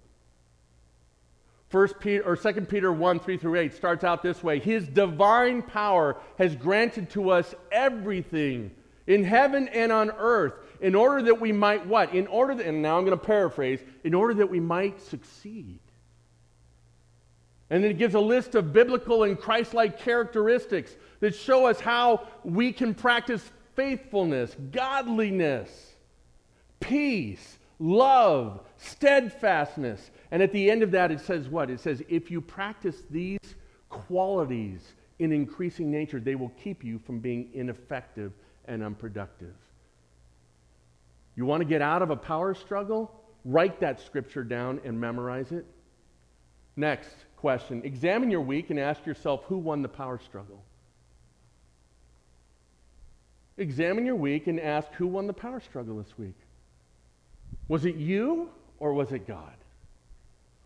First 1.71 1.99
Peter 2.01 2.23
or 2.23 2.35
Second 2.35 2.67
Peter 2.67 2.91
1, 2.91 3.19
3 3.21 3.37
through 3.37 3.57
8 3.57 3.73
starts 3.73 4.03
out 4.03 4.21
this 4.21 4.43
way. 4.43 4.59
His 4.59 4.85
divine 4.87 5.61
power 5.61 6.17
has 6.37 6.53
granted 6.53 7.09
to 7.11 7.29
us 7.29 7.55
everything 7.71 8.71
in 9.07 9.23
heaven 9.23 9.69
and 9.69 9.89
on 9.89 10.11
earth 10.11 10.53
in 10.81 10.95
order 10.95 11.23
that 11.23 11.39
we 11.39 11.53
might 11.53 11.87
what? 11.87 12.13
In 12.13 12.27
order 12.27 12.53
that, 12.55 12.65
and 12.65 12.81
now 12.81 12.97
I'm 12.97 13.05
going 13.05 13.17
to 13.17 13.25
paraphrase, 13.25 13.79
in 14.03 14.13
order 14.13 14.33
that 14.35 14.49
we 14.49 14.59
might 14.59 15.01
succeed. 15.01 15.79
And 17.69 17.81
then 17.81 17.91
it 17.91 17.97
gives 17.97 18.15
a 18.15 18.19
list 18.19 18.53
of 18.55 18.73
biblical 18.73 19.23
and 19.23 19.39
Christ 19.39 19.73
like 19.73 19.99
characteristics 19.99 20.93
that 21.21 21.35
show 21.35 21.67
us 21.67 21.79
how 21.79 22.27
we 22.43 22.73
can 22.73 22.93
practice 22.93 23.49
faithfulness, 23.77 24.53
godliness, 24.71 25.93
peace, 26.81 27.57
love, 27.81 28.61
steadfastness. 28.77 30.11
And 30.29 30.41
at 30.41 30.51
the 30.53 30.69
end 30.69 30.83
of 30.83 30.91
that, 30.91 31.11
it 31.11 31.19
says 31.19 31.49
what? 31.49 31.69
It 31.69 31.79
says, 31.79 32.01
if 32.07 32.31
you 32.31 32.39
practice 32.39 33.01
these 33.09 33.39
qualities 33.89 34.93
in 35.19 35.31
increasing 35.31 35.91
nature, 35.91 36.19
they 36.19 36.35
will 36.35 36.51
keep 36.63 36.83
you 36.83 36.99
from 36.99 37.19
being 37.19 37.49
ineffective 37.53 38.31
and 38.65 38.83
unproductive. 38.83 39.55
You 41.35 41.45
want 41.45 41.61
to 41.61 41.65
get 41.65 41.81
out 41.81 42.01
of 42.01 42.11
a 42.11 42.15
power 42.15 42.53
struggle? 42.53 43.11
Write 43.43 43.79
that 43.79 43.99
scripture 43.99 44.43
down 44.43 44.79
and 44.85 44.99
memorize 44.99 45.51
it. 45.51 45.65
Next 46.75 47.15
question 47.37 47.81
Examine 47.83 48.29
your 48.29 48.41
week 48.41 48.69
and 48.69 48.79
ask 48.79 49.05
yourself 49.05 49.43
who 49.45 49.57
won 49.57 49.81
the 49.81 49.89
power 49.89 50.19
struggle? 50.23 50.63
Examine 53.57 54.05
your 54.05 54.15
week 54.15 54.47
and 54.47 54.59
ask 54.59 54.91
who 54.93 55.07
won 55.07 55.27
the 55.27 55.33
power 55.33 55.59
struggle 55.59 55.97
this 55.97 56.17
week? 56.17 56.35
Was 57.71 57.85
it 57.85 57.95
you 57.95 58.49
or 58.79 58.91
was 58.93 59.13
it 59.13 59.25
God? 59.25 59.55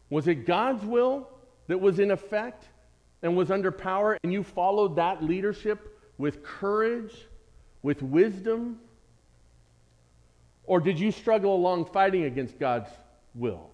Was 0.09 0.27
it 0.27 0.47
God's 0.47 0.83
will 0.83 1.29
that 1.67 1.79
was 1.79 1.99
in 1.99 2.09
effect 2.09 2.67
and 3.21 3.37
was 3.37 3.51
under 3.51 3.71
power, 3.71 4.17
and 4.23 4.33
you 4.33 4.41
followed 4.41 4.95
that 4.95 5.23
leadership 5.23 6.01
with 6.17 6.43
courage, 6.43 7.13
with 7.83 8.01
wisdom? 8.01 8.79
Or 10.63 10.79
did 10.79 10.99
you 10.99 11.11
struggle 11.11 11.55
along 11.55 11.85
fighting 11.93 12.23
against 12.23 12.57
God's 12.57 12.89
will? 13.35 13.69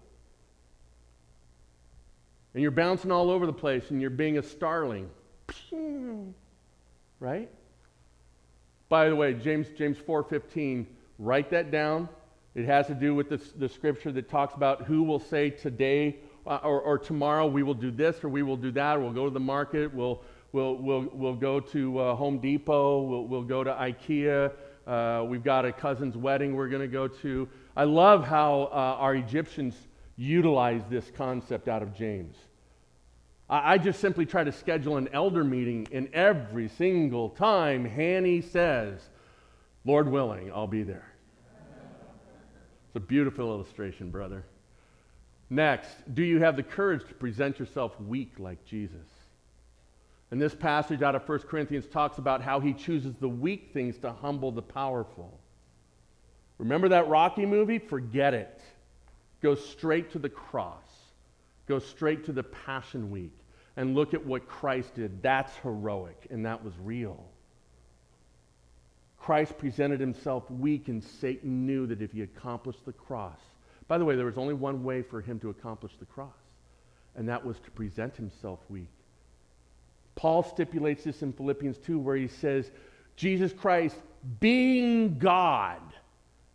And 2.54 2.62
you're 2.62 2.72
bouncing 2.72 3.14
all 3.14 3.32
over 3.32 3.46
the 3.46 3.54
place 3.54 3.92
and 3.92 4.02
you're 4.02 4.10
being 4.10 4.40
a 4.40 4.44
starling. 4.44 5.10
Right? 7.22 7.50
By 8.90 9.08
the 9.08 9.16
way, 9.16 9.36
James, 9.36 9.68
James 9.78 9.96
4.15, 10.00 10.86
write 11.18 11.50
that 11.52 11.72
down. 11.72 12.10
It 12.54 12.66
has 12.66 12.88
to 12.88 12.94
do 12.94 13.16
with 13.16 13.30
the, 13.30 13.42
the 13.58 13.70
scripture 13.70 14.12
that 14.12 14.30
talks 14.30 14.56
about 14.56 14.84
who 14.84 15.04
will 15.04 15.20
say 15.20 15.50
today 15.50 16.18
uh, 16.46 16.58
or, 16.64 16.82
or, 16.82 16.98
tomorrow 16.98 17.46
we 17.46 17.62
will 17.62 17.76
do 17.76 17.92
this 17.92 18.24
or 18.24 18.30
we 18.30 18.42
will 18.42 18.58
do 18.58 18.72
that. 18.72 18.98
Or 18.98 19.02
we'll 19.02 19.14
go 19.14 19.26
to 19.26 19.32
the 19.32 19.40
market. 19.40 19.94
We'll, 19.94 20.24
we'll, 20.52 20.76
we'll, 20.76 21.08
we'll 21.14 21.36
go 21.36 21.60
to 21.60 22.00
uh, 22.00 22.16
Home 22.16 22.40
Depot. 22.40 23.02
We'll, 23.02 23.28
we'll 23.28 23.44
go 23.44 23.64
to 23.64 23.72
IKEA. 23.72 24.52
Uh, 24.88 25.24
we've 25.26 25.44
got 25.44 25.66
a 25.66 25.72
cousin's 25.72 26.18
wedding 26.18 26.56
we're 26.56 26.68
going 26.68 26.82
to 26.82 26.88
go 26.88 27.08
to. 27.08 27.48
I 27.78 27.84
love 27.84 28.26
how 28.26 28.64
uh, 28.72 28.98
our 29.00 29.16
Egyptians 29.16 29.76
utilize 30.18 30.82
this 30.90 31.12
concept 31.16 31.68
out 31.68 31.84
of 31.84 31.96
James. 31.96 32.36
I, 33.50 33.74
I 33.74 33.78
just 33.78 34.00
simply 34.00 34.26
try 34.26 34.44
to 34.44 34.52
schedule 34.52 34.98
an 34.98 35.10
elder 35.14 35.44
meeting, 35.44 35.88
and 35.92 36.10
every 36.14 36.70
single 36.70 37.30
time 37.30 37.86
Hanny 37.86 38.42
says, 38.42 39.00
Lord 39.86 40.10
willing, 40.10 40.52
I'll 40.52 40.68
be 40.68 40.84
there. 40.84 41.11
It's 42.92 42.98
a 42.98 43.00
beautiful 43.00 43.54
illustration, 43.54 44.10
brother. 44.10 44.44
Next, 45.50 45.90
do 46.14 46.24
you 46.24 46.40
have 46.40 46.58
the 46.58 46.64
courage 46.64 47.08
to 47.08 47.14
present 47.14 47.58
yourself 47.58 47.98
weak 48.02 48.34
like 48.38 48.66
Jesus? 48.66 49.08
And 50.30 50.42
this 50.42 50.54
passage 50.54 51.02
out 51.02 51.16
of 51.16 51.28
1 51.28 51.40
Corinthians 51.40 51.88
talks 51.88 52.18
about 52.18 52.42
how 52.42 52.60
he 52.60 52.74
chooses 52.74 53.16
the 53.16 53.30
weak 53.30 53.70
things 53.72 53.98
to 54.00 54.12
humble 54.12 54.52
the 54.52 54.62
powerful. 54.62 55.40
Remember 56.58 56.90
that 56.90 57.08
Rocky 57.08 57.46
movie? 57.46 57.80
Forget 57.80 58.34
it. 58.34 58.62
Go 59.42 59.56
straight 59.56 60.12
to 60.12 60.20
the 60.20 60.28
cross. 60.28 60.84
Go 61.70 61.80
straight 61.80 62.26
to 62.26 62.34
the 62.34 62.44
Passion 62.44 63.10
Week 63.10 63.32
and 63.78 63.96
look 63.96 64.14
at 64.14 64.26
what 64.26 64.50
Christ 64.50 64.96
did. 64.96 65.24
That's 65.24 65.56
heroic, 65.64 66.28
and 66.30 66.46
that 66.46 66.62
was 66.62 66.74
real. 66.84 67.24
Christ 69.22 69.58
presented 69.60 70.00
himself 70.00 70.50
weak, 70.50 70.88
and 70.88 71.04
Satan 71.04 71.66
knew 71.68 71.86
that 71.86 72.02
if 72.02 72.12
he 72.12 72.24
accomplished 72.24 72.84
the 72.86 72.92
cross, 72.92 73.40
by 73.88 74.00
the 74.00 74.06
way, 74.06 74.16
there 74.16 74.26
was 74.26 74.38
only 74.38 74.56
one 74.56 74.84
way 74.84 75.04
for 75.04 75.22
him 75.22 75.40
to 75.42 75.52
accomplish 75.52 75.94
the 76.00 76.06
cross, 76.06 76.30
and 77.16 77.30
that 77.30 77.46
was 77.46 77.60
to 77.60 77.72
present 77.72 78.16
himself 78.16 78.60
weak. 78.68 78.90
Paul 80.16 80.42
stipulates 80.42 81.04
this 81.04 81.22
in 81.22 81.34
Philippians 81.34 81.78
2, 81.78 82.00
where 82.00 82.16
he 82.16 82.28
says, 82.28 82.72
Jesus 83.16 83.54
Christ, 83.54 83.96
being 84.40 85.20
God, 85.20 85.82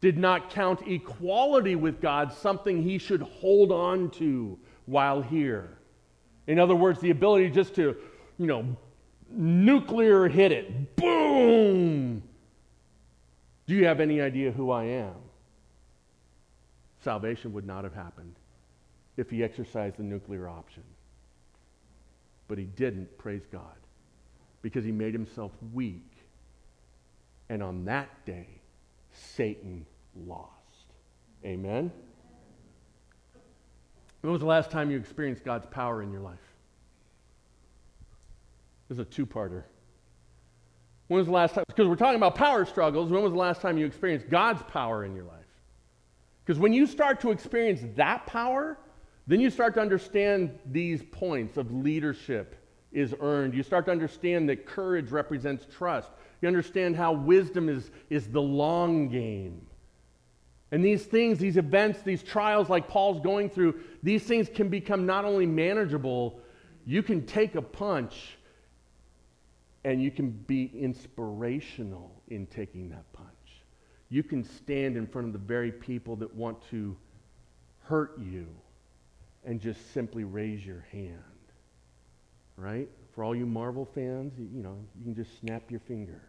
did 0.00 0.18
not 0.18 0.50
count 0.50 0.86
equality 0.88 1.76
with 1.76 2.00
God 2.00 2.32
something 2.32 2.82
he 2.82 2.98
should 2.98 3.22
hold 3.22 3.70
on 3.70 4.10
to 4.10 4.58
while 4.86 5.22
here. 5.22 5.78
In 6.48 6.58
other 6.58 6.74
words, 6.74 7.00
the 7.00 7.10
ability 7.10 7.50
just 7.50 7.76
to, 7.76 7.96
you 8.38 8.46
know, 8.46 8.76
nuclear 9.30 10.26
hit 10.28 10.50
it. 10.50 10.96
Boom! 10.96 12.22
Do 13.66 13.74
you 13.74 13.86
have 13.86 14.00
any 14.00 14.20
idea 14.20 14.52
who 14.52 14.70
I 14.70 14.84
am? 14.84 15.14
Salvation 17.02 17.52
would 17.52 17.66
not 17.66 17.84
have 17.84 17.94
happened 17.94 18.36
if 19.16 19.30
he 19.30 19.42
exercised 19.42 19.96
the 19.96 20.02
nuclear 20.02 20.48
option. 20.48 20.82
But 22.48 22.58
he 22.58 22.64
didn't, 22.64 23.16
praise 23.18 23.42
God, 23.50 23.76
because 24.62 24.84
he 24.84 24.92
made 24.92 25.12
himself 25.12 25.52
weak. 25.72 26.12
And 27.48 27.62
on 27.62 27.84
that 27.86 28.08
day, 28.24 28.48
Satan 29.12 29.86
lost. 30.26 30.50
Amen? 31.44 31.90
When 34.20 34.32
was 34.32 34.40
the 34.40 34.46
last 34.46 34.70
time 34.70 34.90
you 34.90 34.98
experienced 34.98 35.44
God's 35.44 35.66
power 35.66 36.02
in 36.02 36.10
your 36.10 36.20
life? 36.20 36.38
This 38.88 38.96
is 38.96 39.00
a 39.00 39.04
two 39.04 39.26
parter. 39.26 39.64
When 41.08 41.18
was 41.18 41.26
the 41.26 41.32
last 41.32 41.54
time? 41.54 41.64
Because 41.68 41.86
we're 41.86 41.96
talking 41.96 42.16
about 42.16 42.34
power 42.34 42.64
struggles. 42.64 43.10
When 43.10 43.22
was 43.22 43.32
the 43.32 43.38
last 43.38 43.60
time 43.60 43.78
you 43.78 43.86
experienced 43.86 44.28
God's 44.28 44.62
power 44.64 45.04
in 45.04 45.14
your 45.14 45.24
life? 45.24 45.36
Because 46.44 46.58
when 46.58 46.72
you 46.72 46.86
start 46.86 47.20
to 47.20 47.30
experience 47.30 47.80
that 47.96 48.26
power, 48.26 48.78
then 49.26 49.40
you 49.40 49.50
start 49.50 49.74
to 49.74 49.80
understand 49.80 50.58
these 50.66 51.02
points 51.10 51.56
of 51.56 51.72
leadership 51.72 52.56
is 52.92 53.14
earned. 53.20 53.54
You 53.54 53.62
start 53.62 53.84
to 53.86 53.90
understand 53.90 54.48
that 54.48 54.66
courage 54.66 55.10
represents 55.10 55.66
trust. 55.76 56.10
You 56.40 56.48
understand 56.48 56.96
how 56.96 57.12
wisdom 57.12 57.68
is, 57.68 57.90
is 58.10 58.28
the 58.28 58.40
long 58.40 59.08
game. 59.08 59.66
And 60.72 60.84
these 60.84 61.04
things, 61.04 61.38
these 61.38 61.56
events, 61.56 62.02
these 62.02 62.22
trials 62.22 62.68
like 62.68 62.88
Paul's 62.88 63.20
going 63.20 63.50
through, 63.50 63.80
these 64.02 64.24
things 64.24 64.48
can 64.52 64.68
become 64.68 65.06
not 65.06 65.24
only 65.24 65.46
manageable, 65.46 66.40
you 66.84 67.02
can 67.02 67.26
take 67.26 67.54
a 67.54 67.62
punch 67.62 68.35
and 69.86 70.02
you 70.02 70.10
can 70.10 70.30
be 70.30 70.72
inspirational 70.76 72.10
in 72.26 72.44
taking 72.48 72.88
that 72.88 73.04
punch. 73.12 73.28
You 74.08 74.24
can 74.24 74.42
stand 74.42 74.96
in 74.96 75.06
front 75.06 75.28
of 75.28 75.32
the 75.32 75.38
very 75.38 75.70
people 75.70 76.16
that 76.16 76.34
want 76.34 76.58
to 76.70 76.96
hurt 77.84 78.18
you 78.18 78.48
and 79.44 79.60
just 79.60 79.94
simply 79.94 80.24
raise 80.24 80.66
your 80.66 80.84
hand. 80.90 81.22
Right? 82.56 82.88
For 83.14 83.22
all 83.22 83.32
you 83.32 83.46
Marvel 83.46 83.88
fans, 83.94 84.32
you 84.36 84.60
know, 84.60 84.76
you 84.98 85.04
can 85.04 85.14
just 85.14 85.38
snap 85.38 85.70
your 85.70 85.78
finger. 85.78 86.20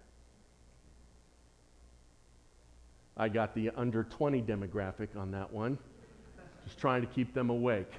I 3.18 3.28
got 3.28 3.56
the 3.56 3.72
under 3.76 4.04
20 4.04 4.44
demographic 4.44 5.18
on 5.18 5.32
that 5.32 5.52
one. 5.52 5.80
Just 6.64 6.78
trying 6.78 7.02
to 7.02 7.08
keep 7.08 7.34
them 7.34 7.50
awake. 7.50 7.92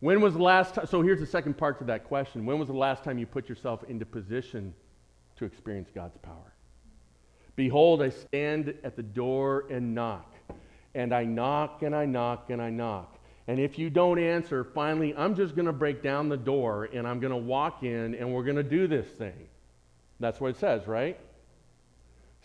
When 0.00 0.20
was 0.20 0.34
the 0.34 0.42
last 0.42 0.74
time? 0.74 0.84
So 0.84 1.00
here's 1.00 1.20
the 1.20 1.26
second 1.26 1.56
part 1.56 1.78
to 1.78 1.84
that 1.84 2.04
question. 2.04 2.44
When 2.44 2.58
was 2.58 2.68
the 2.68 2.74
last 2.74 3.04
time 3.04 3.18
you 3.18 3.24
put 3.24 3.48
yourself 3.48 3.82
into 3.88 4.04
position 4.04 4.74
to 5.38 5.44
experience 5.44 5.88
God's 5.94 6.16
power? 6.18 6.54
Behold, 7.56 8.02
I 8.02 8.10
stand 8.10 8.74
at 8.84 8.94
the 8.94 9.02
door 9.02 9.64
and 9.70 9.94
knock. 9.94 10.32
And 10.94 11.12
I 11.12 11.24
knock 11.24 11.82
and 11.82 11.94
I 11.94 12.06
knock 12.06 12.50
and 12.50 12.62
I 12.62 12.70
knock. 12.70 13.18
And 13.48 13.58
if 13.58 13.78
you 13.78 13.90
don't 13.90 14.18
answer, 14.18 14.62
finally, 14.62 15.14
I'm 15.16 15.34
just 15.34 15.56
going 15.56 15.66
to 15.66 15.72
break 15.72 16.02
down 16.02 16.28
the 16.28 16.36
door 16.36 16.88
and 16.92 17.06
I'm 17.06 17.18
going 17.18 17.32
to 17.32 17.36
walk 17.36 17.82
in 17.82 18.14
and 18.14 18.32
we're 18.32 18.44
going 18.44 18.56
to 18.56 18.62
do 18.62 18.86
this 18.86 19.06
thing. 19.06 19.48
That's 20.20 20.40
what 20.40 20.50
it 20.50 20.58
says, 20.58 20.86
right? 20.86 21.18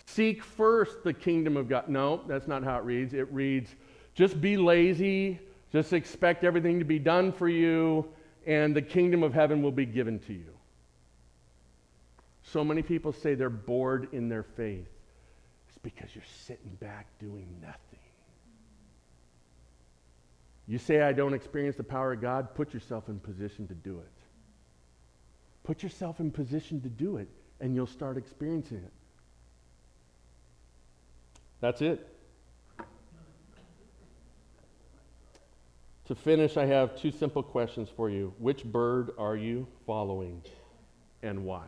Seek 0.06 0.44
first 0.44 1.04
the 1.04 1.14
kingdom 1.14 1.58
of 1.58 1.68
God. 1.68 1.90
No, 1.90 2.22
that's 2.28 2.48
not 2.48 2.64
how 2.64 2.78
it 2.78 2.84
reads. 2.84 3.14
It 3.14 3.32
reads, 3.32 3.76
just 4.16 4.40
be 4.40 4.58
lazy, 4.58 5.40
just 5.72 5.94
expect 5.94 6.44
everything 6.44 6.80
to 6.80 6.86
be 6.86 7.00
done 7.00 7.32
for 7.32 7.50
you, 7.50 8.06
and 8.46 8.76
the 8.76 8.82
kingdom 8.82 9.24
of 9.24 9.34
heaven 9.34 9.62
will 9.62 9.72
be 9.72 9.86
given 9.86 10.20
to 10.20 10.34
you. 10.34 10.53
So 12.44 12.64
many 12.64 12.82
people 12.82 13.14
say 13.14 13.36
they're 13.36 13.50
bored 13.50 14.10
in 14.12 14.30
their 14.30 14.44
faith. 14.44 14.90
It's 15.70 15.78
because 15.78 16.14
you're 16.14 16.24
sitting 16.46 16.76
back 16.80 17.08
doing 17.20 17.48
nothing. 17.62 17.80
You 20.68 20.78
say, 20.78 21.02
I 21.02 21.12
don't 21.12 21.34
experience 21.34 21.76
the 21.76 21.84
power 21.84 22.14
of 22.14 22.22
God, 22.22 22.56
put 22.56 22.74
yourself 22.74 23.10
in 23.10 23.20
position 23.20 23.68
to 23.68 23.74
do 23.74 24.00
it. 24.00 24.12
Put 25.64 25.84
yourself 25.84 26.20
in 26.20 26.32
position 26.32 26.82
to 26.82 26.90
do 26.90 27.18
it, 27.18 27.28
and 27.60 27.76
you'll 27.76 27.88
start 27.88 28.18
experiencing 28.18 28.78
it. 28.78 28.94
That's 31.60 31.82
it. 31.82 32.08
To 36.06 36.16
finish, 36.16 36.58
I 36.58 36.66
have 36.66 36.98
two 36.98 37.12
simple 37.12 37.42
questions 37.42 37.88
for 37.96 38.10
you. 38.10 38.34
Which 38.38 38.66
bird 38.66 39.12
are 39.18 39.38
you 39.38 39.68
following 39.86 40.44
and 41.22 41.46
why? 41.46 41.64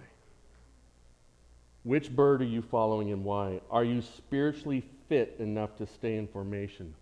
Which 1.86 2.09
bird 2.09 2.41
are 2.41 2.45
you 2.45 2.63
following 2.63 3.11
and 3.11 3.23
why? 3.23 3.61
Are 3.69 3.83
you 3.83 4.01
spiritually 4.01 4.83
fit 5.07 5.36
enough 5.38 5.75
to 5.77 5.86
stay 5.86 6.17
in 6.17 6.27
formation? 6.27 6.95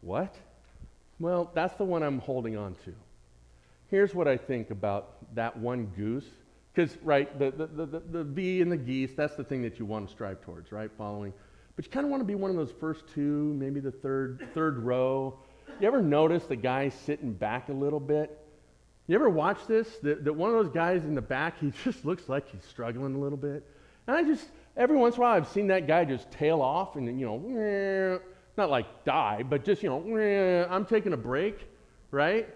What? 0.00 0.34
Well, 1.20 1.50
that's 1.54 1.74
the 1.74 1.84
one 1.84 2.02
I'm 2.02 2.18
holding 2.18 2.56
on 2.56 2.74
to. 2.86 2.94
Here's 3.90 4.14
what 4.14 4.26
I 4.26 4.38
think 4.38 4.70
about 4.70 5.34
that 5.34 5.54
one 5.58 5.92
goose. 5.94 6.24
Because, 6.72 6.96
right, 7.02 7.38
the, 7.38 7.50
the, 7.50 7.84
the, 7.84 8.00
the, 8.10 8.24
V 8.24 8.62
and 8.62 8.72
the 8.72 8.76
geese, 8.78 9.10
that's 9.14 9.36
the 9.36 9.44
thing 9.44 9.60
that 9.60 9.78
you 9.78 9.84
want 9.84 10.08
to 10.08 10.12
strive 10.12 10.40
towards, 10.40 10.72
right? 10.72 10.90
Following. 10.96 11.34
But 11.76 11.84
you 11.84 11.90
kind 11.90 12.06
of 12.06 12.10
want 12.10 12.22
to 12.22 12.26
be 12.26 12.34
one 12.34 12.50
of 12.50 12.56
those 12.56 12.72
first 12.80 13.04
two, 13.14 13.52
maybe 13.58 13.80
the 13.80 13.92
third, 13.92 14.48
third 14.54 14.78
row. 14.78 15.38
You 15.78 15.86
ever 15.86 16.00
notice 16.00 16.44
the 16.44 16.56
guy 16.56 16.88
sitting 16.88 17.34
back 17.34 17.68
a 17.68 17.74
little 17.74 18.00
bit? 18.00 18.38
You 19.08 19.14
ever 19.14 19.28
watch 19.28 19.66
this? 19.66 19.98
That, 19.98 20.24
that 20.24 20.32
one 20.32 20.48
of 20.48 20.56
those 20.56 20.72
guys 20.72 21.04
in 21.04 21.14
the 21.14 21.20
back, 21.20 21.60
he 21.60 21.70
just 21.84 22.06
looks 22.06 22.30
like 22.30 22.48
he's 22.48 22.64
struggling 22.64 23.14
a 23.14 23.18
little 23.18 23.36
bit. 23.36 23.68
And 24.06 24.16
I 24.16 24.22
just, 24.22 24.44
every 24.76 24.96
once 24.96 25.14
in 25.16 25.20
a 25.20 25.22
while, 25.22 25.36
I've 25.36 25.48
seen 25.48 25.68
that 25.68 25.86
guy 25.86 26.04
just 26.04 26.30
tail 26.30 26.60
off 26.60 26.96
and, 26.96 27.20
you 27.20 27.26
know, 27.26 28.20
not 28.56 28.70
like 28.70 29.04
die, 29.04 29.42
but 29.48 29.64
just, 29.64 29.82
you 29.82 29.88
know, 29.88 30.66
I'm 30.70 30.84
taking 30.84 31.12
a 31.12 31.16
break, 31.16 31.68
right? 32.10 32.48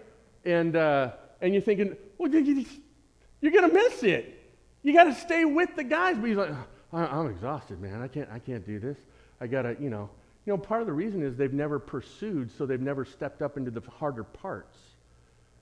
And, 0.45 0.75
uh, 0.75 1.11
and 1.41 1.53
you're 1.53 1.61
thinking, 1.61 1.95
well, 2.17 2.31
you're 2.31 2.43
going 2.43 3.69
to 3.69 3.73
miss 3.73 4.03
it. 4.03 4.33
You 4.83 4.93
got 4.93 5.05
to 5.05 5.15
stay 5.15 5.45
with 5.45 5.75
the 5.75 5.83
guys. 5.83 6.17
But 6.17 6.27
he's 6.27 6.37
like, 6.37 6.51
I'm 6.93 7.29
exhausted, 7.29 7.81
man. 7.81 8.01
I 8.01 8.07
can't, 8.07 8.29
I 8.31 8.39
can't 8.39 8.65
do 8.65 8.79
this. 8.79 8.97
I 9.41 9.47
got 9.47 9.63
to, 9.63 9.75
you 9.79 9.89
know. 9.89 10.09
You 10.45 10.53
know, 10.53 10.57
part 10.57 10.79
of 10.79 10.87
the 10.87 10.93
reason 10.93 11.21
is 11.23 11.35
they've 11.35 11.51
never 11.51 11.77
pursued, 11.77 12.49
so 12.57 12.65
they've 12.65 12.79
never 12.79 13.03
stepped 13.03 13.41
up 13.41 13.57
into 13.57 13.69
the 13.69 13.81
harder 13.81 14.23
parts. 14.23 14.77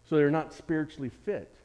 So 0.07 0.15
they're 0.15 0.29
not 0.29 0.53
spiritually 0.53 1.09
fit. 1.09 1.55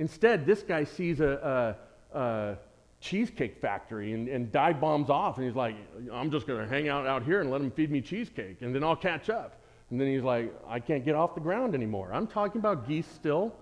Instead, 0.00 0.46
this 0.46 0.62
guy 0.64 0.82
sees 0.82 1.20
a, 1.20 1.76
a, 2.12 2.18
a 2.18 2.56
cheesecake 3.00 3.60
factory 3.60 4.12
and, 4.12 4.28
and 4.28 4.52
dive 4.52 4.80
bombs 4.80 5.08
off, 5.08 5.38
and 5.38 5.46
he's 5.46 5.56
like, 5.56 5.74
I'm 6.12 6.30
just 6.30 6.46
going 6.46 6.60
to 6.60 6.68
hang 6.68 6.88
out 6.88 7.06
out 7.06 7.22
here 7.22 7.40
and 7.40 7.50
let 7.50 7.60
them 7.60 7.70
feed 7.70 7.90
me 7.90 8.00
cheesecake, 8.00 8.62
and 8.62 8.74
then 8.74 8.84
I'll 8.84 8.96
catch 8.96 9.30
up. 9.30 9.60
And 9.90 10.00
then 10.00 10.06
he's 10.06 10.22
like, 10.22 10.54
I 10.68 10.78
can't 10.78 11.04
get 11.04 11.14
off 11.14 11.34
the 11.34 11.40
ground 11.40 11.74
anymore. 11.74 12.10
I'm 12.12 12.26
talking 12.26 12.60
about 12.60 12.86
geese 12.86 13.08
still. 13.08 13.54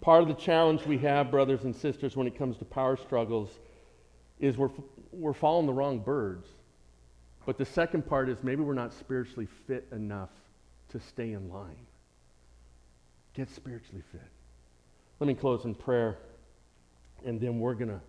Part 0.00 0.22
of 0.22 0.28
the 0.28 0.34
challenge 0.34 0.86
we 0.86 0.98
have, 0.98 1.30
brothers 1.30 1.64
and 1.64 1.74
sisters, 1.74 2.16
when 2.16 2.26
it 2.26 2.38
comes 2.38 2.56
to 2.58 2.64
power 2.64 2.96
struggles 2.96 3.50
is 4.38 4.56
we're, 4.56 4.70
we're 5.10 5.32
following 5.32 5.66
the 5.66 5.72
wrong 5.72 5.98
birds. 5.98 6.46
But 7.44 7.58
the 7.58 7.64
second 7.64 8.06
part 8.06 8.28
is 8.28 8.44
maybe 8.44 8.62
we're 8.62 8.74
not 8.74 8.92
spiritually 8.92 9.48
fit 9.66 9.88
enough 9.90 10.30
to 10.90 11.00
stay 11.00 11.32
in 11.32 11.50
line. 11.50 11.86
Get 13.34 13.50
spiritually 13.50 14.02
fit. 14.12 14.20
Let 15.20 15.26
me 15.26 15.34
close 15.34 15.64
in 15.64 15.74
prayer, 15.74 16.16
and 17.24 17.40
then 17.40 17.58
we're 17.58 17.74
going 17.74 17.88
to 17.88 18.00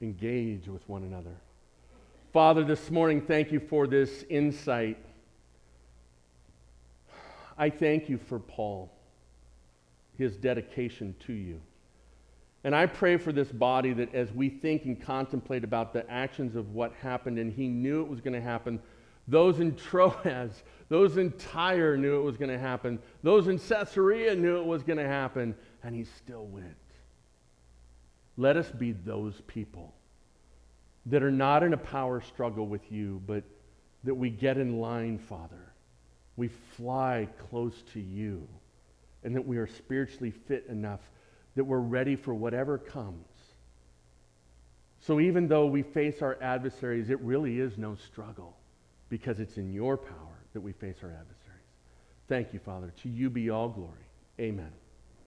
engage 0.00 0.66
with 0.66 0.88
one 0.88 1.02
another. 1.02 1.34
Father, 2.32 2.64
this 2.64 2.90
morning, 2.90 3.20
thank 3.20 3.52
you 3.52 3.60
for 3.60 3.86
this 3.86 4.24
insight. 4.30 4.96
I 7.58 7.68
thank 7.68 8.08
you 8.08 8.16
for 8.16 8.38
Paul, 8.38 8.90
his 10.16 10.36
dedication 10.36 11.14
to 11.26 11.34
you. 11.34 11.60
And 12.64 12.74
I 12.74 12.86
pray 12.86 13.18
for 13.18 13.30
this 13.30 13.52
body 13.52 13.92
that 13.92 14.14
as 14.14 14.32
we 14.32 14.48
think 14.48 14.86
and 14.86 14.98
contemplate 14.98 15.64
about 15.64 15.92
the 15.92 16.10
actions 16.10 16.56
of 16.56 16.74
what 16.74 16.94
happened, 17.02 17.38
and 17.38 17.52
he 17.52 17.68
knew 17.68 18.00
it 18.00 18.08
was 18.08 18.22
going 18.22 18.32
to 18.32 18.40
happen, 18.40 18.80
those 19.26 19.60
in 19.60 19.74
Troas, 19.76 20.62
those 20.88 21.18
in 21.18 21.30
Tyre 21.32 21.98
knew 21.98 22.18
it 22.18 22.22
was 22.22 22.38
going 22.38 22.50
to 22.50 22.58
happen, 22.58 22.98
those 23.22 23.48
in 23.48 23.58
Caesarea 23.58 24.34
knew 24.34 24.56
it 24.58 24.64
was 24.64 24.82
going 24.82 24.96
to 24.98 25.06
happen, 25.06 25.54
and 25.82 25.94
he 25.94 26.04
still 26.04 26.46
went. 26.46 26.76
Let 28.36 28.56
us 28.56 28.70
be 28.70 28.92
those 28.92 29.40
people 29.46 29.94
that 31.06 31.22
are 31.22 31.30
not 31.30 31.62
in 31.62 31.72
a 31.72 31.78
power 31.78 32.20
struggle 32.20 32.66
with 32.66 32.92
you, 32.92 33.22
but 33.26 33.42
that 34.04 34.14
we 34.14 34.30
get 34.30 34.58
in 34.58 34.80
line, 34.80 35.18
Father. 35.18 35.72
We 36.36 36.48
fly 36.76 37.28
close 37.50 37.82
to 37.94 38.00
you, 38.00 38.46
and 39.24 39.34
that 39.34 39.46
we 39.46 39.56
are 39.56 39.66
spiritually 39.66 40.30
fit 40.30 40.66
enough 40.68 41.00
that 41.56 41.64
we're 41.64 41.80
ready 41.80 42.14
for 42.14 42.32
whatever 42.34 42.78
comes. 42.78 43.26
So 45.00 45.18
even 45.18 45.48
though 45.48 45.66
we 45.66 45.82
face 45.82 46.22
our 46.22 46.38
adversaries, 46.40 47.10
it 47.10 47.20
really 47.20 47.58
is 47.58 47.78
no 47.78 47.96
struggle 47.96 48.56
because 49.08 49.40
it's 49.40 49.56
in 49.56 49.72
your 49.72 49.96
power 49.96 50.38
that 50.52 50.60
we 50.60 50.72
face 50.72 50.96
our 51.02 51.10
adversaries. 51.10 51.66
Thank 52.28 52.52
you, 52.52 52.60
Father. 52.60 52.92
To 53.02 53.08
you 53.08 53.30
be 53.30 53.50
all 53.50 53.68
glory. 53.68 54.06
Amen. 54.38 54.70